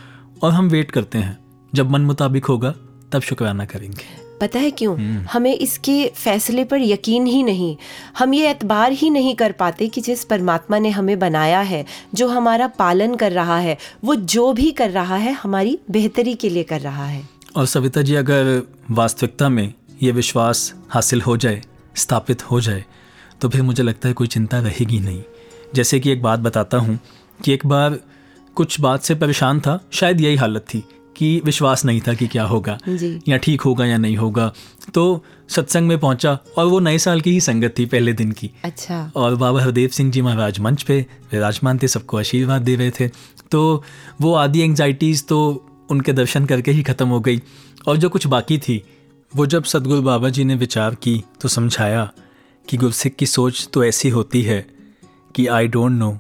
और 0.44 0.52
हम 0.52 0.70
वेट 0.70 0.92
करते 0.92 1.18
हैं। 1.18 1.38
जब 1.74 1.92
मन 1.92 2.02
मुताबिक 2.02 2.46
होगा 2.46 2.74
तब 3.12 3.22
शुक्राना 3.22 3.66
करेंगे। 3.66 4.06
पता 4.42 4.60
है 4.60 4.70
क्यों? 4.72 4.96
हमें 5.24 5.54
इसके 5.54 6.08
फैसले 6.16 6.64
पर 6.64 6.82
यकीन 6.82 7.26
ही 7.26 7.42
नहीं। 7.44 7.76
हम 8.18 8.34
ये 8.34 8.50
एतबार 8.50 8.92
ही 8.92 9.10
नहीं 9.10 9.36
कर 9.36 9.52
पाते 9.52 9.88
कि 9.88 10.02
जिस 10.02 10.24
परमात्मा 10.24 10.80
ने 10.80 10.90
हमें 10.90 11.18
बनाया 11.20 11.60
है 11.62 11.86
जो 12.16 12.28
हमारा 12.28 12.68
पालन 12.78 13.16
कर 13.16 13.32
रहा 13.32 13.58
है 13.58 13.78
वो 14.04 14.16
जो 14.16 14.52
भी 14.54 14.72
कर 14.72 14.90
रहा 14.90 15.16
है 15.16 15.34
हमारी 15.34 15.78
बेहतरी 15.92 16.36
के 16.36 16.50
लिए 16.50 16.64
कर 16.64 16.82
रहा 16.82 17.06
है। 17.06 17.28
और 17.56 17.66
सविता 17.66 18.02
जी 18.02 18.16
अगर 18.16 18.62
वास्तविकता 18.92 19.50
में 19.50 19.74
ये 20.04 20.12
विश्वास 20.12 20.74
हासिल 20.90 21.22
हो 21.22 21.36
जाए 21.38 21.62
स्थापित 21.96 22.44
हो 22.52 22.62
जाए 22.62 22.84
तो 23.42 23.50
फिर 23.50 23.62
मुझे 23.62 23.84
लगता 23.84 24.08
है 24.08 24.14
कोई 24.14 24.28
चिंता 24.28 24.60
रहेगी 24.60 25.00
नहीं। 25.00 25.22
जैसे 25.76 26.00
कि 26.00 26.12
एक 26.12 26.22
बात 26.22 26.40
बताता 26.40 26.78
हूँ 26.78 27.00
कि 27.44 27.54
एक 27.54 27.66
बार 27.66 28.00
कुछ 28.58 28.80
बात 28.80 29.02
से 29.02 29.16
परेशान 29.16 29.60
था 29.60 29.80
शायद 29.92 30.22
यही 30.22 30.36
हालत 30.36 30.66
थी। 30.74 30.84
कि 31.20 31.42
विश्वास 31.46 31.84
नहीं 31.86 32.02
था 32.02 32.14
कि 32.14 32.28
क्या 32.28 32.44
होगा 32.44 32.78
या 33.28 33.38
ठीक 33.38 33.62
होगा 33.62 33.86
या 33.86 33.98
नहीं 33.98 34.18
होगा। 34.18 34.52
तो 34.94 35.24
सत्संग 35.50 35.88
में 35.88 35.98
पहुँचा 36.00 36.38
और 36.58 36.66
वो 36.66 36.80
नए 36.80 36.98
साल 36.98 37.22
की 37.22 37.32
ही 37.32 37.40
संगत 37.42 37.74
थी 37.80 37.86
पहले 37.86 38.14
दिन 38.14 38.32
की। 38.32 38.50
अच्छा। 38.64 39.12
और 39.16 39.36
बाबा 39.36 39.62
हरदेव 39.62 39.90
सिंह 39.90 40.12
जी 40.12 40.22
महाराज 40.22 40.60
मंच 40.60 40.84
पे 40.84 41.00
विराजमान 41.32 41.80
थे 41.84 41.88
सबको 41.88 42.18
आशीर्वाद 42.18 42.62
दे 42.62 42.76
रहे 42.76 42.92
थे। 42.92 43.08
तो 43.52 43.84
वो 44.22 44.34
आदि 44.34 44.62
एंग्जाइटीज़ 44.62 45.24
तो 45.24 45.40
उनके 45.92 46.14
दर्शन 46.14 46.46
करके 46.46 46.72
ही 46.72 46.84
ख़त्म 46.84 47.08
हो 47.08 47.20
गई। 47.20 47.42
और 47.88 47.98
जो 47.98 48.10
कुछ 48.10 48.28
बाकी 48.28 48.58
थी 48.58 48.82
वो 49.34 49.46
जब 49.46 49.64
सदगुरु 49.64 50.02
बाबा 50.02 50.30
जी 50.30 50.44
ने 50.44 50.56
विचार 50.56 50.96
की 50.96 51.24
तो 51.42 51.48
समझाया 51.48 52.10
कि 52.68 52.78
गुरसिख 52.78 53.16
की 53.16 53.26
सोच 53.26 53.68
तो 53.74 53.84
ऐसी 53.84 54.10
होती 54.10 54.42
है 54.42 54.66
कि 55.36 55.48
I 55.48 55.68
don't 55.68 55.92
know 55.92 56.12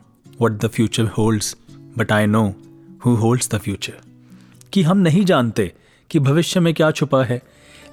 what 0.41 0.51
the 0.51 0.67
future 0.67 1.07
holds 1.17 1.55
but 1.97 2.11
I 2.11 2.25
know 2.25 2.43
who 3.05 3.15
holds 3.15 3.49
the 3.51 3.57
future 3.57 4.08
कि 4.73 4.83
हम 4.83 4.97
नहीं 4.97 5.23
जानते 5.25 5.71
कि 6.11 6.19
भविष्य 6.19 6.59
में 6.59 6.73
क्या 6.73 6.91
छुपा 6.91 7.23
है। 7.23 7.41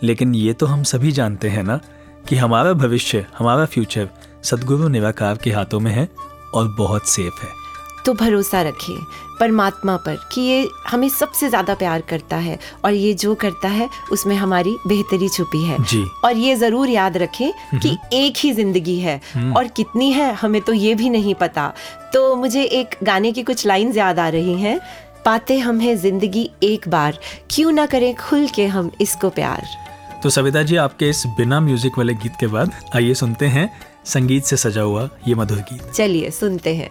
लेकिन 0.03 0.35
ये 0.35 0.53
तो 0.53 0.67
हम 0.67 0.83
सभी 0.85 1.13
जानते 1.13 1.49
हैं 1.49 1.63
ना 1.63 1.81
कि 2.29 2.37
हमारा 2.37 2.73
भविष्य 2.75 3.27
हमारा 3.39 3.65
फ्यूचर 3.67 4.09
सदगुरु 4.45 4.89
निराकार 4.89 5.37
के 5.37 5.51
हाथों 5.51 5.81
में 5.81 5.93
है 5.93 6.09
और 6.55 6.75
बहुत 6.79 7.09
सेफ़ 7.09 7.43
है। 7.43 7.65
तो 8.07 8.13
भरोसा 8.15 8.61
रखिए 8.63 8.97
परमात्मा 9.41 9.97
पर 9.97 10.17
कि 10.33 10.41
ये 10.41 10.69
हमें 10.89 11.09
सबसे 11.09 11.49
ज़्यादा 11.49 11.75
प्यार 11.75 12.01
करता 12.01 12.37
है 12.37 12.59
और 12.85 12.93
ये 12.93 13.13
जो 13.15 13.35
करता 13.35 13.69
है 13.69 13.89
उसमें 14.13 14.35
हमारी 14.37 14.77
बेहतरी 14.87 15.29
छुपी 15.29 15.63
है। 15.65 15.83
जी। 15.83 16.05
और 16.25 16.37
ये 16.37 16.55
ज़रूर 16.57 16.89
याद 16.89 17.17
रखें 17.17 17.79
कि 17.79 17.97
एक 18.15 18.37
ही 18.37 18.53
ज़िंदगी 18.53 18.99
है 19.01 19.21
और 19.57 19.69
कितनी 19.69 20.11
है 20.13 20.33
हमें 20.35 20.61
तो 20.61 20.73
ये 20.73 20.95
भी 20.95 21.11
नहीं 21.11 21.35
पता। 21.35 21.73
तो 22.13 22.35
मुझे 22.37 22.63
एक 22.63 22.97
गाने 23.03 23.33
की 23.33 23.43
कुछ 23.43 23.67
लाइंस 23.67 23.97
याद 23.97 24.19
आ 24.19 24.29
रही 24.29 24.55
हैं। 24.61 24.81
पाते 25.27 25.59
हम 25.59 25.79
हैं 25.81 25.95
ज़िंदगी 25.97 26.51
एक 26.63 26.87
बार 26.89 27.19
क्यों 27.51 27.71
ना 27.73 27.87
करें 27.87 28.15
खुल 28.15 28.47
के 28.49 28.67
हम 28.67 28.91
इसको 29.01 29.31
प्यार। 29.31 29.67
तो 30.23 30.31
सविता 30.31 30.63
जी 30.63 30.77
आपके 30.77 31.09
इस 31.09 31.23
बिना 31.39 31.59
म्यूज़िक 31.61 31.99
वाले 31.99 32.15
गीत 32.15 32.33
के 32.41 32.47
बाद 32.47 32.73
आइए 32.97 33.15
सुनते 33.15 33.47
हैं 33.47 33.69
संगीत 34.07 34.45
से 34.45 34.57
सजा 34.57 34.83
हुआ 34.83 35.09
ये 35.29 35.35
मधुर 35.35 35.59
गीत। 35.71 35.91
चलिए 35.91 36.31
सुनते 36.31 36.75
हैं। 36.75 36.91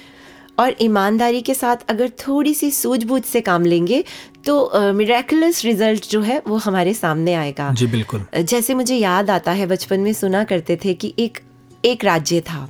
और 0.61 0.75
ईमानदारी 0.81 1.41
के 1.41 1.53
साथ 1.53 1.89
अगर 1.89 2.09
थोड़ी 2.19 2.53
सी 2.53 2.71
सूझबूझ 2.71 3.23
से 3.23 3.41
काम 3.41 3.65
लेंगे 3.65 4.03
तो 4.45 4.91
मिराकुलस 4.93 5.63
रिज़ल्ट 5.65 6.09
जो 6.09 6.21
है 6.21 6.41
वो 6.47 6.57
हमारे 6.57 6.93
सामने 6.93 7.33
आएगा। 7.33 7.69
जी 7.71 7.87
बिल्कुल। 7.87 8.25
जैसे 8.35 8.73
मुझे 8.73 8.95
याद 8.95 9.29
आता 9.29 9.51
है 9.51 9.65
बचपन 9.67 9.99
में 9.99 10.13
सुना 10.13 10.43
करते 10.43 10.79
थे 10.85 10.93
कि 10.93 11.13
एक 11.19 11.39
एक 11.83 12.05
राज्य 12.05 12.41
था। 12.41 12.69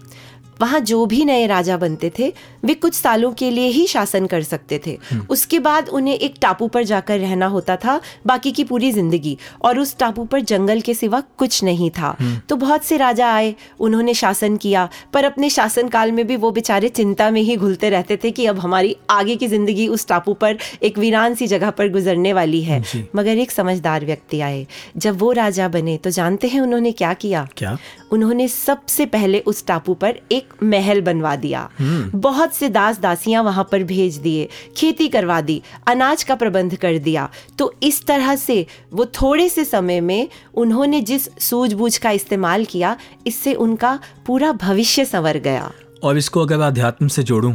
वहाँ 0.61 0.79
जो 0.79 1.05
भी 1.05 1.23
नए 1.25 1.45
राजा 1.47 1.77
बनते 1.77 2.11
थे 2.19 2.31
वे 2.63 2.73
कुछ 2.73 2.93
सालों 2.93 3.31
के 3.33 3.49
लिए 3.51 3.67
ही 3.67 3.85
शासन 3.87 4.25
कर 4.25 4.41
सकते 4.43 4.79
थे। 4.87 4.97
उसके 5.29 5.59
बाद 5.59 5.89
उन्हें 5.89 6.15
एक 6.15 6.35
टापू 6.41 6.67
पर 6.67 6.83
जाकर 6.83 7.19
रहना 7.19 7.45
होता 7.47 7.75
था 7.75 7.99
बाकी 8.27 8.51
की 8.51 8.63
पूरी 8.63 8.91
ज़िंदगी। 8.91 9.37
और 9.61 9.79
उस 9.79 9.97
टापू 9.97 10.23
पर 10.25 10.39
जंगल 10.41 10.81
के 10.81 10.93
सिवा 10.93 11.21
कुछ 11.37 11.63
नहीं 11.63 11.89
था। 11.91 12.15
तो 12.49 12.55
बहुत 12.55 12.83
से 12.83 12.97
राजा 12.97 13.31
आए 13.33 13.53
उन्होंने 13.79 14.13
शासन 14.13 14.57
किया। 14.57 14.87
पर 15.13 15.23
अपने 15.23 15.49
शासन 15.49 15.87
काल 15.87 16.11
में 16.11 16.25
भी 16.27 16.35
वो 16.35 16.51
बेचारे 16.51 16.89
चिंता 16.91 17.29
में 17.31 17.41
ही 17.41 17.55
घुलते 17.57 17.89
रहते 17.89 18.17
थे 18.17 18.31
कि 18.31 18.45
अब 18.45 18.59
हमारी 18.59 18.95
आगे 19.09 19.35
की 19.35 19.47
ज़िंदगी 19.47 19.87
उस 19.87 20.07
टापू 20.07 20.33
पर 20.33 20.57
एक 20.83 20.97
वीरान 20.97 21.35
सी 21.35 21.47
जगह 21.47 21.69
पर 21.71 21.89
गुजरने 21.91 22.33
वाली 22.33 22.61
है। 22.61 22.83
मगर 23.15 23.37
एक 23.37 23.51
समझदार 23.51 24.05
व्यक्ति 24.05 24.39
आए। 24.41 24.65
जब 24.97 25.17
वो 25.19 25.31
राजा 25.31 25.67
बने 25.67 25.97
तो 25.97 26.09
जानते 26.09 26.47
हैं 26.47 26.61
उन्होंने 26.61 26.91
क्या 26.91 27.13
किया? 27.15 27.47
क्या? 27.57 27.77
उन्होंने 28.11 28.47
सबसे 28.47 29.05
पहले 29.05 29.39
उस 29.41 29.65
टापू 29.67 29.93
पर 29.93 30.19
एक 30.31 30.53
महल 30.63 31.01
बनवा 31.01 31.35
दिया। 31.35 31.69
बहुत 31.81 32.50
से 32.53 32.69
दास 32.69 32.99
दासियाँ 32.99 33.43
वहाँ 33.43 33.67
पर 33.71 33.83
भेज 33.83 34.17
दिए 34.17 34.47
खेती 34.77 35.07
करवा 35.07 35.39
दी 35.41 35.61
अनाज 35.87 36.23
का 36.23 36.35
प्रबंध 36.35 36.75
कर 36.75 36.97
दिया। 36.97 37.29
तो 37.57 37.73
इस 37.83 38.05
तरह 38.05 38.35
से 38.35 38.65
वो 38.93 39.05
थोड़े 39.21 39.49
से 39.49 39.65
समय 39.65 40.01
में 40.01 40.29
उन्होंने 40.53 41.01
जिस 41.01 41.29
सूझबूझ 41.39 41.97
का 41.97 42.11
इस्तेमाल 42.11 42.65
किया 42.65 42.95
इससे 43.27 43.53
उनका 43.55 43.99
पूरा 44.27 44.51
भविष्य 44.51 45.05
संवर 45.05 45.37
गया। 45.39 45.71
और 46.03 46.17
इसको 46.17 46.41
अगर 46.41 46.61
अध्यात्म 46.61 47.07
से 47.07 47.23
जोड़ूं 47.23 47.53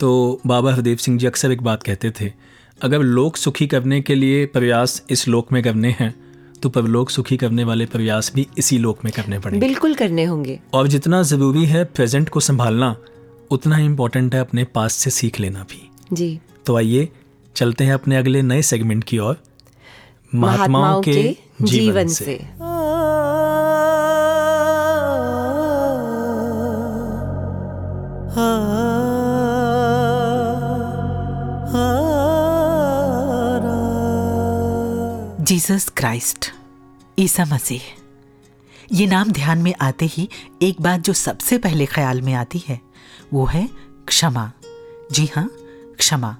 तो 0.00 0.40
बाबा 0.46 0.72
हरदेव 0.72 0.96
सिंह 0.96 1.18
जी 1.18 1.26
अक्सर 1.26 1.52
एक 1.52 1.62
बात 1.62 1.82
कहते 1.82 2.12
थे 2.20 2.32
अगर 2.80 2.98
लोक 2.98 3.36
सुखी 3.36 3.66
करने 3.66 4.00
के 4.00 4.14
लिए 4.14 4.44
प्रयास 4.46 5.02
इस 5.10 5.26
लोक 5.28 5.52
में 5.52 5.62
करने 5.62 5.94
हैं 6.00 6.14
तो 6.62 6.68
परलोक 6.68 7.10
सुखी 7.10 7.36
करने 7.36 7.64
वाले 7.64 7.86
प्रयास 7.86 8.30
भी 8.34 8.46
इसी 8.58 8.78
लोक 8.78 9.04
में 9.04 9.12
करने 9.16 9.38
पड़ेंगे। 9.38 9.66
बिल्कुल 9.66 9.94
करने 9.94 10.24
होंगे। 10.24 10.58
और 10.74 10.86
जितना 10.86 11.22
ज़रूरी 11.22 11.64
है 11.64 11.84
प्रेजेंट 11.84 12.28
को 12.28 12.40
संभालना 12.40 12.96
उतना 13.50 13.76
ही 13.76 13.84
इम्पोर्टेंट 13.84 14.34
है 14.34 14.40
अपने 14.40 14.64
पास 14.64 14.92
से 14.92 15.10
सीख 15.10 15.40
लेना 15.40 15.62
भी। 15.62 15.90
जी। 16.12 16.40
तो 16.66 16.76
आइए 16.76 17.08
चलते 17.56 17.84
हैं 17.84 17.94
अपने 17.94 18.16
अगले 18.16 18.42
नए 18.42 18.62
सेगमेंट 18.62 19.04
की 19.04 19.18
ओर। 19.18 19.36
महात्माओं 20.34 21.02
के 21.02 21.36
जीवन 21.62 22.06
से। 22.08 22.40
जीसस 35.44 35.88
क्राइस्ट 35.96 36.46
ईसा 37.18 37.44
मसीह 37.44 37.80
ये 38.92 39.06
नाम 39.06 39.32
ध्यान 39.32 39.58
में 39.58 39.74
आते 39.80 40.06
ही 40.06 40.28
एक 40.62 40.80
बात 40.80 41.00
जो 41.00 41.12
सबसे 41.12 41.58
पहले 41.58 41.86
ख्याल 41.86 42.22
में 42.22 42.34
आती 42.34 42.62
है, 42.68 42.80
वो 43.32 43.46
है 43.46 43.68
क्षमा। 44.06 44.52
जी 45.12 45.30
हाँ 45.36 45.50
क्षमा। 45.98 46.36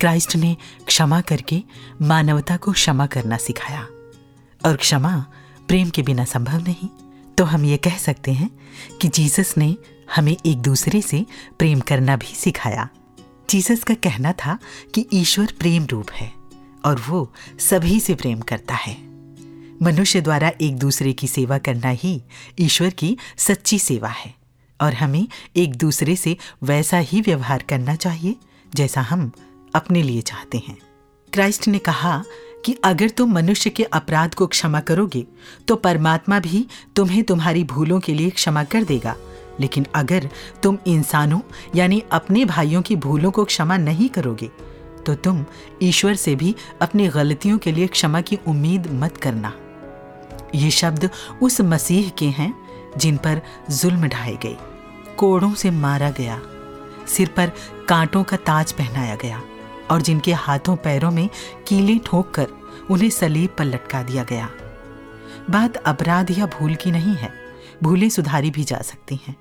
क्राइस्ट 0.00 0.36
ने 0.36 0.56
क्षमा 0.86 1.20
करके 1.20 1.62
मानवता 2.02 2.56
को 2.56 2.72
क्षमा 2.72 3.06
करना 3.06 3.36
सिखाया। 3.36 3.82
और 4.66 4.76
क्षमा 4.76 5.26
प्रेम 5.68 5.90
के 5.90 6.02
बिना 6.02 6.24
संभव 6.24 6.58
नहीं। 6.58 6.88
तो 7.38 7.44
हम 7.44 7.64
ये 7.64 7.76
कह 7.76 7.96
सकते 7.96 8.32
हैं 8.32 8.50
कि 9.00 9.08
जीसस 9.08 9.54
ने 9.58 9.76
हमें 10.16 10.36
एक 10.46 10.58
दूसरे 10.58 11.02
से 11.02 11.26
प्रेम 11.58 11.80
करना 11.80 12.16
भी 12.16 12.34
सिखाया। 12.34 12.88
जीसस 13.50 13.84
का 13.84 13.94
कहना 13.94 14.32
था 14.32 14.58
कि 14.94 15.06
ईश्वर 15.12 15.52
प्रेम 15.58 15.86
रूप 15.86 16.10
है 16.12 16.32
और 16.84 17.04
वो 17.08 17.32
सभी 17.58 18.00
से 18.00 18.14
प्रेम 18.14 18.40
करता 18.40 18.74
है। 18.74 19.09
मनुष्य 19.82 20.20
द्वारा 20.20 20.50
एक 20.60 20.76
दूसरे 20.78 21.12
की 21.12 21.26
सेवा 21.26 21.58
करना 21.58 21.88
ही 21.88 22.22
ईश्वर 22.58 22.90
की 22.90 23.16
सच्ची 23.36 23.78
सेवा 23.78 24.08
है। 24.08 24.34
और 24.80 24.94
हमें 24.94 25.26
एक 25.56 25.74
दूसरे 25.76 26.16
से 26.16 26.36
वैसा 26.62 26.98
ही 26.98 27.20
व्यवहार 27.20 27.64
करना 27.68 27.94
चाहिए, 27.94 28.36
जैसा 28.74 29.00
हम 29.00 29.30
अपने 29.74 30.02
लिए 30.02 30.20
चाहते 30.20 30.58
हैं। 30.58 30.76
क्राइस्ट 31.32 31.68
ने 31.68 31.78
कहा 31.78 32.22
कि 32.64 32.76
अगर 32.84 33.08
तुम 33.08 33.32
मनुष्य 33.32 33.70
के 33.70 33.84
अपराध 33.84 34.34
को 34.34 34.46
क्षमा 34.46 34.80
करोगे 34.80 35.24
तो 35.68 35.76
परमात्मा 35.76 36.38
भी 36.40 36.66
तुम्हें 36.96 37.22
तुम्हारी 37.24 37.64
भूलों 37.64 38.00
के 38.00 38.14
लिए 38.14 38.30
क्षमा 38.30 38.64
कर 38.64 38.84
देगा। 38.84 39.16
लेकिन 39.60 39.86
अगर 39.94 40.28
तुम 40.62 40.78
इंसानों, 40.86 41.40
यानी 41.74 42.02
अपने 42.12 42.44
भाइयों 42.44 42.82
की 42.82 42.96
भूलों 42.96 43.30
को 43.30 43.44
क्षमा 43.44 43.76
नहीं 43.76 44.08
करोगे 44.08 44.50
तो 45.06 45.14
तुम 45.14 45.44
ईश्वर 45.82 46.14
से 46.14 46.34
भी 46.34 46.54
अपनी 46.82 47.08
गलतियों 47.08 47.58
के 47.58 47.72
लिए 47.72 47.86
क्षमा 47.86 48.20
की 48.20 48.38
उम्मीद 48.48 48.86
मत 48.92 49.16
करना। 49.16 49.52
ये 50.54 50.70
शब्द 50.70 51.08
उस 51.42 51.60
मसीह 51.60 52.08
के 52.08 52.26
हैं, 52.28 52.54
जिन 52.98 53.16
पर 53.16 53.40
जुल्म 53.70 54.08
ढाए 54.08 54.36
गए 54.36 54.56
कोड़ों 55.18 55.52
से 55.54 55.70
मारा 55.70 56.10
गया। 56.10 56.40
सिर 57.08 57.28
पर 57.28 57.52
कांटों 57.88 58.22
का 58.24 58.36
ताज 58.38 58.72
पहनाया 58.72 59.14
गया 59.14 59.42
और 59.90 60.02
जिनके 60.02 60.32
हाथों 60.34 60.76
पैरों 60.76 61.10
में 61.10 61.28
कीले 61.68 61.98
ठोक 61.98 62.30
कर 62.30 62.46
उन्हें 62.90 63.10
सलीब 63.10 63.54
पर 63.58 63.64
लटका 63.64 64.02
दिया 64.02 64.24
गया। 64.24 64.48
बात 65.50 65.76
अपराध 65.76 66.30
या 66.30 66.46
भूल 66.48 66.74
की 66.74 66.90
नहीं 66.90 67.14
है, 67.14 67.32
भूलें 67.82 68.08
सुधारी 68.08 68.50
भी 68.50 68.64
जा 68.64 68.80
सकती 68.82 69.20
हैं। 69.26 69.36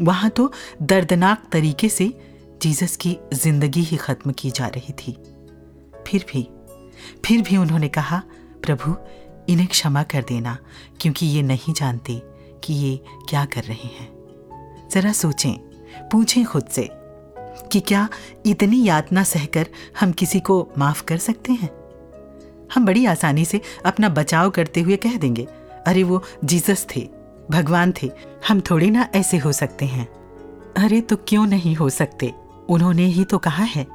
वहाँ 0.00 0.30
तो 0.30 0.52
दर्दनाक 0.82 1.42
तरीके 1.52 1.88
से 1.88 2.12
जीसस 2.62 2.96
की 2.96 3.16
ज़िंदगी 3.34 3.82
ही 3.82 3.96
खत्म 3.96 4.32
की 4.32 4.50
जा 4.50 4.66
रही 4.66 4.92
थी। 4.92 5.12
फिर 6.06 6.24
भी 6.32 6.48
फिर 7.24 7.42
भी 7.42 7.56
उन्होंने 7.56 7.88
कहा, 7.88 8.22
प्रभु 8.62 8.96
इन्हें 9.48 9.68
क्षमा 9.68 10.02
कर 10.02 10.22
देना, 10.22 10.56
क्योंकि 11.00 11.26
ये 11.26 11.42
नहीं 11.42 11.74
जानते 11.74 12.22
कि 12.64 12.74
ये 12.74 13.00
क्या 13.28 13.44
कर 13.44 13.62
रहे 13.62 13.88
हैं। 13.88 14.10
जरा 14.90 15.12
सोचें, 15.12 15.54
पूछें 16.08 16.44
खुद 16.44 16.66
से 16.66 16.88
कि 17.72 17.80
क्या 17.80 18.08
इतनी 18.46 18.82
यातना 18.84 19.22
सहकर 19.22 19.66
हम 20.00 20.12
किसी 20.12 20.40
को 20.40 20.68
माफ़ 20.78 21.04
कर 21.04 21.18
सकते 21.18 21.52
हैं? 21.52 21.70
हम 22.74 22.86
बड़ी 22.86 23.06
आसानी 23.06 23.44
से 23.44 23.60
अपना 23.86 24.08
बचाव 24.08 24.50
करते 24.50 24.80
हुए 24.80 24.96
कह 24.96 25.16
देंगे, 25.16 25.46
अरे 25.86 26.02
वो 26.02 26.22
जीसस 26.44 26.86
थे, 26.96 27.08
भगवान 27.50 27.92
थे, 28.02 28.10
हम 28.48 28.60
थोड़ी 28.60 28.90
ना 28.90 29.08
ऐसे 29.14 29.38
हो 29.38 29.52
सकते 29.52 29.84
हैं। 29.84 30.06
अरे 30.76 31.00
तो 31.00 31.16
क्यों 31.16 31.46
नहीं 31.46 31.74
हो 31.74 31.88
सकते? 31.90 32.32
उन्होंने 32.68 33.06
ही 33.06 33.24
तो 33.24 33.38
कहा 33.38 33.64
है 33.64 33.86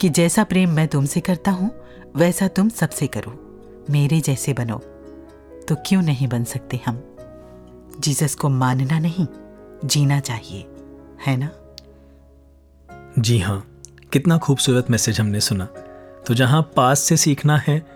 कि 0.00 0.08
जैसा 0.08 0.44
प्रेम 0.44 0.70
मैं 0.70 0.88
तुमसे 0.88 1.20
करता 1.20 1.50
हूँ, 1.50 1.70
वैसा 2.16 2.48
तुम 2.48 2.68
सबसे 2.68 3.06
करो। 3.06 3.43
मेरे 3.90 4.20
जैसे 4.20 4.52
बनो 4.52 4.78
तो 5.68 5.74
क्यों 5.86 6.02
नहीं 6.02 6.28
बन 6.28 6.44
सकते 6.44 6.80
हम? 6.86 7.02
जीसस 8.00 8.34
को 8.34 8.48
मानना 8.48 8.98
नहीं 8.98 9.26
जीना 9.84 10.20
चाहिए 10.20 10.66
है 11.26 11.36
ना? 11.36 11.50
जी 13.18 13.38
हाँ 13.38 13.80
कितना 14.12 14.38
खूबसूरत 14.38 14.90
मैसेज 14.90 15.20
हमने 15.20 15.40
सुना। 15.40 15.64
तो 16.26 16.34
जहाँ 16.34 16.72
पास 16.76 17.00
से 17.00 17.16
सीखना 17.16 17.58
है 17.58 17.86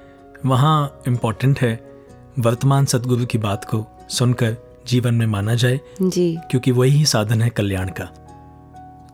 वहाँ 0.47 1.03
इम्पोर्टेंट 1.07 1.61
है 1.61 1.91
वर्तमान 2.39 2.84
सदगुरु 2.84 3.26
की 3.26 3.39
बात 3.39 3.64
को 3.64 3.86
सुनकर 4.09 4.57
जीवन 4.86 5.14
में 5.14 5.26
माना 5.26 5.55
जाए 5.55 5.80
जी। 6.03 6.39
क्योंकि 6.51 6.70
वही 6.70 6.91
ही 6.91 7.05
साधन 7.05 7.43
है 7.43 7.51
कल्याण 7.51 7.89
का। 7.89 8.05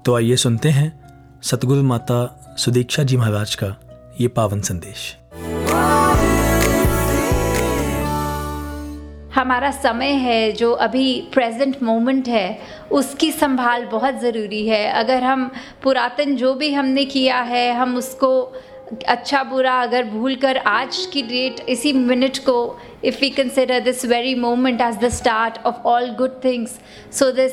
तो 0.05 0.17
आइए 0.17 0.37
सुनते 0.37 0.71
हैं 0.71 1.05
सतगुरु 1.43 1.83
माता 1.83 2.41
सुदीक्षा 2.59 3.03
जी 3.03 3.17
महाराज 3.17 3.55
का 3.55 3.77
ये 4.21 4.29
पावन 4.29 4.61
संदेश। 4.61 5.17
हमारा 9.35 9.71
समय 9.71 10.13
है, 10.13 10.53
जो 10.53 10.73
अभी 10.73 11.21
प्रेजेंट 11.33 11.83
मोमेंट 11.83 12.29
है, 12.29 12.59
उसकी 12.93 13.31
संभाल 13.33 13.85
बहुत 13.87 14.21
ज़रूरी 14.21 14.67
है। 14.67 14.87
अगर 14.93 15.23
हम 15.23 15.51
पुरातन 15.83 16.37
जो 16.37 16.55
भी 16.55 16.73
हमने 16.73 17.05
किया 17.05 17.41
है, 17.43 17.71
हम 17.73 17.97
उसको 17.97 18.31
अच्छा 19.09 19.43
बुरा 19.43 19.75
अगर 19.83 20.05
भूल 20.05 20.35
कर 20.37 20.57
आज 20.57 20.97
की 21.13 21.23
डेट 21.23 21.61
इसी 21.69 21.93
मिनट 21.93 22.39
को 22.39 22.57
if 23.05 23.21
we 23.21 23.31
consider 23.31 23.81
this 23.81 24.05
very 24.07 24.35
moment 24.35 24.81
as 24.81 24.97
the 24.97 25.09
start 25.11 25.59
of 25.67 25.87
all 25.87 26.09
good 26.19 26.43
things 26.45 26.79
so 27.19 27.31
this 27.33 27.53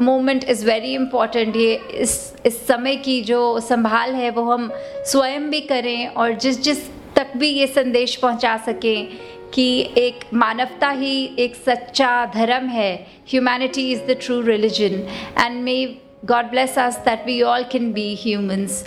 moment 0.00 0.44
is 0.44 0.64
very 0.66 0.94
important 0.94 1.56
ये 1.56 1.74
इस 1.94 2.34
इस 2.46 2.66
समय 2.66 2.96
की 2.96 3.20
जो 3.22 3.60
संभाल 3.60 4.14
है, 4.14 4.30
वो 4.30 4.50
हम 4.52 4.70
स्वयं 5.06 5.50
भी 5.50 5.60
करें 5.60 6.06
और 6.06 6.32
जिस 6.34 6.62
जिस 6.62 6.88
तक 7.16 7.36
भी 7.36 7.48
ये 7.48 7.66
संदेश 7.66 8.16
पहुँचा 8.16 8.56
सकें 8.56 9.08
कि 9.54 9.66
एक 9.98 10.24
मानवता 10.34 10.88
ही 11.00 11.14
एक 11.38 11.54
सच्चा 11.66 12.14
धर्म 12.34 12.66
है 12.68 12.94
humanity 13.30 13.90
is 13.92 14.00
the 14.10 14.16
true 14.22 14.40
religion 14.46 14.94
and 15.38 15.62
may 15.64 15.76
God 16.24 16.50
bless 16.50 16.78
us 16.78 16.96
that 17.04 17.26
we 17.26 17.40
all 17.52 17.64
can 17.72 17.92
be 17.92 18.14
humans 18.22 18.84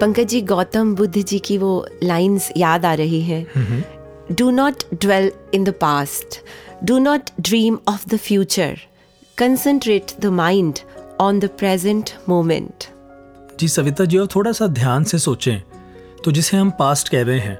Pankaj 0.00 0.26
ji 0.28 0.40
Gautam 0.42 0.94
Buddha 0.94 1.16
ji 1.18 1.38
की 1.44 1.58
वो 1.58 1.74
लाइंस 2.02 2.52
याद 2.56 2.86
आ 2.86 2.94
रही 2.94 3.20
है 3.22 3.44
do 4.32 4.50
not 4.50 4.82
dwell 4.94 5.30
in 5.52 5.64
the 5.64 5.72
past. 5.74 6.42
Do 6.84 6.98
not 7.00 7.30
dream 7.40 7.80
of 7.86 8.04
the 8.06 8.18
future. 8.18 8.76
Concentrate 9.38 10.14
the 10.18 10.30
mind 10.30 10.82
on 11.20 11.38
the 11.40 11.48
present 11.62 12.12
moment. 12.28 12.86
जी 13.60 13.68
सविता 13.68 14.04
जी 14.04 14.18
और 14.18 14.26
थोड़ा 14.34 14.52
सा 14.52 14.66
ध्यान 14.66 15.04
से 15.04 15.18
सोचें 15.18 15.60
तो 16.24 16.32
जिसे 16.32 16.56
हम 16.56 16.70
पास्ट 16.78 17.08
कह 17.08 17.22
रहे 17.22 17.38
हैं 17.38 17.58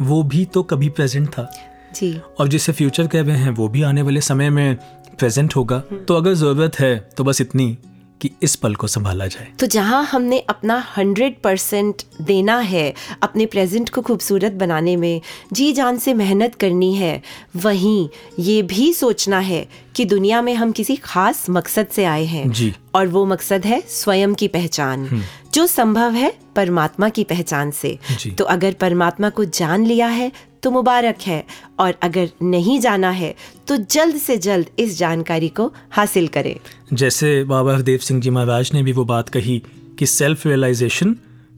वो 0.00 0.22
भी 0.22 0.44
तो 0.44 0.62
कभी 0.62 0.88
प्रेजेंट 0.88 1.28
था। 1.28 1.50
जी। 1.94 2.16
और 2.38 2.48
जिसे 2.48 2.72
फ्यूचर 2.72 3.06
कह 3.06 3.22
रहे 3.22 3.36
हैं 3.36 3.50
वो 3.50 3.68
भी 3.68 3.82
आने 3.82 4.02
वाले 4.02 4.20
समय 4.20 4.50
में 4.50 4.76
प्रेजेंट 5.18 5.56
होगा। 5.56 5.78
तो 6.08 6.14
अगर 6.14 6.34
ज़रूरत 6.34 6.78
है 6.80 6.96
तो 7.16 7.24
बस 7.24 7.40
इतनी 7.40 7.76
कि 8.20 8.30
इस 8.42 8.54
पल 8.56 8.74
को 8.74 8.86
संभाला 8.86 9.26
जाए। 9.26 9.46
तो 9.60 9.66
जहाँ 9.66 10.02
हमने 10.04 10.38
अपना 10.40 10.76
हंड्रेड 10.96 11.40
परसेंट 11.42 12.02
देना 12.22 12.58
है 12.58 12.92
अपने 13.22 13.46
प्रेजेंट 13.46 13.90
को 13.90 14.02
खूबसूरत 14.02 14.52
बनाने 14.52 14.96
में 14.96 15.20
जी 15.52 15.72
जान 15.72 15.98
से 15.98 16.14
मेहनत 16.14 16.54
करनी 16.54 16.94
है 16.94 17.20
वहीं 17.56 18.08
ये 18.38 18.62
भी 18.62 18.92
सोचना 18.92 19.38
है 19.38 19.66
कि 19.96 20.04
दुनिया 20.04 20.42
में 20.42 20.54
हम 20.54 20.72
किसी 20.72 20.96
खास 20.96 21.46
मकसद 21.50 21.86
से 21.86 22.04
आए 22.04 22.24
हैं। 22.24 22.50
जी। 22.52 22.72
और 22.94 23.06
वो 23.06 23.24
मकसद 23.26 23.66
है 23.66 23.82
स्वयं 23.88 24.34
की 24.34 24.48
पहचान। 24.48 25.22
जो 25.58 25.66
संभव 25.66 26.12
है 26.12 26.32
परमात्मा 26.56 27.08
की 27.08 27.24
पहचान 27.24 27.70
से। 27.70 27.98
तो 28.38 28.44
अगर 28.44 28.72
परमात्मा 28.72 29.30
को 29.30 29.44
जान 29.44 29.86
लिया 29.86 30.06
है 30.06 30.32
तो 30.62 30.70
मुबारक 30.70 31.16
है। 31.26 31.44
और 31.78 31.94
अगर 32.02 32.30
नहीं 32.42 32.78
जाना 32.80 33.10
है 33.10 33.34
तो 33.68 33.76
जल्द 33.76 34.16
से 34.16 34.36
जल्द 34.36 34.66
इस 34.78 34.98
जानकारी 34.98 35.48
को 35.48 35.72
हासिल 35.90 36.28
करें। 36.28 36.54
जैसे 36.92 37.44
बाबा 37.44 37.74
हरदेव 37.74 37.98
सिंह 37.98 38.20
जी 38.20 38.30
महाराज 38.30 38.70
ने 38.74 38.82
भी 38.82 38.92
वो 38.92 39.04
बात 39.04 39.28
कही 39.28 39.62
कि 39.98 40.06
self 40.06 40.46
realization 40.46 41.14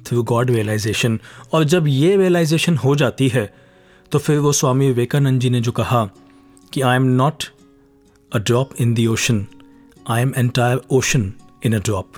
through 0.06 0.22
God 0.22 0.50
realization 0.50 1.20
और 1.52 1.64
जब 1.64 1.88
ये 1.88 2.16
रियलाइजेशन 2.16 2.76
हो 2.76 2.96
जाती 2.96 3.28
है 3.28 3.54
तो 4.12 4.18
फिर 4.18 4.38
वो 4.38 4.52
स्वामी 4.52 4.86
विवेकानंद 4.86 5.40
जी 5.40 5.50
ने 5.50 5.60
जो 5.60 5.72
कहा 5.72 6.04
कि 6.72 6.80
I 6.80 6.96
am 6.96 7.02
not 7.02 7.44
a 8.32 8.38
drop 8.38 8.70
in 8.80 8.94
the 8.94 9.06
ocean 9.06 9.46
I 10.08 10.22
am 10.22 10.32
entire 10.36 10.80
ocean 10.90 11.32
in 11.66 11.72
a 11.72 11.78
drop 11.78 12.12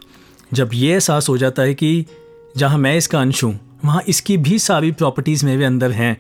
जब 0.53 0.71
ये 0.75 0.93
एहसास 0.93 1.29
हो 1.29 1.37
जाता 1.39 1.63
है 1.63 1.75
कि 1.75 2.07
जहाँ 2.57 2.79
मैं 2.79 2.97
इसका 2.97 3.21
अंश 3.21 3.43
हूँ, 3.45 3.59
वहाँ 3.85 4.03
इसकी 4.09 4.37
भी 4.37 4.59
सारी 4.59 4.91
प्रॉपर्टीज़ 4.93 5.45
मेरे 5.47 5.65
अंदर 5.65 5.91
हैं 5.91 6.17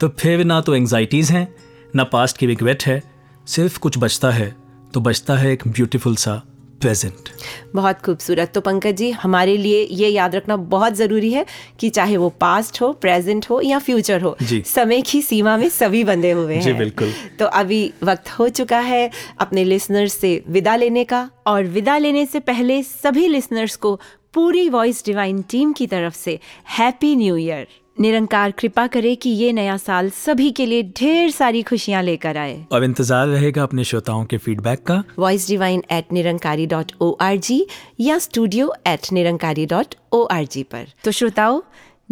तो 0.00 0.08
फिर 0.18 0.44
ना 0.44 0.60
तो 0.60 0.74
एंग्जाइटीज़ 0.74 1.32
हैं, 1.32 1.54
ना 1.96 2.04
पास्ट 2.04 2.36
की 2.36 2.46
रिग्रेट 2.46 2.82
है, 2.82 3.02
सिर्फ़ 3.46 3.78
कुछ 3.78 3.98
बचता 3.98 4.30
है 4.30 4.54
तो 4.94 5.00
बचता 5.00 5.36
है 5.36 5.52
एक 5.52 5.68
ब्यूटीफुल 5.68 6.16
सा। 6.16 6.42
प्रेजेंट 6.84 7.28
बहुत 7.74 8.00
खूबसूरत 8.06 8.52
तो 8.54 8.60
पंकज 8.60 8.96
जी 8.96 9.10
हमारे 9.10 9.56
लिए 9.56 9.82
ये 9.90 10.08
याद 10.08 10.34
रखना 10.34 10.56
बहुत 10.72 10.94
ज़रूरी 10.94 11.32
है 11.32 11.44
कि 11.80 11.88
चाहे 11.90 12.16
वो 12.16 12.28
पास्ट 12.40 12.80
हो 12.80 12.92
प्रेजेंट 12.92 13.46
हो 13.50 13.60
या 13.60 13.78
फ्यूचर 13.78 14.20
हो। 14.20 14.36
समय 14.66 15.02
की 15.02 15.22
सीमा 15.22 15.56
में 15.56 15.68
सभी 15.68 16.04
बंधे 16.04 16.30
हुए 16.30 16.54
हैं 16.54 16.62
जी, 16.62 16.72
बिल्कुल। 16.72 17.12
तो 17.38 17.46
अभी 17.54 17.82
वक्त 18.02 18.30
हो 18.30 18.48
चुका 18.48 18.80
है 18.80 19.10
अपने 19.40 19.64
लिसनर्स 19.64 20.12
से 20.12 20.42
विदा 20.48 20.76
लेने 20.76 21.04
का 21.04 21.28
और 21.46 21.64
विदा 21.64 21.96
लेने 21.98 22.26
से 22.26 22.40
पहले 22.40 22.82
सभी 22.82 23.26
लिसनर्स 23.28 23.76
को 23.76 24.00
पूरी 24.34 24.68
वॉइस 24.68 25.02
डिवाइन 25.06 25.42
टीम 25.42 25.72
की 25.72 25.86
तरफ़ 25.86 26.14
से 26.14 26.38
हैप्पी 26.78 27.16
न्यू 27.16 27.36
ईयर 27.36 27.66
निरंकार 28.00 28.50
कृपा 28.50 28.86
करे 28.86 29.14
कि 29.14 29.30
ये 29.30 29.52
नया 29.52 29.76
साल 29.76 30.10
सभी 30.10 30.50
के 30.50 30.66
लिए 30.66 30.82
ढेर 30.82 31.30
सारी 31.30 31.62
खुशियाँ 31.62 32.02
लेकर 32.02 32.36
आए। 32.36 32.54
अब 32.72 32.82
इंतज़ार 32.82 33.26
रहेगा 33.26 33.62
अपने 33.62 33.84
श्रोताओं 33.84 34.24
के 34.24 34.38
फीडबैक 34.38 34.82
का। 34.82 35.02
Voice 35.18 35.48
divine 35.48 35.82
at 35.92 36.12
Nirankari 36.12 36.66
dot 36.66 36.92
O 37.00 37.10
R 37.20 37.36
G 37.36 37.66
या 38.00 38.18
studio 38.18 38.72
at 38.86 39.12
Nirankari 39.12 39.66
dot 39.66 39.94
O 40.12 40.22
R 40.24 40.44
G 40.44 40.62
पर। 40.62 40.86
तो 41.04 41.10
श्रोताओं 41.10 41.60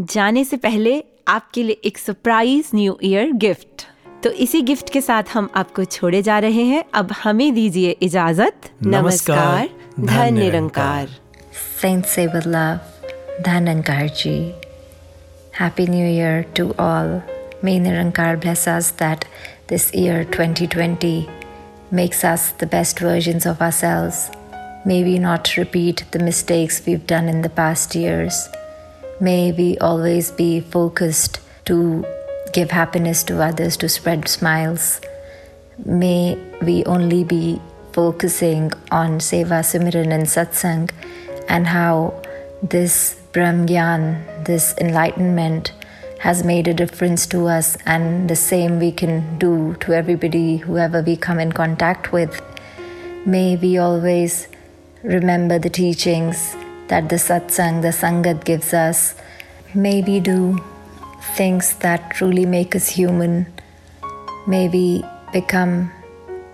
जाने 0.01 0.45
से 0.45 0.57
पहले 0.57 1.03
आपके 1.28 1.62
लिए 1.62 1.80
एक 1.85 1.99
सरप्राइज़ 1.99 2.70
न्यू 2.74 2.99
ईयर 3.05 3.33
गिफ्ट 3.33 3.87
तो 4.24 4.30
इसी 4.30 4.61
गिफ्ट 4.62 4.91
के 4.91 5.01
साथ 5.01 5.22
हम 5.35 5.49
आपको 5.57 5.85
छोड़े 5.85 6.22
जा 6.22 6.39
रहे 6.39 6.62
हैं। 6.62 6.85
अब 6.95 7.12
हमें 7.12 7.55
दीजिए 7.55 7.91
इजाज़त। 8.03 8.70
नमस्कार, 8.83 9.68
धन 10.01 10.07
धन 10.07 10.35
निरंकार। 10.35 11.09
with 12.28 12.47
love, 12.47 12.80
Dhanankarji. 13.43 14.61
Happy 15.53 15.84
New 15.84 16.07
Year 16.07 16.44
to 16.55 16.74
all. 16.78 17.22
May 17.61 17.78
Nirankar 17.78 18.40
bless 18.40 18.66
us 18.66 18.90
that 18.92 19.26
this 19.66 19.92
year 19.92 20.24
2020 20.24 21.28
makes 21.90 22.24
us 22.24 22.53
the 22.53 22.66
best 22.66 22.98
versions 22.98 23.44
of 23.44 23.61
ourselves. 23.61 24.30
May 24.86 25.05
we 25.05 25.18
not 25.18 25.59
repeat 25.59 26.05
the 26.11 26.20
mistakes 26.20 26.80
we've 26.86 27.07
done 27.07 27.28
in 27.28 27.42
the 27.42 27.50
past 27.50 27.94
years. 27.94 28.48
May 29.20 29.53
we 29.53 29.76
always 29.76 30.30
be 30.30 30.61
focused 30.61 31.38
to 31.66 32.03
give 32.55 32.70
happiness 32.70 33.22
to 33.24 33.42
others, 33.42 33.76
to 33.76 33.90
spread 33.90 34.28
smiles. 34.28 35.03
May 35.84 36.38
we 36.62 36.82
only 36.84 37.24
be 37.24 37.61
focusing 37.92 38.72
on 38.90 39.18
Seva 39.18 39.61
Simran 39.61 40.14
and 40.14 40.24
Satsang 40.24 40.90
and 41.46 41.66
how 41.66 42.22
this 42.62 43.20
Brahmgyan, 43.32 44.32
this 44.45 44.74
enlightenment, 44.78 45.72
has 46.20 46.45
made 46.45 46.68
a 46.68 46.74
difference 46.74 47.26
to 47.26 47.47
us, 47.47 47.76
and 47.84 48.30
the 48.30 48.36
same 48.36 48.78
we 48.78 48.93
can 48.93 49.38
do 49.38 49.74
to 49.80 49.93
everybody, 49.93 50.59
whoever 50.59 51.03
we 51.03 51.16
come 51.16 51.40
in 51.40 51.53
contact 51.53 52.12
with. 52.12 52.40
May 53.26 53.57
we 53.57 53.78
always 53.78 54.49
remember 55.03 55.59
the 55.59 55.70
teachings 55.70 56.55
that 56.88 57.09
the 57.09 57.16
satsang, 57.16 57.82
the 57.82 57.88
sangat 57.88 58.45
gives 58.45 58.72
us. 58.72 59.14
May 59.74 60.03
we 60.03 60.20
do 60.20 60.59
things 61.34 61.74
that 61.78 62.11
truly 62.12 62.47
make 62.47 62.76
us 62.76 62.88
human. 62.88 63.47
May 64.47 64.68
we 64.68 65.05
become 65.32 65.90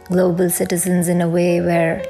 global 0.04 0.48
citizens 0.50 1.08
in 1.08 1.20
a 1.20 1.28
way 1.28 1.60
where 1.60 2.04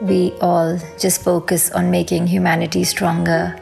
we 0.00 0.32
all 0.40 0.78
just 0.98 1.22
focus 1.22 1.70
on 1.70 1.90
making 1.90 2.26
humanity 2.26 2.84
stronger. 2.84 3.56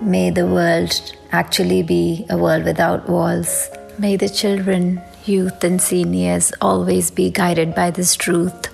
May 0.00 0.28
the 0.30 0.46
world 0.46 0.92
actually 1.32 1.82
be 1.82 2.26
a 2.28 2.36
world 2.36 2.64
without 2.64 3.08
walls. 3.08 3.68
May 3.98 4.16
the 4.16 4.28
children, 4.28 5.00
youth, 5.24 5.64
and 5.64 5.80
seniors 5.80 6.52
always 6.60 7.10
be 7.10 7.30
guided 7.30 7.74
by 7.74 7.90
this 7.90 8.14
truth. 8.14 8.68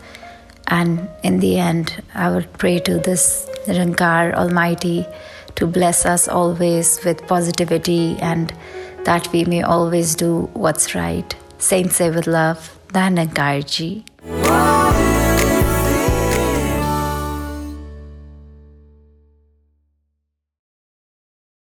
And 0.66 1.08
in 1.22 1.38
the 1.38 1.58
end, 1.58 2.02
I 2.14 2.30
would 2.30 2.52
pray 2.54 2.80
to 2.80 2.98
this 2.98 3.48
Nirankar 3.66 4.34
Almighty 4.34 5.06
to 5.54 5.66
bless 5.66 6.04
us 6.04 6.26
always 6.26 6.98
with 7.04 7.26
positivity 7.28 8.16
and 8.20 8.52
that 9.04 9.30
we 9.32 9.44
may 9.44 9.62
always 9.62 10.16
do 10.16 10.50
what's 10.54 10.94
right. 10.94 11.36
Saints 11.58 11.96
say 11.96 12.10
with 12.10 12.26
love, 12.26 12.76
Dhanankar 12.88 13.64
ji. 13.64 14.04